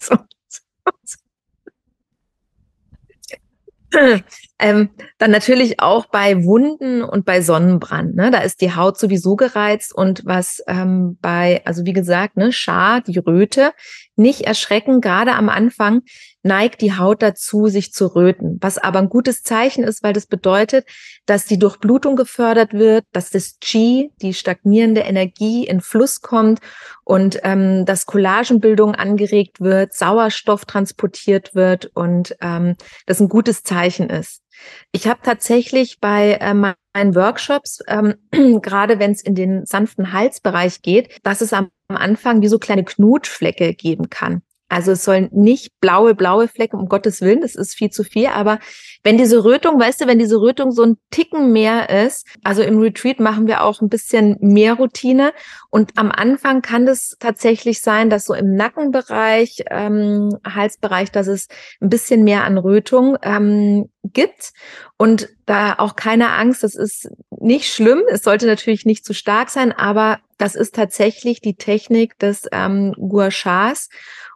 Ähm, 4.64 4.91
dann 5.18 5.32
natürlich 5.32 5.82
auch 5.82 6.05
bei 6.05 6.45
Wunden 6.45 7.03
und 7.03 7.26
bei 7.26 7.41
Sonnenbrand. 7.41 8.16
Ne? 8.16 8.32
Da 8.32 8.38
ist 8.38 8.61
die 8.61 8.74
Haut 8.74 8.97
sowieso 8.97 9.36
gereizt 9.36 9.93
und 9.93 10.22
was 10.24 10.64
ähm, 10.68 11.18
bei, 11.20 11.61
also 11.66 11.86
wie 11.86 11.91
gesagt, 11.91 12.38
ne, 12.38 12.53
Schar, 12.53 13.01
die 13.01 13.18
Röte, 13.18 13.74
nicht 14.16 14.41
erschrecken, 14.41 15.01
gerade 15.01 15.34
am 15.34 15.49
Anfang 15.49 16.03
neigt 16.43 16.82
die 16.82 16.95
Haut 16.95 17.22
dazu, 17.22 17.68
sich 17.68 17.93
zu 17.93 18.16
röten, 18.16 18.57
was 18.61 18.78
aber 18.78 18.99
ein 18.99 19.09
gutes 19.09 19.43
Zeichen 19.43 19.84
ist, 19.84 20.03
weil 20.03 20.14
das 20.14 20.28
bedeutet, 20.28 20.86
dass 21.26 21.45
die 21.45 21.57
Durchblutung 21.57 22.16
gefördert 22.16 22.74
wird, 22.74 23.05
dass 23.11 23.32
das 23.32 23.57
Qi, 23.59 24.11
die 24.22 24.34
stagnierende 24.34 25.01
Energie, 25.01 25.66
in 25.66 25.82
Fluss 25.82 26.22
kommt 26.22 26.59
und 27.03 27.39
ähm, 27.43 27.86
dass 27.86 28.05
Collagenbildung 28.05 28.93
angeregt 28.93 29.61
wird, 29.61 29.93
Sauerstoff 29.93 30.66
transportiert 30.66 31.55
wird 31.55 31.89
und 31.93 32.36
ähm, 32.41 32.76
das 33.07 33.20
ein 33.20 33.30
gutes 33.30 33.64
Zeichen 33.64 34.09
ist. 34.09 34.43
Ich 34.91 35.08
habe 35.08 35.22
tatsächlich 35.24 35.99
bei 35.99 36.34
äh, 36.34 36.54
meinen 36.54 37.16
Workshops, 37.16 37.80
ähm, 37.88 38.16
gerade 38.62 38.99
wenn 38.99 39.12
es 39.12 39.22
in 39.22 39.36
den 39.36 39.66
sanften 39.66 40.14
Halsbereich 40.14 40.82
geht, 40.82 41.20
dass 41.24 41.41
es 41.41 41.54
am 41.54 41.70
Anfang 41.88 42.41
wie 42.41 42.47
so 42.47 42.60
kleine 42.60 42.84
Knutflecke 42.84 43.74
geben 43.74 44.10
kann. 44.10 44.41
Also 44.74 44.94
es 44.94 45.04
sollen 45.04 45.30
nicht 45.32 45.80
blaue, 45.82 46.16
blaue 46.16 46.48
Flecken, 46.48 46.80
um 46.80 46.88
Gottes 46.88 47.22
Willen, 47.22 47.42
das 47.42 47.54
ist 47.54 47.76
viel 47.76 47.92
zu 47.92 48.04
viel. 48.04 48.26
Aber 48.26 48.58
wenn 49.04 49.20
diese 49.20 49.44
Rötung, 49.44 49.80
weißt 49.80 50.02
du, 50.02 50.08
wenn 50.08 50.18
diese 50.18 50.42
Rötung 50.42 50.72
so 50.72 50.82
ein 50.82 50.98
Ticken 51.12 51.52
mehr 51.52 51.92
ist, 51.92 52.26
also 52.44 52.64
im 52.64 52.80
Retreat 52.80 53.20
machen 53.20 53.46
wir 53.46 53.64
auch 53.64 53.82
ein 53.82 53.90
bisschen 53.90 54.36
mehr 54.40 54.74
Routine. 54.74 55.32
Und 55.70 55.92
am 55.96 56.12
Anfang 56.12 56.64
kann 56.64 56.88
das 56.88 57.16
tatsächlich 57.20 57.82
sein, 57.82 58.10
dass 58.10 58.26
so 58.26 58.34
im 58.34 58.56
Nackenbereich, 58.56 59.64
ähm, 59.70 60.30
Halsbereich, 60.44 61.12
dass 61.12 61.28
es 61.28 61.50
ein 61.80 61.90
bisschen 61.90 62.24
mehr 62.24 62.44
an 62.44 62.58
Rötung 62.58 63.16
ähm, 63.22 63.92
gibt. 64.04 64.54
Und 64.98 65.30
da 65.46 65.76
auch 65.78 65.96
keine 65.96 66.32
Angst, 66.32 66.64
das 66.64 66.74
ist 66.74 67.10
nicht 67.30 67.72
schlimm. 67.72 68.02
Es 68.10 68.24
sollte 68.24 68.48
natürlich 68.48 68.86
nicht 68.86 69.06
zu 69.06 69.14
stark 69.14 69.52
sein, 69.52 69.72
aber 69.72 70.18
das 70.40 70.56
ist 70.56 70.74
tatsächlich 70.74 71.42
die 71.42 71.56
Technik 71.56 72.18
des 72.18 72.48
ähm, 72.52 72.94
Gua 72.98 73.30
Shas 73.30 73.90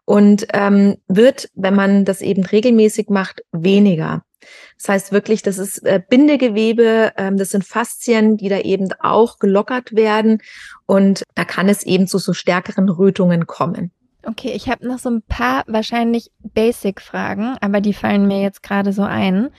und 0.08 0.48
ähm, 0.54 0.96
wird, 1.10 1.50
wenn 1.54 1.76
man 1.76 2.06
das 2.06 2.22
eben 2.22 2.46
regelmäßig 2.46 3.10
macht, 3.10 3.44
weniger. 3.52 4.24
Das 4.78 4.88
heißt 4.88 5.12
wirklich, 5.12 5.42
das 5.42 5.58
ist 5.58 5.80
äh, 5.80 6.00
Bindegewebe, 6.00 7.12
ähm, 7.18 7.36
das 7.36 7.50
sind 7.50 7.66
Faszien, 7.66 8.38
die 8.38 8.48
da 8.48 8.60
eben 8.60 8.88
auch 9.02 9.38
gelockert 9.38 9.98
werden 9.98 10.42
und 10.86 11.24
da 11.36 11.44
kann 11.44 11.68
es 11.68 11.84
eben 11.84 12.08
zu 12.08 12.20
so 12.20 12.32
stärkeren 12.32 12.88
Rötungen 12.88 13.48
kommen. 13.48 13.92
Okay, 14.24 14.54
ich 14.56 14.70
habe 14.70 14.88
noch 14.88 15.00
so 15.00 15.10
ein 15.10 15.24
paar 15.24 15.66
wahrscheinlich 15.68 16.32
Basic-Fragen, 16.40 17.58
aber 17.60 17.82
die 17.82 17.94
fallen 17.94 18.28
mir 18.28 18.42
jetzt 18.42 18.64
gerade 18.64 18.94
so 18.94 19.04
ein 19.04 19.50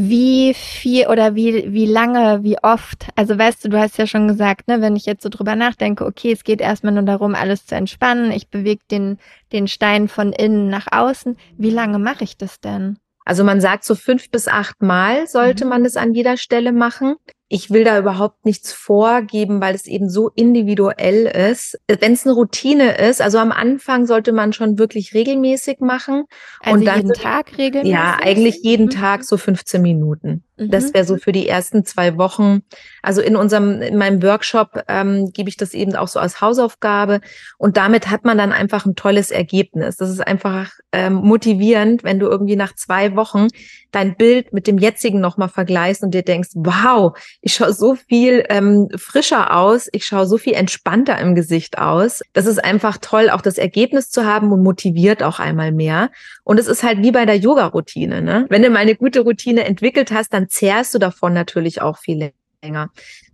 wie 0.00 0.54
viel 0.54 1.08
oder 1.08 1.34
wie, 1.34 1.72
wie 1.72 1.86
lange, 1.86 2.44
wie 2.44 2.56
oft? 2.62 3.08
Also 3.16 3.36
weißt 3.36 3.64
du, 3.64 3.68
du 3.68 3.80
hast 3.80 3.98
ja 3.98 4.06
schon 4.06 4.28
gesagt, 4.28 4.68
ne, 4.68 4.80
wenn 4.80 4.94
ich 4.94 5.06
jetzt 5.06 5.24
so 5.24 5.28
drüber 5.28 5.56
nachdenke, 5.56 6.06
okay, 6.06 6.30
es 6.30 6.44
geht 6.44 6.60
erstmal 6.60 6.92
nur 6.92 7.02
darum, 7.02 7.34
alles 7.34 7.66
zu 7.66 7.74
entspannen, 7.74 8.30
ich 8.30 8.48
bewege 8.48 8.82
den, 8.92 9.18
den 9.52 9.66
Stein 9.66 10.06
von 10.06 10.32
innen 10.32 10.68
nach 10.68 10.86
außen. 10.92 11.36
Wie 11.56 11.70
lange 11.70 11.98
mache 11.98 12.22
ich 12.22 12.36
das 12.36 12.60
denn? 12.60 12.98
Also 13.24 13.42
man 13.42 13.60
sagt 13.60 13.82
so 13.82 13.96
fünf 13.96 14.30
bis 14.30 14.46
acht 14.46 14.80
Mal 14.82 15.26
sollte 15.26 15.64
mhm. 15.64 15.70
man 15.70 15.84
das 15.84 15.96
an 15.96 16.14
jeder 16.14 16.36
Stelle 16.36 16.70
machen 16.70 17.16
ich 17.50 17.70
will 17.70 17.82
da 17.82 17.98
überhaupt 17.98 18.44
nichts 18.44 18.72
vorgeben, 18.72 19.60
weil 19.62 19.74
es 19.74 19.86
eben 19.86 20.10
so 20.10 20.28
individuell 20.28 21.24
ist. 21.24 21.80
Wenn 21.88 22.12
es 22.12 22.26
eine 22.26 22.34
Routine 22.34 22.98
ist, 22.98 23.22
also 23.22 23.38
am 23.38 23.52
Anfang 23.52 24.06
sollte 24.06 24.32
man 24.32 24.52
schon 24.52 24.78
wirklich 24.78 25.14
regelmäßig 25.14 25.80
machen. 25.80 26.24
Also 26.60 26.78
und 26.78 26.84
dann, 26.84 26.96
jeden 26.96 27.14
Tag 27.14 27.56
regelmäßig? 27.56 27.94
Ja, 27.94 28.18
eigentlich 28.20 28.58
jeden 28.62 28.86
mhm. 28.86 28.90
Tag 28.90 29.24
so 29.24 29.38
15 29.38 29.80
Minuten. 29.80 30.44
Mhm. 30.58 30.70
Das 30.70 30.92
wäre 30.92 31.04
so 31.04 31.16
für 31.16 31.32
die 31.32 31.48
ersten 31.48 31.86
zwei 31.86 32.18
Wochen. 32.18 32.60
Also 33.02 33.22
in 33.22 33.34
unserem, 33.34 33.80
in 33.80 33.96
meinem 33.96 34.22
Workshop 34.22 34.82
ähm, 34.88 35.30
gebe 35.32 35.48
ich 35.48 35.56
das 35.56 35.72
eben 35.72 35.94
auch 35.96 36.08
so 36.08 36.20
als 36.20 36.42
Hausaufgabe. 36.42 37.20
Und 37.56 37.78
damit 37.78 38.10
hat 38.10 38.24
man 38.24 38.36
dann 38.36 38.52
einfach 38.52 38.84
ein 38.84 38.94
tolles 38.94 39.30
Ergebnis. 39.30 39.96
Das 39.96 40.10
ist 40.10 40.20
einfach 40.20 40.72
ähm, 40.92 41.14
motivierend, 41.14 42.04
wenn 42.04 42.18
du 42.18 42.26
irgendwie 42.26 42.56
nach 42.56 42.74
zwei 42.74 43.16
Wochen 43.16 43.48
dein 43.90 44.16
Bild 44.16 44.52
mit 44.52 44.66
dem 44.66 44.78
jetzigen 44.78 45.20
nochmal 45.20 45.48
vergleichst 45.48 46.02
und 46.02 46.12
dir 46.12 46.22
denkst, 46.22 46.50
wow, 46.54 47.16
ich 47.40 47.54
schaue 47.54 47.72
so 47.72 47.94
viel 47.94 48.44
ähm, 48.48 48.88
frischer 48.96 49.56
aus, 49.56 49.88
ich 49.92 50.04
schaue 50.04 50.26
so 50.26 50.38
viel 50.38 50.54
entspannter 50.54 51.18
im 51.18 51.34
Gesicht 51.34 51.78
aus. 51.78 52.20
Das 52.32 52.46
ist 52.46 52.62
einfach 52.62 52.98
toll, 53.00 53.30
auch 53.30 53.40
das 53.40 53.58
Ergebnis 53.58 54.10
zu 54.10 54.24
haben 54.24 54.52
und 54.52 54.62
motiviert 54.62 55.22
auch 55.22 55.38
einmal 55.38 55.70
mehr. 55.70 56.10
Und 56.42 56.58
es 56.58 56.66
ist 56.66 56.82
halt 56.82 56.98
wie 57.02 57.12
bei 57.12 57.26
der 57.26 57.36
Yoga-Routine. 57.36 58.22
Ne? 58.22 58.46
Wenn 58.48 58.62
du 58.62 58.70
mal 58.70 58.80
eine 58.80 58.96
gute 58.96 59.20
Routine 59.20 59.64
entwickelt 59.64 60.10
hast, 60.10 60.32
dann 60.32 60.48
zehrst 60.48 60.94
du 60.94 60.98
davon 60.98 61.32
natürlich 61.32 61.80
auch 61.80 61.98
viel 61.98 62.32
länger. 62.62 62.90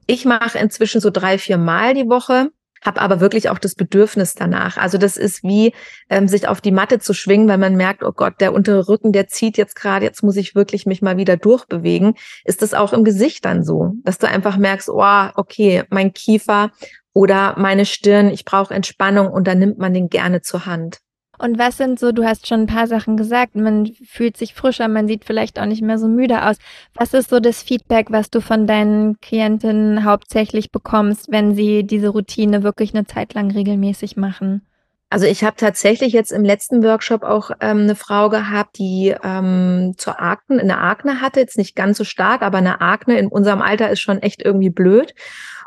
Ich 0.07 0.27
mache 0.27 0.59
inzwischen 0.59 1.01
so 1.01 1.09
drei, 1.11 1.39
vier 1.39 1.57
Mal 1.57 1.95
die 1.95 2.09
Woche 2.09 2.51
habe 2.85 3.01
aber 3.01 3.21
wirklich 3.21 3.49
auch 3.49 3.59
das 3.59 3.75
Bedürfnis 3.75 4.35
danach. 4.35 4.77
Also 4.77 4.99
das 4.99 5.17
ist 5.17 5.43
wie 5.43 5.73
ähm, 6.11 6.29
sich 6.29 6.49
auf 6.49 6.61
die 6.61 6.71
Matte 6.71 6.99
zu 6.99 7.15
schwingen, 7.15 7.49
weil 7.49 7.59
man 7.59 7.77
merkt, 7.77 8.03
oh 8.03 8.13
Gott, 8.13 8.35
der 8.41 8.53
untere 8.53 8.89
Rücken, 8.89 9.13
der 9.13 9.29
zieht 9.29 9.57
jetzt 9.57 9.75
gerade, 9.75 10.05
jetzt 10.05 10.23
muss 10.23 10.37
ich 10.37 10.55
wirklich 10.55 10.87
mich 10.87 11.03
mal 11.03 11.17
wieder 11.17 11.37
durchbewegen. 11.37 12.15
Ist 12.45 12.63
das 12.63 12.75
auch 12.75 12.93
im 12.93 13.05
Gesicht 13.05 13.45
dann 13.45 13.65
so, 13.65 13.95
dass 14.03 14.19
du 14.19 14.29
einfach 14.29 14.57
merkst, 14.57 14.89
oh, 14.89 15.29
okay, 15.35 15.85
mein 15.91 16.13
Kiefer 16.13 16.71
oder 17.13 17.55
meine 17.59 17.87
Stirn, 17.87 18.29
ich 18.29 18.45
brauche 18.45 18.75
Entspannung 18.75 19.29
und 19.29 19.47
dann 19.47 19.59
nimmt 19.59 19.79
man 19.79 19.95
den 19.95 20.09
gerne 20.09 20.43
zur 20.43 20.67
Hand. 20.67 20.99
Und 21.45 21.59
was 21.59 21.77
sind 21.77 22.01
so, 22.01 22.11
du 22.11 22.25
hast 22.25 22.47
schon 22.47 22.61
ein 22.61 22.67
paar 22.67 22.87
Sachen 22.87 23.19
gesagt, 23.19 23.55
man 23.55 23.93
fühlt 24.09 24.39
sich 24.39 24.55
frischer, 24.55 24.89
man 24.89 25.07
sieht 25.07 25.27
vielleicht 25.27 25.61
auch 25.61 25.67
nicht 25.67 25.83
mehr 25.83 25.99
so 25.99 26.09
müde 26.09 26.43
aus. 26.43 26.57
Was 26.95 27.13
ist 27.13 27.29
so 27.29 27.39
das 27.39 27.63
Feedback, 27.63 28.07
was 28.09 28.31
du 28.31 28.41
von 28.41 28.67
deinen 28.67 29.21
Klientinnen 29.21 30.05
hauptsächlich 30.05 30.73
bekommst, 30.73 31.31
wenn 31.31 31.55
sie 31.55 31.85
diese 31.85 32.09
Routine 32.09 32.63
wirklich 32.63 32.95
eine 32.95 33.05
Zeit 33.05 33.35
lang 33.35 33.51
regelmäßig 33.51 34.17
machen? 34.17 34.67
Also 35.11 35.27
ich 35.27 35.45
habe 35.45 35.57
tatsächlich 35.59 36.15
jetzt 36.15 36.33
im 36.33 36.45
letzten 36.45 36.83
Workshop 36.83 37.23
auch 37.23 37.51
ähm, 37.61 37.81
eine 37.81 37.95
Frau 37.95 38.31
gehabt, 38.31 38.79
die 38.79 39.15
ähm, 39.23 39.93
zur 39.99 40.23
Akne, 40.23 40.63
eine 40.63 40.79
Akne 40.79 41.21
hatte, 41.21 41.41
jetzt 41.41 41.59
nicht 41.59 41.77
ganz 41.77 41.99
so 41.99 42.05
stark, 42.05 42.41
aber 42.41 42.57
eine 42.57 42.81
Akne 42.81 43.19
in 43.19 43.29
unserem 43.29 43.61
Alter 43.61 43.91
ist 43.91 44.01
schon 44.01 44.23
echt 44.23 44.41
irgendwie 44.43 44.71
blöd. 44.71 45.15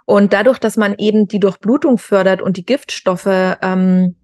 Und 0.06 0.34
dadurch, 0.34 0.58
dass 0.58 0.76
man 0.76 0.96
eben 0.98 1.28
die 1.28 1.40
Durchblutung 1.40 2.00
fördert 2.00 2.42
und 2.42 2.58
die 2.58 2.66
Giftstoffe 2.66 3.28
ähm, 3.62 4.16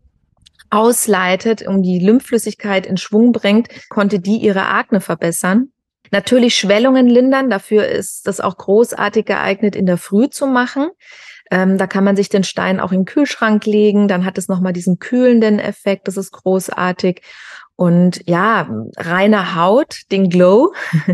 ausleitet, 0.74 1.66
um 1.68 1.84
die 1.84 2.00
Lymphflüssigkeit 2.00 2.86
in 2.86 2.98
Schwung 2.98 3.32
bringt, 3.32 3.70
konnte 3.90 4.20
die 4.20 4.38
ihre 4.38 4.66
Akne 4.68 5.02
verbessern. 5.02 5.70
Natürlich 6.12 6.56
Schwellungen 6.56 7.08
lindern, 7.08 7.50
dafür 7.50 7.88
ist 7.88 8.28
das 8.28 8.40
auch 8.40 8.58
großartig 8.58 9.26
geeignet, 9.26 9.76
in 9.76 9.86
der 9.86 9.98
Früh 9.98 10.30
zu 10.30 10.48
machen. 10.48 10.90
Ähm, 11.52 11.78
da 11.78 11.88
kann 11.88 12.04
man 12.04 12.16
sich 12.16 12.30
den 12.30 12.44
Stein 12.44 12.80
auch 12.80 12.90
den 12.90 13.06
Kühlschrank 13.06 13.66
legen, 13.66 14.08
dann 14.08 14.26
hat 14.26 14.38
es 14.38 14.48
nochmal 14.48 14.74
diesen 14.74 15.00
kühlenden 15.00 15.60
Effekt, 15.60 16.08
das 16.08 16.18
ist 16.18 16.32
großartig. 16.32 17.22
Und 17.76 18.22
ja, 18.28 18.70
reine 18.98 19.56
Haut, 19.56 20.02
den 20.12 20.30
Glow, 20.30 20.74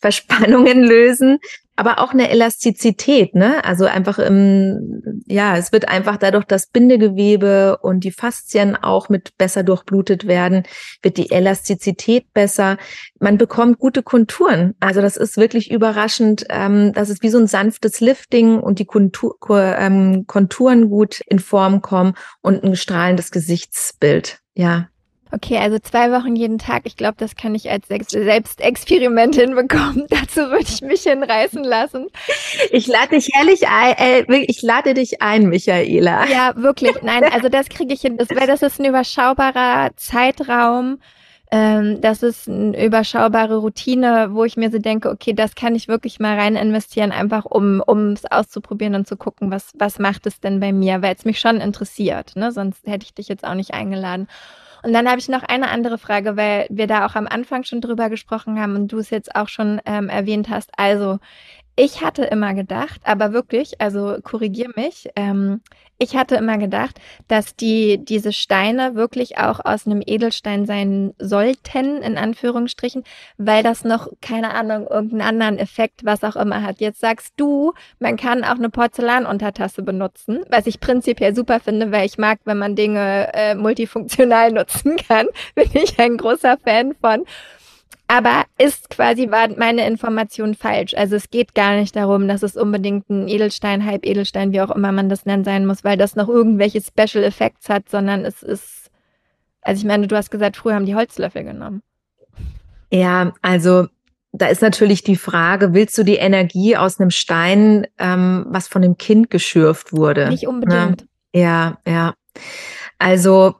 Verspannungen 0.00 0.82
lösen, 0.82 1.38
aber 1.78 2.00
auch 2.00 2.10
eine 2.10 2.28
Elastizität, 2.28 3.36
ne? 3.36 3.64
Also 3.64 3.84
einfach 3.84 4.18
im, 4.18 5.22
ja, 5.26 5.56
es 5.56 5.70
wird 5.70 5.86
einfach 5.88 6.16
dadurch, 6.16 6.44
dass 6.44 6.66
Bindegewebe 6.66 7.78
und 7.80 8.02
die 8.02 8.10
Faszien 8.10 8.74
auch 8.74 9.08
mit 9.08 9.38
besser 9.38 9.62
durchblutet 9.62 10.26
werden, 10.26 10.64
wird 11.02 11.18
die 11.18 11.30
Elastizität 11.30 12.32
besser. 12.32 12.78
Man 13.20 13.38
bekommt 13.38 13.78
gute 13.78 14.02
Konturen. 14.02 14.74
Also 14.80 15.00
das 15.00 15.16
ist 15.16 15.36
wirklich 15.36 15.70
überraschend. 15.70 16.46
Ähm, 16.50 16.92
das 16.94 17.10
ist 17.10 17.22
wie 17.22 17.28
so 17.28 17.38
ein 17.38 17.46
sanftes 17.46 18.00
Lifting 18.00 18.58
und 18.58 18.80
die 18.80 18.84
Kontur, 18.84 19.36
ähm, 19.48 20.24
Konturen 20.26 20.90
gut 20.90 21.20
in 21.28 21.38
Form 21.38 21.80
kommen 21.80 22.14
und 22.42 22.64
ein 22.64 22.74
strahlendes 22.74 23.30
Gesichtsbild. 23.30 24.40
Ja, 24.54 24.88
Okay, 25.30 25.58
also 25.58 25.78
zwei 25.78 26.10
Wochen 26.10 26.36
jeden 26.36 26.58
Tag. 26.58 26.82
Ich 26.84 26.96
glaube, 26.96 27.16
das 27.18 27.36
kann 27.36 27.54
ich 27.54 27.70
als 27.70 27.88
Selbstexperiment 27.88 29.34
hinbekommen. 29.40 30.06
Dazu 30.10 30.50
würde 30.50 30.64
ich 30.66 30.80
mich 30.80 31.02
hinreißen 31.02 31.62
lassen. 31.64 32.06
Ich 32.70 32.86
lade 32.86 33.16
dich 33.16 33.30
ehrlich 33.38 33.68
ein, 33.68 33.94
äh, 33.98 34.44
ich 34.46 34.62
lade 34.62 34.94
dich 34.94 35.20
ein, 35.20 35.48
Michaela. 35.48 36.26
Ja, 36.26 36.52
wirklich. 36.56 37.02
Nein, 37.02 37.24
also 37.32 37.48
das 37.48 37.68
kriege 37.68 37.92
ich 37.92 38.00
hin. 38.00 38.16
Das, 38.16 38.30
weil 38.30 38.46
das 38.46 38.62
ist 38.62 38.80
ein 38.80 38.86
überschaubarer 38.86 39.90
Zeitraum. 39.96 40.98
Ähm, 41.50 42.00
das 42.00 42.22
ist 42.22 42.48
eine 42.48 42.84
überschaubare 42.84 43.56
Routine, 43.58 44.28
wo 44.32 44.44
ich 44.44 44.56
mir 44.56 44.70
so 44.70 44.78
denke, 44.78 45.10
okay, 45.10 45.32
das 45.32 45.54
kann 45.54 45.74
ich 45.74 45.88
wirklich 45.88 46.20
mal 46.20 46.38
rein 46.38 46.56
investieren, 46.56 47.10
einfach 47.10 47.46
um 47.46 47.80
es 48.12 48.26
auszuprobieren 48.30 48.94
und 48.94 49.08
zu 49.08 49.16
gucken, 49.16 49.50
was 49.50 49.72
was 49.78 49.98
macht 49.98 50.26
es 50.26 50.40
denn 50.40 50.60
bei 50.60 50.72
mir, 50.72 51.00
weil 51.00 51.14
es 51.14 51.24
mich 51.24 51.40
schon 51.40 51.60
interessiert. 51.60 52.36
Ne? 52.36 52.52
Sonst 52.52 52.86
hätte 52.86 53.04
ich 53.04 53.14
dich 53.14 53.28
jetzt 53.28 53.44
auch 53.44 53.54
nicht 53.54 53.72
eingeladen. 53.72 54.28
Und 54.82 54.92
dann 54.92 55.08
habe 55.08 55.18
ich 55.18 55.28
noch 55.28 55.42
eine 55.42 55.68
andere 55.70 55.98
Frage, 55.98 56.36
weil 56.36 56.66
wir 56.70 56.86
da 56.86 57.06
auch 57.06 57.14
am 57.14 57.26
Anfang 57.26 57.64
schon 57.64 57.80
drüber 57.80 58.10
gesprochen 58.10 58.60
haben 58.60 58.76
und 58.76 58.92
du 58.92 58.98
es 58.98 59.10
jetzt 59.10 59.34
auch 59.34 59.48
schon 59.48 59.80
ähm, 59.86 60.08
erwähnt 60.08 60.48
hast. 60.48 60.70
Also, 60.76 61.18
ich 61.80 62.02
hatte 62.02 62.24
immer 62.24 62.54
gedacht, 62.54 63.00
aber 63.04 63.32
wirklich, 63.32 63.80
also 63.80 64.16
korrigier 64.24 64.68
mich, 64.74 65.08
ähm, 65.14 65.60
ich 66.00 66.16
hatte 66.16 66.36
immer 66.36 66.58
gedacht, 66.58 67.00
dass 67.26 67.56
die, 67.56 68.04
diese 68.04 68.32
Steine 68.32 68.94
wirklich 68.94 69.38
auch 69.38 69.58
aus 69.64 69.86
einem 69.86 70.00
Edelstein 70.04 70.64
sein 70.64 71.12
sollten, 71.18 72.02
in 72.02 72.16
Anführungsstrichen, 72.16 73.02
weil 73.36 73.64
das 73.64 73.84
noch, 73.84 74.08
keine 74.20 74.54
Ahnung, 74.54 74.86
irgendeinen 74.88 75.22
anderen 75.22 75.58
Effekt, 75.58 76.04
was 76.04 76.22
auch 76.22 76.36
immer 76.36 76.62
hat. 76.62 76.80
Jetzt 76.80 77.00
sagst 77.00 77.34
du, 77.36 77.72
man 77.98 78.16
kann 78.16 78.44
auch 78.44 78.56
eine 78.56 78.70
Porzellanuntertasse 78.70 79.82
benutzen, 79.82 80.44
was 80.48 80.66
ich 80.68 80.78
prinzipiell 80.78 81.34
super 81.34 81.58
finde, 81.58 81.90
weil 81.90 82.06
ich 82.06 82.16
mag, 82.16 82.38
wenn 82.44 82.58
man 82.58 82.76
Dinge 82.76 83.32
äh, 83.34 83.56
multifunktional 83.56 84.52
nutzen 84.52 84.67
kann. 85.08 85.26
Bin 85.54 85.70
ich 85.72 85.98
ein 85.98 86.16
großer 86.16 86.58
Fan 86.64 86.94
von. 87.00 87.24
Aber 88.10 88.44
ist 88.56 88.88
quasi, 88.88 89.30
war 89.30 89.48
meine 89.58 89.86
Information 89.86 90.54
falsch. 90.54 90.94
Also 90.94 91.16
es 91.16 91.28
geht 91.28 91.54
gar 91.54 91.76
nicht 91.76 91.94
darum, 91.94 92.26
dass 92.26 92.42
es 92.42 92.56
unbedingt 92.56 93.10
ein 93.10 93.28
Edelstein, 93.28 93.84
Halbedelstein, 93.84 94.52
wie 94.52 94.62
auch 94.62 94.70
immer 94.70 94.92
man 94.92 95.10
das 95.10 95.26
nennen 95.26 95.44
sein 95.44 95.66
muss, 95.66 95.84
weil 95.84 95.98
das 95.98 96.16
noch 96.16 96.28
irgendwelche 96.28 96.80
Special 96.80 97.22
Effects 97.22 97.68
hat, 97.68 97.90
sondern 97.90 98.24
es 98.24 98.42
ist, 98.42 98.90
also 99.60 99.80
ich 99.80 99.86
meine, 99.86 100.06
du 100.06 100.16
hast 100.16 100.30
gesagt, 100.30 100.56
früher 100.56 100.74
haben 100.74 100.86
die 100.86 100.94
Holzlöffel 100.94 101.44
genommen. 101.44 101.82
Ja, 102.90 103.34
also 103.42 103.88
da 104.32 104.46
ist 104.46 104.62
natürlich 104.62 105.02
die 105.02 105.16
Frage, 105.16 105.74
willst 105.74 105.98
du 105.98 106.02
die 106.02 106.16
Energie 106.16 106.76
aus 106.78 106.98
einem 106.98 107.10
Stein, 107.10 107.86
ähm, 107.98 108.46
was 108.48 108.68
von 108.68 108.80
dem 108.80 108.96
Kind 108.96 109.28
geschürft 109.28 109.92
wurde? 109.92 110.30
Nicht 110.30 110.46
unbedingt. 110.46 111.06
Ja, 111.34 111.78
ja. 111.84 111.92
ja. 111.92 112.14
Also 112.98 113.56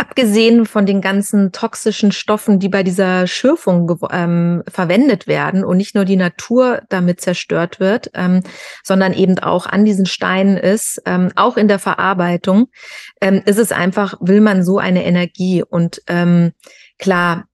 abgesehen 0.00 0.64
von 0.64 0.86
den 0.86 1.02
ganzen 1.02 1.52
toxischen 1.52 2.10
Stoffen, 2.10 2.58
die 2.58 2.70
bei 2.70 2.82
dieser 2.82 3.26
Schürfung 3.26 3.98
ähm, 4.10 4.62
verwendet 4.66 5.26
werden 5.26 5.62
und 5.62 5.76
nicht 5.76 5.94
nur 5.94 6.06
die 6.06 6.16
Natur 6.16 6.80
damit 6.88 7.20
zerstört 7.20 7.80
wird, 7.80 8.10
ähm, 8.14 8.42
sondern 8.82 9.12
eben 9.12 9.38
auch 9.40 9.66
an 9.66 9.84
diesen 9.84 10.06
Steinen 10.06 10.56
ist, 10.56 11.02
ähm, 11.04 11.30
auch 11.36 11.58
in 11.58 11.68
der 11.68 11.78
Verarbeitung, 11.78 12.68
ähm, 13.20 13.42
ist 13.44 13.58
es 13.58 13.72
einfach, 13.72 14.14
will 14.20 14.40
man 14.40 14.64
so 14.64 14.78
eine 14.78 15.04
Energie 15.04 15.62
und 15.62 16.00
ähm, 16.06 16.52
klar, 16.98 17.44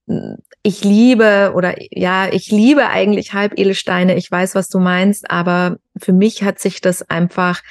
ich 0.63 0.85
liebe 0.85 1.53
oder 1.53 1.75
ja, 1.91 2.29
ich 2.33 2.53
liebe 2.53 2.89
eigentlich 2.89 3.33
Halbedelsteine. 3.33 4.17
Ich 4.17 4.31
weiß, 4.31 4.55
was 4.55 4.69
du 4.69 4.79
meinst, 4.79 5.31
aber 5.31 5.79
für 5.97 6.13
mich 6.13 6.45
hat 6.45 6.61
sich 6.61 6.81
das 6.81 7.09
einfach 7.11 7.63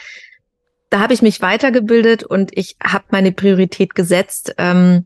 da 0.90 1.00
habe 1.00 1.14
ich 1.14 1.22
mich 1.22 1.42
weitergebildet 1.42 2.24
und 2.24 2.52
ich 2.58 2.76
habe 2.84 3.06
meine 3.10 3.32
Priorität 3.32 3.96
gesetzt. 3.96 4.54
Ähm, 4.58 5.06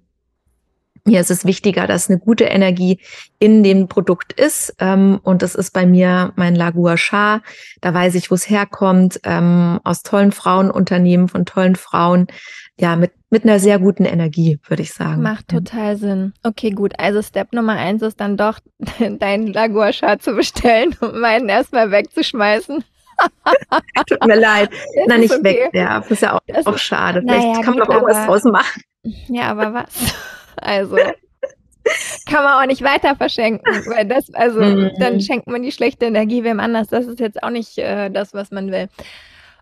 mir 1.06 1.22
ist 1.22 1.32
es 1.32 1.46
wichtiger, 1.46 1.88
dass 1.88 2.10
eine 2.10 2.20
gute 2.20 2.44
Energie 2.46 3.00
in 3.40 3.64
dem 3.64 3.88
Produkt 3.88 4.34
ist. 4.34 4.76
Ähm, 4.80 5.20
und 5.24 5.42
das 5.42 5.56
ist 5.56 5.72
bei 5.72 5.86
mir 5.86 6.34
mein 6.36 6.56
Lagua 6.56 6.98
Char. 6.98 7.42
Da 7.82 7.94
weiß 7.94 8.16
ich, 8.16 8.30
wo 8.30 8.36
es 8.36 8.50
herkommt, 8.50 9.20
ähm, 9.24 9.80
aus 9.84 10.04
tollen 10.04 10.32
Frauenunternehmen, 10.32 11.28
von 11.28 11.46
tollen 11.46 11.76
Frauen. 11.76 12.28
Ja, 12.80 12.96
mit, 12.96 13.12
mit 13.30 13.44
einer 13.44 13.60
sehr 13.60 13.80
guten 13.80 14.06
Energie, 14.06 14.60
würde 14.68 14.84
ich 14.84 14.94
sagen. 14.94 15.22
Macht 15.22 15.50
total 15.50 15.98
Sinn. 15.98 16.34
Okay, 16.44 16.70
gut. 16.70 16.94
Also 16.98 17.22
Step 17.22 17.54
Nummer 17.54 17.74
eins 17.74 18.02
ist 18.02 18.20
dann 18.20 18.38
doch, 18.38 18.60
deinen 19.00 19.48
Lagua 19.48 19.92
Char 19.92 20.20
zu 20.20 20.34
bestellen 20.34 20.96
und 21.00 21.20
meinen 21.20 21.50
erstmal 21.50 21.92
wegzuschmeißen. 21.92 22.84
Tut 24.08 24.26
mir 24.26 24.40
leid. 24.40 24.70
Das 24.72 25.08
Nein, 25.08 25.20
nicht 25.22 25.34
okay. 25.34 25.44
weg. 25.44 25.70
Ja, 25.74 26.00
das 26.00 26.12
ist 26.12 26.22
ja 26.22 26.34
auch, 26.36 26.66
auch 26.66 26.78
schade. 26.78 27.22
Vielleicht 27.22 27.48
naja, 27.48 27.62
kann 27.62 27.76
man 27.76 27.80
gut, 27.80 27.88
noch 27.88 27.96
irgendwas 27.96 28.26
draus 28.26 28.44
machen. 28.46 28.82
Ja, 29.04 29.52
aber 29.52 29.74
was? 29.74 30.16
Also. 30.62 30.98
kann 32.26 32.44
man 32.44 32.62
auch 32.62 32.68
nicht 32.68 32.84
weiter 32.84 33.16
verschenken, 33.16 33.66
weil 33.88 34.06
das, 34.06 34.32
also 34.34 34.60
mhm. 34.62 34.92
dann 35.00 35.22
schenkt 35.22 35.48
man 35.48 35.64
die 35.64 35.72
schlechte 35.72 36.06
Energie 36.06 36.44
wem 36.44 36.60
anders. 36.60 36.90
Das 36.90 37.08
ist 37.08 37.22
jetzt 37.22 37.42
auch 37.42 37.50
nicht 37.50 37.78
äh, 37.78 38.10
das, 38.10 38.34
was 38.34 38.52
man 38.52 38.70
will. 38.70 38.90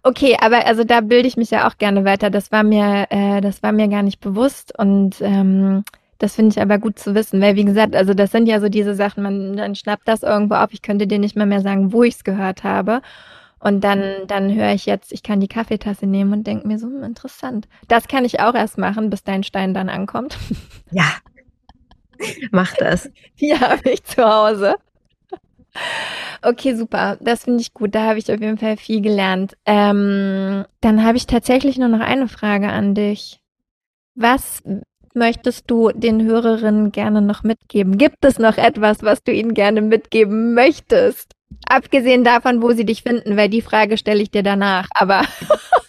Okay, 0.02 0.36
aber 0.42 0.66
also 0.66 0.84
da 0.84 1.02
bilde 1.02 1.28
ich 1.28 1.38
mich 1.38 1.52
ja 1.52 1.68
auch 1.68 1.78
gerne 1.78 2.04
weiter. 2.04 2.32
Das 2.32 2.52
war 2.52 2.64
mir, 2.64 3.06
äh, 3.12 3.42
das 3.42 3.62
war 3.62 3.72
mir 3.72 3.88
gar 3.90 4.02
nicht 4.02 4.20
bewusst 4.20 4.74
und 4.78 5.22
ähm, 5.22 5.84
das 6.18 6.36
finde 6.36 6.54
ich 6.54 6.62
aber 6.62 6.80
gut 6.80 6.98
zu 6.98 7.14
wissen, 7.14 7.42
weil 7.42 7.56
wie 7.56 7.66
gesagt, 7.66 7.96
also 7.96 8.14
das 8.14 8.32
sind 8.32 8.48
ja 8.48 8.60
so 8.60 8.70
diese 8.70 8.96
Sachen, 8.96 9.22
man 9.22 9.56
dann 9.56 9.76
schnappt 9.76 10.08
das 10.08 10.24
irgendwo 10.24 10.56
auf. 10.56 10.70
Ich 10.72 10.82
könnte 10.82 11.06
dir 11.06 11.20
nicht 11.20 11.36
mal 11.36 11.46
mehr 11.46 11.62
sagen, 11.62 11.94
wo 11.94 12.04
ich 12.04 12.16
es 12.16 12.24
gehört 12.24 12.64
habe. 12.64 13.02
Und 13.60 13.84
dann, 13.84 14.28
dann 14.28 14.54
höre 14.54 14.74
ich 14.74 14.86
jetzt, 14.86 15.12
ich 15.12 15.24
kann 15.24 15.40
die 15.40 15.48
Kaffeetasse 15.48 16.06
nehmen 16.06 16.34
und 16.34 16.48
denke 16.48 16.68
mir 16.68 16.78
so, 16.80 16.88
hm, 16.88 17.04
interessant. 17.04 17.68
Das 17.88 18.08
kann 18.08 18.26
ich 18.26 18.40
auch 18.40 18.54
erst 18.54 18.78
machen, 18.78 19.10
bis 19.10 19.24
dein 19.24 19.44
Stein 19.44 19.74
dann 19.74 19.90
ankommt. 19.90 20.38
Ja, 20.92 21.12
mach 22.52 22.74
das. 22.76 23.10
Die 23.40 23.54
habe 23.54 23.90
ich 23.92 24.04
zu 24.04 24.24
Hause. 24.24 24.76
Okay, 26.42 26.76
super. 26.76 27.18
Das 27.22 27.44
finde 27.44 27.62
ich 27.62 27.74
gut. 27.74 27.96
Da 27.96 28.04
habe 28.08 28.20
ich 28.20 28.32
auf 28.32 28.40
jeden 28.40 28.58
Fall 28.58 28.78
viel 28.78 29.02
gelernt. 29.02 29.58
Ähm, 29.66 30.66
dann 30.82 31.04
habe 31.04 31.18
ich 31.18 31.28
tatsächlich 31.28 31.78
nur 31.78 31.88
noch 31.90 32.00
eine 32.00 32.28
Frage 32.28 32.70
an 32.70 32.96
dich. 32.96 33.40
Was 34.16 34.64
möchtest 35.16 35.72
du 35.72 35.92
den 35.94 36.24
Hörerinnen 36.24 36.92
gerne 36.92 37.22
noch 37.22 37.44
mitgeben? 37.44 37.98
Gibt 37.98 38.26
es 38.26 38.40
noch 38.40 38.58
etwas, 38.58 39.04
was 39.04 39.24
du 39.24 39.34
ihnen 39.34 39.54
gerne 39.54 39.82
mitgeben 39.82 40.56
möchtest? 40.56 41.34
Abgesehen 41.68 42.24
davon, 42.24 42.62
wo 42.62 42.72
sie 42.72 42.86
dich 42.86 43.04
finden, 43.04 43.38
weil 43.38 43.50
die 43.50 43.62
Frage 43.62 43.98
stelle 43.98 44.22
ich 44.22 44.32
dir 44.32 44.44
danach. 44.44 44.88
Aber 44.92 45.24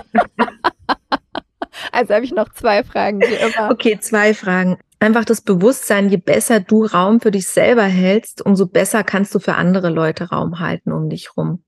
also 1.93 2.15
habe 2.15 2.25
ich 2.25 2.33
noch 2.33 2.53
zwei 2.53 2.85
Fragen. 2.85 3.23
Okay, 3.71 3.99
zwei 4.01 4.35
Fragen. 4.35 4.79
Einfach 5.01 5.25
das 5.25 5.43
Bewusstsein, 5.43 6.09
je 6.09 6.17
besser 6.17 6.61
du 6.61 6.87
Raum 6.87 7.21
für 7.21 7.31
dich 7.31 7.47
selber 7.47 7.85
hältst, 7.85 8.41
umso 8.41 8.67
besser 8.67 9.05
kannst 9.05 9.35
du 9.35 9.39
für 9.39 9.55
andere 9.55 9.91
Leute 9.91 10.31
Raum 10.31 10.61
halten 10.61 10.93
um 10.93 11.11
dich 11.11 11.37
rum. 11.37 11.63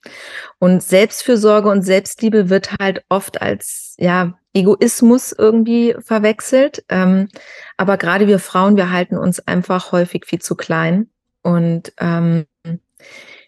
Und 0.58 0.82
Selbstfürsorge 0.82 1.68
und 1.68 1.82
Selbstliebe 1.82 2.48
wird 2.48 2.76
halt 2.80 3.04
oft 3.10 3.42
als 3.42 3.94
ja 3.98 4.38
Egoismus 4.54 5.32
irgendwie 5.32 5.94
verwechselt. 6.00 6.82
Ähm, 6.88 7.28
aber 7.76 7.98
gerade 7.98 8.26
wir 8.26 8.38
Frauen, 8.38 8.76
wir 8.76 8.90
halten 8.90 9.18
uns 9.18 9.46
einfach 9.46 9.92
häufig 9.92 10.24
viel 10.24 10.40
zu 10.40 10.54
klein. 10.54 11.10
Und 11.42 11.92
ähm, 12.00 12.46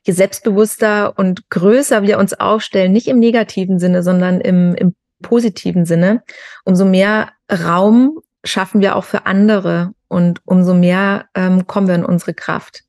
je 0.03 0.13
selbstbewusster 0.13 1.19
und 1.19 1.51
größer 1.51 2.03
wir 2.03 2.19
uns 2.19 2.35
aufstellen, 2.35 2.93
nicht 2.93 3.09
im 3.09 3.19
negativen 3.19 3.79
Sinne, 3.79 4.03
sondern 4.03 4.41
im, 4.41 4.75
im 4.75 4.95
positiven 5.23 5.85
Sinne, 5.85 6.23
umso 6.65 6.85
mehr 6.85 7.31
Raum 7.51 8.21
schaffen 8.45 8.81
wir 8.81 8.97
auch 8.97 9.05
für 9.05 9.27
andere 9.27 9.93
und 10.09 10.41
umso 10.45 10.75
mehr 10.75 11.27
ähm, 11.35 11.67
kommen 11.67 11.89
wir 11.89 11.95
in 11.95 12.05
unsere 12.05 12.35
Kraft 12.35 12.85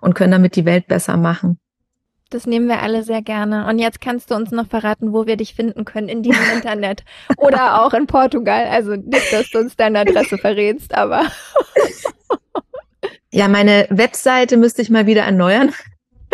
und 0.00 0.14
können 0.14 0.32
damit 0.32 0.56
die 0.56 0.64
Welt 0.64 0.86
besser 0.86 1.16
machen. 1.16 1.58
Das 2.30 2.44
nehmen 2.44 2.66
wir 2.66 2.82
alle 2.82 3.04
sehr 3.04 3.22
gerne. 3.22 3.66
Und 3.68 3.78
jetzt 3.78 4.00
kannst 4.00 4.30
du 4.30 4.34
uns 4.34 4.50
noch 4.50 4.66
verraten, 4.66 5.12
wo 5.12 5.26
wir 5.26 5.36
dich 5.36 5.54
finden 5.54 5.84
können 5.84 6.08
in 6.08 6.22
diesem 6.22 6.44
Internet 6.54 7.04
oder 7.36 7.82
auch 7.82 7.94
in 7.94 8.06
Portugal. 8.06 8.66
Also 8.66 8.96
nicht, 8.96 9.32
dass 9.32 9.50
du 9.50 9.58
uns 9.58 9.76
deine 9.76 10.00
Adresse 10.00 10.36
verrätst, 10.36 10.92
aber. 10.92 11.26
ja, 13.30 13.46
meine 13.46 13.86
Webseite 13.90 14.56
müsste 14.56 14.82
ich 14.82 14.90
mal 14.90 15.06
wieder 15.06 15.22
erneuern. 15.22 15.72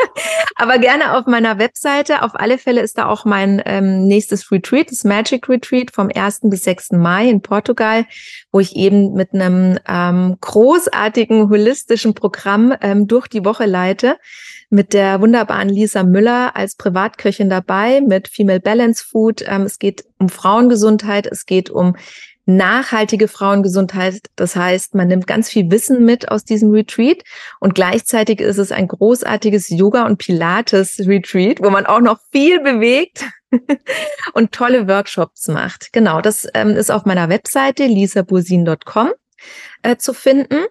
Aber 0.56 0.78
gerne 0.78 1.16
auf 1.16 1.26
meiner 1.26 1.58
Webseite. 1.58 2.22
Auf 2.22 2.32
alle 2.34 2.58
Fälle 2.58 2.80
ist 2.80 2.98
da 2.98 3.06
auch 3.06 3.24
mein 3.24 3.62
ähm, 3.64 4.06
nächstes 4.06 4.50
Retreat, 4.50 4.90
das 4.90 5.04
Magic 5.04 5.48
Retreat 5.48 5.90
vom 5.90 6.08
1. 6.14 6.40
bis 6.44 6.64
6. 6.64 6.92
Mai 6.92 7.28
in 7.28 7.42
Portugal, 7.42 8.04
wo 8.50 8.60
ich 8.60 8.76
eben 8.76 9.14
mit 9.14 9.32
einem 9.32 9.78
ähm, 9.88 10.36
großartigen 10.40 11.48
holistischen 11.48 12.14
Programm 12.14 12.74
ähm, 12.80 13.06
durch 13.06 13.28
die 13.28 13.44
Woche 13.44 13.66
leite 13.66 14.16
mit 14.72 14.94
der 14.94 15.20
wunderbaren 15.20 15.68
Lisa 15.68 16.02
Müller 16.02 16.56
als 16.56 16.76
Privatköchin 16.76 17.50
dabei 17.50 18.00
mit 18.00 18.28
Female 18.28 18.60
Balance 18.60 19.04
Food. 19.04 19.44
Ähm, 19.46 19.62
es 19.62 19.78
geht 19.78 20.04
um 20.18 20.30
Frauengesundheit, 20.30 21.26
es 21.26 21.44
geht 21.44 21.68
um 21.68 21.94
nachhaltige 22.44 23.28
Frauengesundheit. 23.28 24.20
Das 24.36 24.56
heißt, 24.56 24.94
man 24.94 25.08
nimmt 25.08 25.26
ganz 25.26 25.48
viel 25.48 25.70
Wissen 25.70 26.04
mit 26.04 26.30
aus 26.30 26.44
diesem 26.44 26.70
Retreat 26.72 27.22
und 27.60 27.74
gleichzeitig 27.74 28.40
ist 28.40 28.58
es 28.58 28.72
ein 28.72 28.88
großartiges 28.88 29.68
Yoga- 29.70 30.06
und 30.06 30.18
Pilates-Retreat, 30.18 31.62
wo 31.62 31.70
man 31.70 31.86
auch 31.86 32.00
noch 32.00 32.18
viel 32.32 32.60
bewegt 32.60 33.24
und 34.34 34.52
tolle 34.52 34.88
Workshops 34.88 35.48
macht. 35.48 35.92
Genau, 35.92 36.20
das 36.20 36.48
ähm, 36.54 36.70
ist 36.70 36.90
auf 36.90 37.04
meiner 37.04 37.28
Webseite 37.28 37.86
lisabursin.com 37.86 39.12
äh, 39.82 39.96
zu 39.96 40.12
finden. 40.12 40.64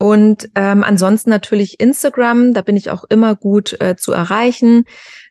Und 0.00 0.50
ähm, 0.54 0.84
ansonsten 0.84 1.30
natürlich 1.30 1.80
Instagram, 1.80 2.54
da 2.54 2.62
bin 2.62 2.76
ich 2.76 2.90
auch 2.90 3.04
immer 3.08 3.34
gut 3.34 3.80
äh, 3.80 3.96
zu 3.96 4.12
erreichen. 4.12 4.84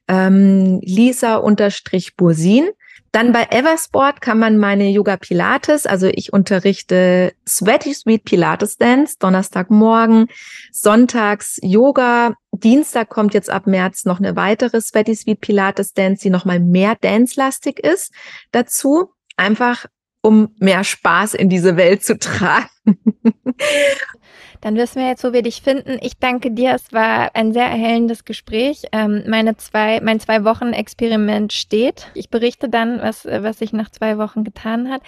Ähm, 0.10 0.82
Lisa-Bursin. 0.82 2.70
Dann 3.12 3.32
bei 3.32 3.48
Eversport 3.50 4.22
kann 4.22 4.40
man 4.40 4.58
meine 4.58 4.90
Yoga 4.90 5.18
Pilates, 5.18 5.86
also 5.86 6.08
ich 6.08 6.34
unterrichte 6.34 7.34
Sweaty 7.48 7.94
Sweet 7.94 8.26
Pilates 8.26 8.78
Dance, 8.78 9.16
Donnerstagmorgen, 9.20 10.28
sonntags 10.72 11.60
Yoga, 11.62 12.34
Dienstag 12.52 13.10
kommt 13.10 13.34
jetzt 13.34 13.50
ab 13.50 13.68
März 13.68 14.06
noch 14.06 14.20
eine 14.20 14.36
weitere 14.36 14.82
Sweaty 14.82 15.16
Sweet 15.16 15.42
Pilates 15.42 15.94
Dance, 15.94 16.22
die 16.22 16.30
nochmal 16.30 16.60
mehr 16.60 16.96
dance-lastig 17.00 17.80
ist 17.80 18.12
dazu. 18.52 19.12
Einfach 19.36 19.86
um 20.22 20.56
mehr 20.60 20.84
Spaß 20.84 21.36
in 21.36 21.48
diese 21.48 21.78
Welt 21.78 22.04
zu 22.04 22.18
tragen. 22.18 22.68
Dann 24.62 24.76
wissen 24.76 25.02
wir 25.02 25.08
jetzt, 25.08 25.24
wo 25.24 25.34
wir 25.34 25.42
dich 25.42 25.62
finden. 25.62 26.00
Ich 26.02 26.18
danke 26.18 26.52
dir. 26.52 26.74
Es 26.74 26.92
war 26.92 27.36
ein 27.36 27.54
sehr 27.54 27.66
erhellendes 27.66 28.26
Gespräch. 28.26 28.84
Ähm, 28.92 29.24
meine 29.28 29.56
zwei, 29.58 30.00
mein 30.02 30.20
zwei 30.20 30.44
Wochen 30.44 30.74
Experiment 30.74 31.54
steht. 31.54 32.08
Ich 32.16 32.30
berichte 32.30 32.70
dann, 32.70 33.00
was, 33.02 33.26
was 33.26 33.60
sich 33.60 33.74
nach 33.74 33.92
zwei 33.92 34.18
Wochen 34.18 34.44
getan 34.44 34.90
hat. 34.90 35.02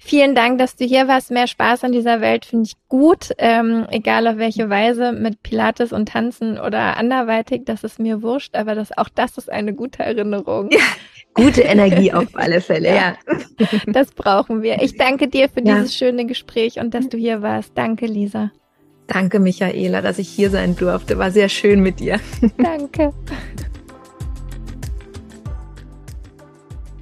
Vielen 0.00 0.34
Dank, 0.34 0.58
dass 0.58 0.76
du 0.76 0.84
hier 0.84 1.08
warst. 1.08 1.30
Mehr 1.30 1.46
Spaß 1.46 1.84
an 1.84 1.92
dieser 1.92 2.20
Welt 2.20 2.44
finde 2.44 2.66
ich 2.66 2.74
gut. 2.88 3.30
Ähm, 3.38 3.86
egal 3.90 4.26
auf 4.26 4.38
welche 4.38 4.68
Weise, 4.70 5.12
mit 5.12 5.42
Pilates 5.42 5.92
und 5.92 6.08
Tanzen 6.08 6.58
oder 6.58 6.96
anderweitig. 6.96 7.62
Das 7.64 7.84
ist 7.84 8.00
mir 8.00 8.22
wurscht. 8.22 8.56
Aber 8.56 8.74
das, 8.74 8.96
auch 8.96 9.08
das 9.08 9.38
ist 9.38 9.50
eine 9.50 9.74
gute 9.74 10.02
Erinnerung. 10.02 10.70
Ja, 10.70 10.78
gute 11.36 11.62
Energie 11.62 12.12
auf 12.12 12.26
alle 12.34 12.60
Fälle, 12.60 12.88
ja. 12.88 12.94
ja. 12.94 13.66
Das 13.86 14.10
brauchen 14.10 14.62
wir. 14.62 14.82
Ich 14.82 14.96
danke 14.96 15.28
dir 15.28 15.48
für 15.48 15.64
ja. 15.64 15.76
dieses 15.76 15.94
schöne 15.94 16.26
Gespräch 16.26 16.78
und 16.80 16.94
dass 16.94 17.08
du 17.08 17.16
hier 17.16 17.42
warst. 17.42 17.72
Danke, 17.74 18.06
Lisa. 18.06 18.50
Danke, 19.06 19.38
Michaela, 19.38 20.02
dass 20.02 20.18
ich 20.18 20.28
hier 20.28 20.50
sein 20.50 20.74
durfte. 20.74 21.18
War 21.18 21.30
sehr 21.30 21.48
schön 21.48 21.80
mit 21.80 22.00
dir. 22.00 22.18
Danke. 22.58 23.12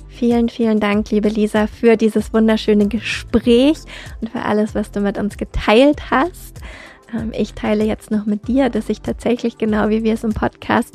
Vielen, 0.09 0.49
vielen 0.49 0.79
Dank, 0.79 1.11
liebe 1.11 1.29
Lisa, 1.29 1.67
für 1.67 1.97
dieses 1.97 2.33
wunderschöne 2.33 2.89
Gespräch 2.89 3.79
und 4.21 4.31
für 4.31 4.43
alles, 4.43 4.75
was 4.75 4.91
du 4.91 5.01
mit 5.01 5.19
uns 5.19 5.37
geteilt 5.37 6.11
hast. 6.11 6.61
Ähm, 7.13 7.33
ich 7.37 7.55
teile 7.55 7.85
jetzt 7.85 8.11
noch 8.11 8.25
mit 8.25 8.47
dir, 8.47 8.71
dass 8.71 8.89
ich 8.89 9.01
tatsächlich, 9.01 9.59
genau 9.59 9.89
wie 9.89 10.05
wir 10.05 10.15
es 10.15 10.25
im 10.25 10.33
Podcast 10.33 10.95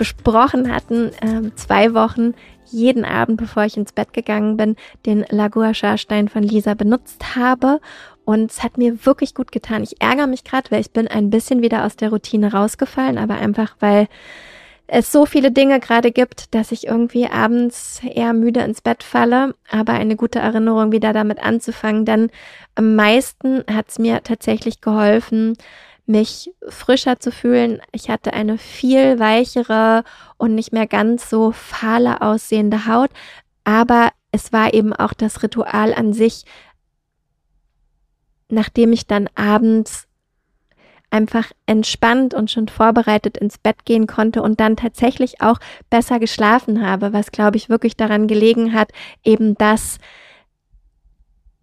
besprochen 0.00 0.74
hatten, 0.74 1.10
ähm, 1.20 1.52
zwei 1.56 1.92
Wochen 1.92 2.32
jeden 2.64 3.04
Abend, 3.04 3.36
bevor 3.36 3.64
ich 3.64 3.76
ins 3.76 3.92
Bett 3.92 4.14
gegangen 4.14 4.56
bin, 4.56 4.76
den 5.04 5.26
Lagoa 5.28 5.74
Scharstein 5.74 6.28
von 6.28 6.42
Lisa 6.42 6.72
benutzt 6.72 7.36
habe 7.36 7.80
und 8.24 8.50
es 8.50 8.62
hat 8.62 8.78
mir 8.78 9.04
wirklich 9.04 9.34
gut 9.34 9.52
getan. 9.52 9.82
Ich 9.82 10.00
ärgere 10.00 10.26
mich 10.26 10.42
gerade, 10.42 10.70
weil 10.70 10.80
ich 10.80 10.90
bin 10.90 11.06
ein 11.06 11.28
bisschen 11.28 11.60
wieder 11.60 11.84
aus 11.84 11.96
der 11.96 12.08
Routine 12.08 12.50
rausgefallen, 12.50 13.18
aber 13.18 13.34
einfach, 13.34 13.76
weil 13.80 14.08
es 14.86 15.12
so 15.12 15.26
viele 15.26 15.50
Dinge 15.50 15.80
gerade 15.80 16.12
gibt, 16.12 16.54
dass 16.54 16.72
ich 16.72 16.86
irgendwie 16.86 17.26
abends 17.26 18.00
eher 18.02 18.32
müde 18.32 18.60
ins 18.60 18.80
Bett 18.80 19.02
falle, 19.02 19.54
aber 19.70 19.92
eine 19.92 20.16
gute 20.16 20.38
Erinnerung 20.38 20.92
wieder 20.92 21.12
damit 21.12 21.40
anzufangen, 21.40 22.06
denn 22.06 22.30
am 22.74 22.96
meisten 22.96 23.64
hat 23.70 23.90
es 23.90 23.98
mir 23.98 24.22
tatsächlich 24.22 24.80
geholfen, 24.80 25.58
mich 26.10 26.52
frischer 26.68 27.20
zu 27.20 27.32
fühlen. 27.32 27.80
Ich 27.92 28.10
hatte 28.10 28.32
eine 28.32 28.58
viel 28.58 29.18
weichere 29.18 30.04
und 30.36 30.54
nicht 30.54 30.72
mehr 30.72 30.86
ganz 30.86 31.30
so 31.30 31.52
fahle 31.52 32.20
aussehende 32.20 32.86
Haut, 32.86 33.10
aber 33.64 34.10
es 34.32 34.52
war 34.52 34.74
eben 34.74 34.92
auch 34.92 35.12
das 35.12 35.42
Ritual 35.42 35.94
an 35.94 36.12
sich, 36.12 36.44
nachdem 38.48 38.92
ich 38.92 39.06
dann 39.06 39.28
abends 39.34 40.06
einfach 41.10 41.50
entspannt 41.66 42.34
und 42.34 42.50
schon 42.50 42.68
vorbereitet 42.68 43.36
ins 43.36 43.58
Bett 43.58 43.84
gehen 43.84 44.06
konnte 44.06 44.42
und 44.42 44.60
dann 44.60 44.76
tatsächlich 44.76 45.40
auch 45.40 45.58
besser 45.90 46.20
geschlafen 46.20 46.86
habe, 46.86 47.12
was 47.12 47.32
glaube 47.32 47.56
ich 47.56 47.68
wirklich 47.68 47.96
daran 47.96 48.28
gelegen 48.28 48.72
hat, 48.72 48.92
eben 49.24 49.56
das 49.56 49.98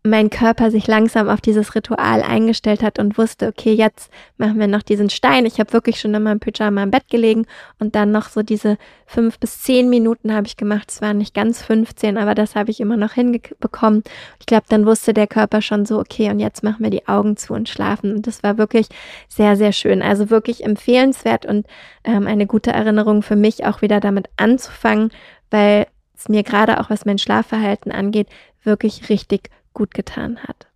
mein 0.09 0.29
Körper 0.29 0.71
sich 0.71 0.87
langsam 0.87 1.29
auf 1.29 1.41
dieses 1.41 1.75
Ritual 1.75 2.21
eingestellt 2.21 2.83
hat 2.83 2.99
und 2.99 3.17
wusste, 3.17 3.47
okay, 3.47 3.73
jetzt 3.73 4.11
machen 4.37 4.59
wir 4.59 4.67
noch 4.67 4.81
diesen 4.81 5.09
Stein. 5.09 5.45
Ich 5.45 5.59
habe 5.59 5.73
wirklich 5.73 5.99
schon 5.99 6.13
in 6.13 6.23
meinem 6.23 6.39
Pyjama 6.39 6.83
im 6.83 6.91
Bett 6.91 7.09
gelegen 7.09 7.45
und 7.79 7.95
dann 7.95 8.11
noch 8.11 8.29
so 8.29 8.43
diese 8.43 8.77
fünf 9.05 9.39
bis 9.39 9.61
zehn 9.61 9.89
Minuten 9.89 10.33
habe 10.33 10.47
ich 10.47 10.57
gemacht. 10.57 10.89
Es 10.89 11.01
waren 11.01 11.17
nicht 11.17 11.33
ganz 11.33 11.63
15, 11.63 12.17
aber 12.17 12.35
das 12.35 12.55
habe 12.55 12.71
ich 12.71 12.79
immer 12.79 12.97
noch 12.97 13.13
hinbekommen. 13.13 14.03
Ich 14.39 14.45
glaube, 14.45 14.65
dann 14.69 14.85
wusste 14.85 15.13
der 15.13 15.27
Körper 15.27 15.61
schon 15.61 15.85
so, 15.85 15.99
okay, 15.99 16.29
und 16.29 16.39
jetzt 16.39 16.63
machen 16.63 16.83
wir 16.83 16.89
die 16.89 17.07
Augen 17.07 17.37
zu 17.37 17.53
und 17.53 17.69
schlafen. 17.69 18.13
Und 18.13 18.27
das 18.27 18.43
war 18.43 18.57
wirklich 18.57 18.87
sehr, 19.27 19.55
sehr 19.55 19.71
schön. 19.71 20.01
Also 20.01 20.29
wirklich 20.29 20.63
empfehlenswert 20.63 21.45
und 21.45 21.65
ähm, 22.03 22.27
eine 22.27 22.47
gute 22.47 22.71
Erinnerung 22.71 23.21
für 23.21 23.35
mich 23.35 23.65
auch 23.65 23.81
wieder 23.81 23.99
damit 23.99 24.29
anzufangen, 24.37 25.11
weil 25.49 25.87
es 26.15 26.29
mir 26.29 26.43
gerade 26.43 26.79
auch 26.79 26.89
was 26.89 27.05
mein 27.05 27.17
Schlafverhalten 27.17 27.91
angeht, 27.91 28.27
wirklich 28.63 29.09
richtig 29.09 29.49
gut 29.77 29.93
getan 29.93 30.39
hat. 30.39 30.67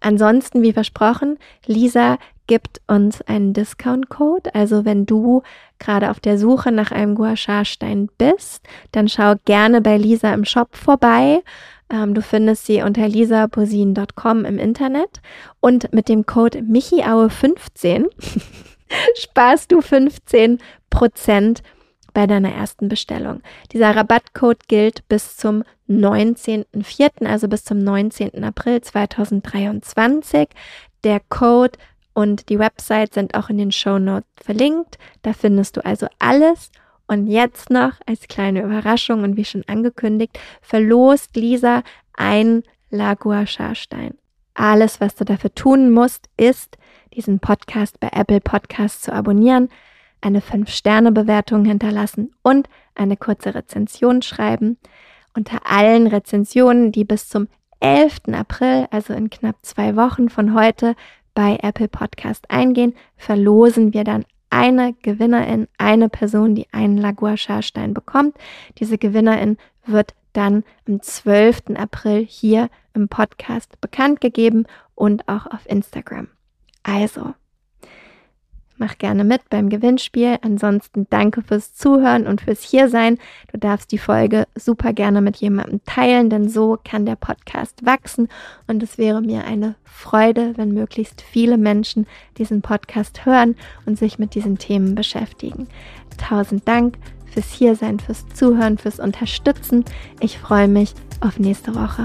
Ansonsten, 0.00 0.62
wie 0.62 0.72
versprochen, 0.72 1.38
Lisa 1.66 2.18
gibt 2.46 2.80
uns 2.86 3.20
einen 3.22 3.52
Discount-Code. 3.52 4.54
Also 4.54 4.84
wenn 4.84 5.06
du 5.06 5.42
gerade 5.80 6.10
auf 6.10 6.20
der 6.20 6.38
Suche 6.38 6.70
nach 6.70 6.92
einem 6.92 7.16
Gua 7.16 7.36
Sha 7.36 7.64
Stein 7.64 8.08
bist, 8.16 8.64
dann 8.92 9.08
schau 9.08 9.34
gerne 9.44 9.80
bei 9.80 9.96
Lisa 9.96 10.32
im 10.32 10.44
Shop 10.44 10.76
vorbei. 10.76 11.42
Ähm, 11.90 12.14
du 12.14 12.22
findest 12.22 12.66
sie 12.66 12.82
unter 12.82 13.08
lisaposin.com 13.08 14.44
im 14.44 14.58
Internet 14.58 15.20
und 15.60 15.92
mit 15.92 16.08
dem 16.08 16.26
Code 16.26 16.60
Michiaue15 16.60 18.06
sparst 19.16 19.72
du 19.72 19.80
15 19.80 20.58
Prozent 20.90 21.62
bei 22.12 22.26
deiner 22.26 22.52
ersten 22.52 22.88
Bestellung. 22.88 23.42
Dieser 23.72 23.94
Rabattcode 23.94 24.68
gilt 24.68 25.06
bis 25.08 25.36
zum 25.36 25.64
19.04., 25.88 27.26
also 27.26 27.48
bis 27.48 27.64
zum 27.64 27.78
19. 27.78 28.44
April 28.44 28.80
2023. 28.80 30.48
Der 31.04 31.20
Code 31.28 31.78
und 32.14 32.48
die 32.48 32.58
Website 32.58 33.14
sind 33.14 33.34
auch 33.34 33.48
in 33.48 33.58
den 33.58 33.72
Show 33.72 33.98
Notes 33.98 34.28
verlinkt. 34.42 34.98
Da 35.22 35.32
findest 35.32 35.76
du 35.76 35.84
also 35.84 36.08
alles. 36.18 36.70
Und 37.06 37.26
jetzt 37.26 37.70
noch 37.70 37.92
als 38.06 38.28
kleine 38.28 38.62
Überraschung 38.62 39.22
und 39.22 39.36
wie 39.36 39.44
schon 39.44 39.64
angekündigt, 39.66 40.38
verlost 40.60 41.36
Lisa 41.36 41.82
ein 42.14 42.64
Lagua 42.90 43.46
Scharstein. 43.46 44.18
Alles, 44.52 45.00
was 45.00 45.14
du 45.14 45.24
dafür 45.24 45.54
tun 45.54 45.90
musst, 45.90 46.28
ist, 46.36 46.76
diesen 47.14 47.38
Podcast 47.38 48.00
bei 48.00 48.10
Apple 48.12 48.40
Podcasts 48.40 49.02
zu 49.02 49.12
abonnieren, 49.12 49.68
eine 50.20 50.40
5-Sterne-Bewertung 50.40 51.64
hinterlassen 51.64 52.32
und 52.42 52.68
eine 52.94 53.16
kurze 53.16 53.54
Rezension 53.54 54.22
schreiben. 54.22 54.78
Unter 55.34 55.70
allen 55.70 56.06
Rezensionen, 56.06 56.92
die 56.92 57.04
bis 57.04 57.28
zum 57.28 57.48
11. 57.80 58.32
April, 58.32 58.86
also 58.90 59.12
in 59.12 59.30
knapp 59.30 59.56
zwei 59.62 59.96
Wochen 59.96 60.28
von 60.28 60.54
heute, 60.54 60.96
bei 61.34 61.58
Apple 61.62 61.88
Podcast 61.88 62.50
eingehen, 62.50 62.94
verlosen 63.16 63.94
wir 63.94 64.02
dann 64.02 64.24
eine 64.50 64.94
Gewinnerin, 65.02 65.68
eine 65.78 66.08
Person, 66.08 66.54
die 66.54 66.66
einen 66.72 66.98
Lagua-Scharstein 66.98 67.94
bekommt. 67.94 68.36
Diese 68.78 68.98
Gewinnerin 68.98 69.58
wird 69.86 70.14
dann 70.32 70.64
am 70.86 71.00
12. 71.00 71.76
April 71.76 72.24
hier 72.24 72.70
im 72.94 73.08
Podcast 73.08 73.80
bekannt 73.80 74.20
gegeben 74.20 74.66
und 74.94 75.28
auch 75.28 75.46
auf 75.46 75.66
Instagram. 75.66 76.28
Also, 76.82 77.34
mach 78.78 78.98
gerne 78.98 79.24
mit 79.24 79.48
beim 79.50 79.68
Gewinnspiel. 79.68 80.38
Ansonsten 80.42 81.06
danke 81.10 81.42
fürs 81.42 81.74
Zuhören 81.74 82.26
und 82.26 82.40
fürs 82.40 82.62
Hiersein. 82.62 83.18
Du 83.52 83.58
darfst 83.58 83.92
die 83.92 83.98
Folge 83.98 84.46
super 84.54 84.92
gerne 84.92 85.20
mit 85.20 85.36
jemandem 85.36 85.80
teilen, 85.84 86.30
denn 86.30 86.48
so 86.48 86.78
kann 86.82 87.06
der 87.06 87.16
Podcast 87.16 87.84
wachsen 87.84 88.28
und 88.66 88.82
es 88.82 88.98
wäre 88.98 89.20
mir 89.20 89.44
eine 89.44 89.74
Freude, 89.84 90.52
wenn 90.56 90.72
möglichst 90.72 91.22
viele 91.22 91.58
Menschen 91.58 92.06
diesen 92.38 92.62
Podcast 92.62 93.26
hören 93.26 93.56
und 93.86 93.98
sich 93.98 94.18
mit 94.18 94.34
diesen 94.34 94.58
Themen 94.58 94.94
beschäftigen. 94.94 95.68
Tausend 96.16 96.66
Dank 96.66 96.98
fürs 97.32 97.50
Hiersein, 97.52 98.00
fürs 98.00 98.26
Zuhören, 98.28 98.78
fürs 98.78 98.98
Unterstützen. 98.98 99.84
Ich 100.20 100.38
freue 100.38 100.68
mich 100.68 100.94
auf 101.20 101.38
nächste 101.38 101.74
Woche. 101.74 102.04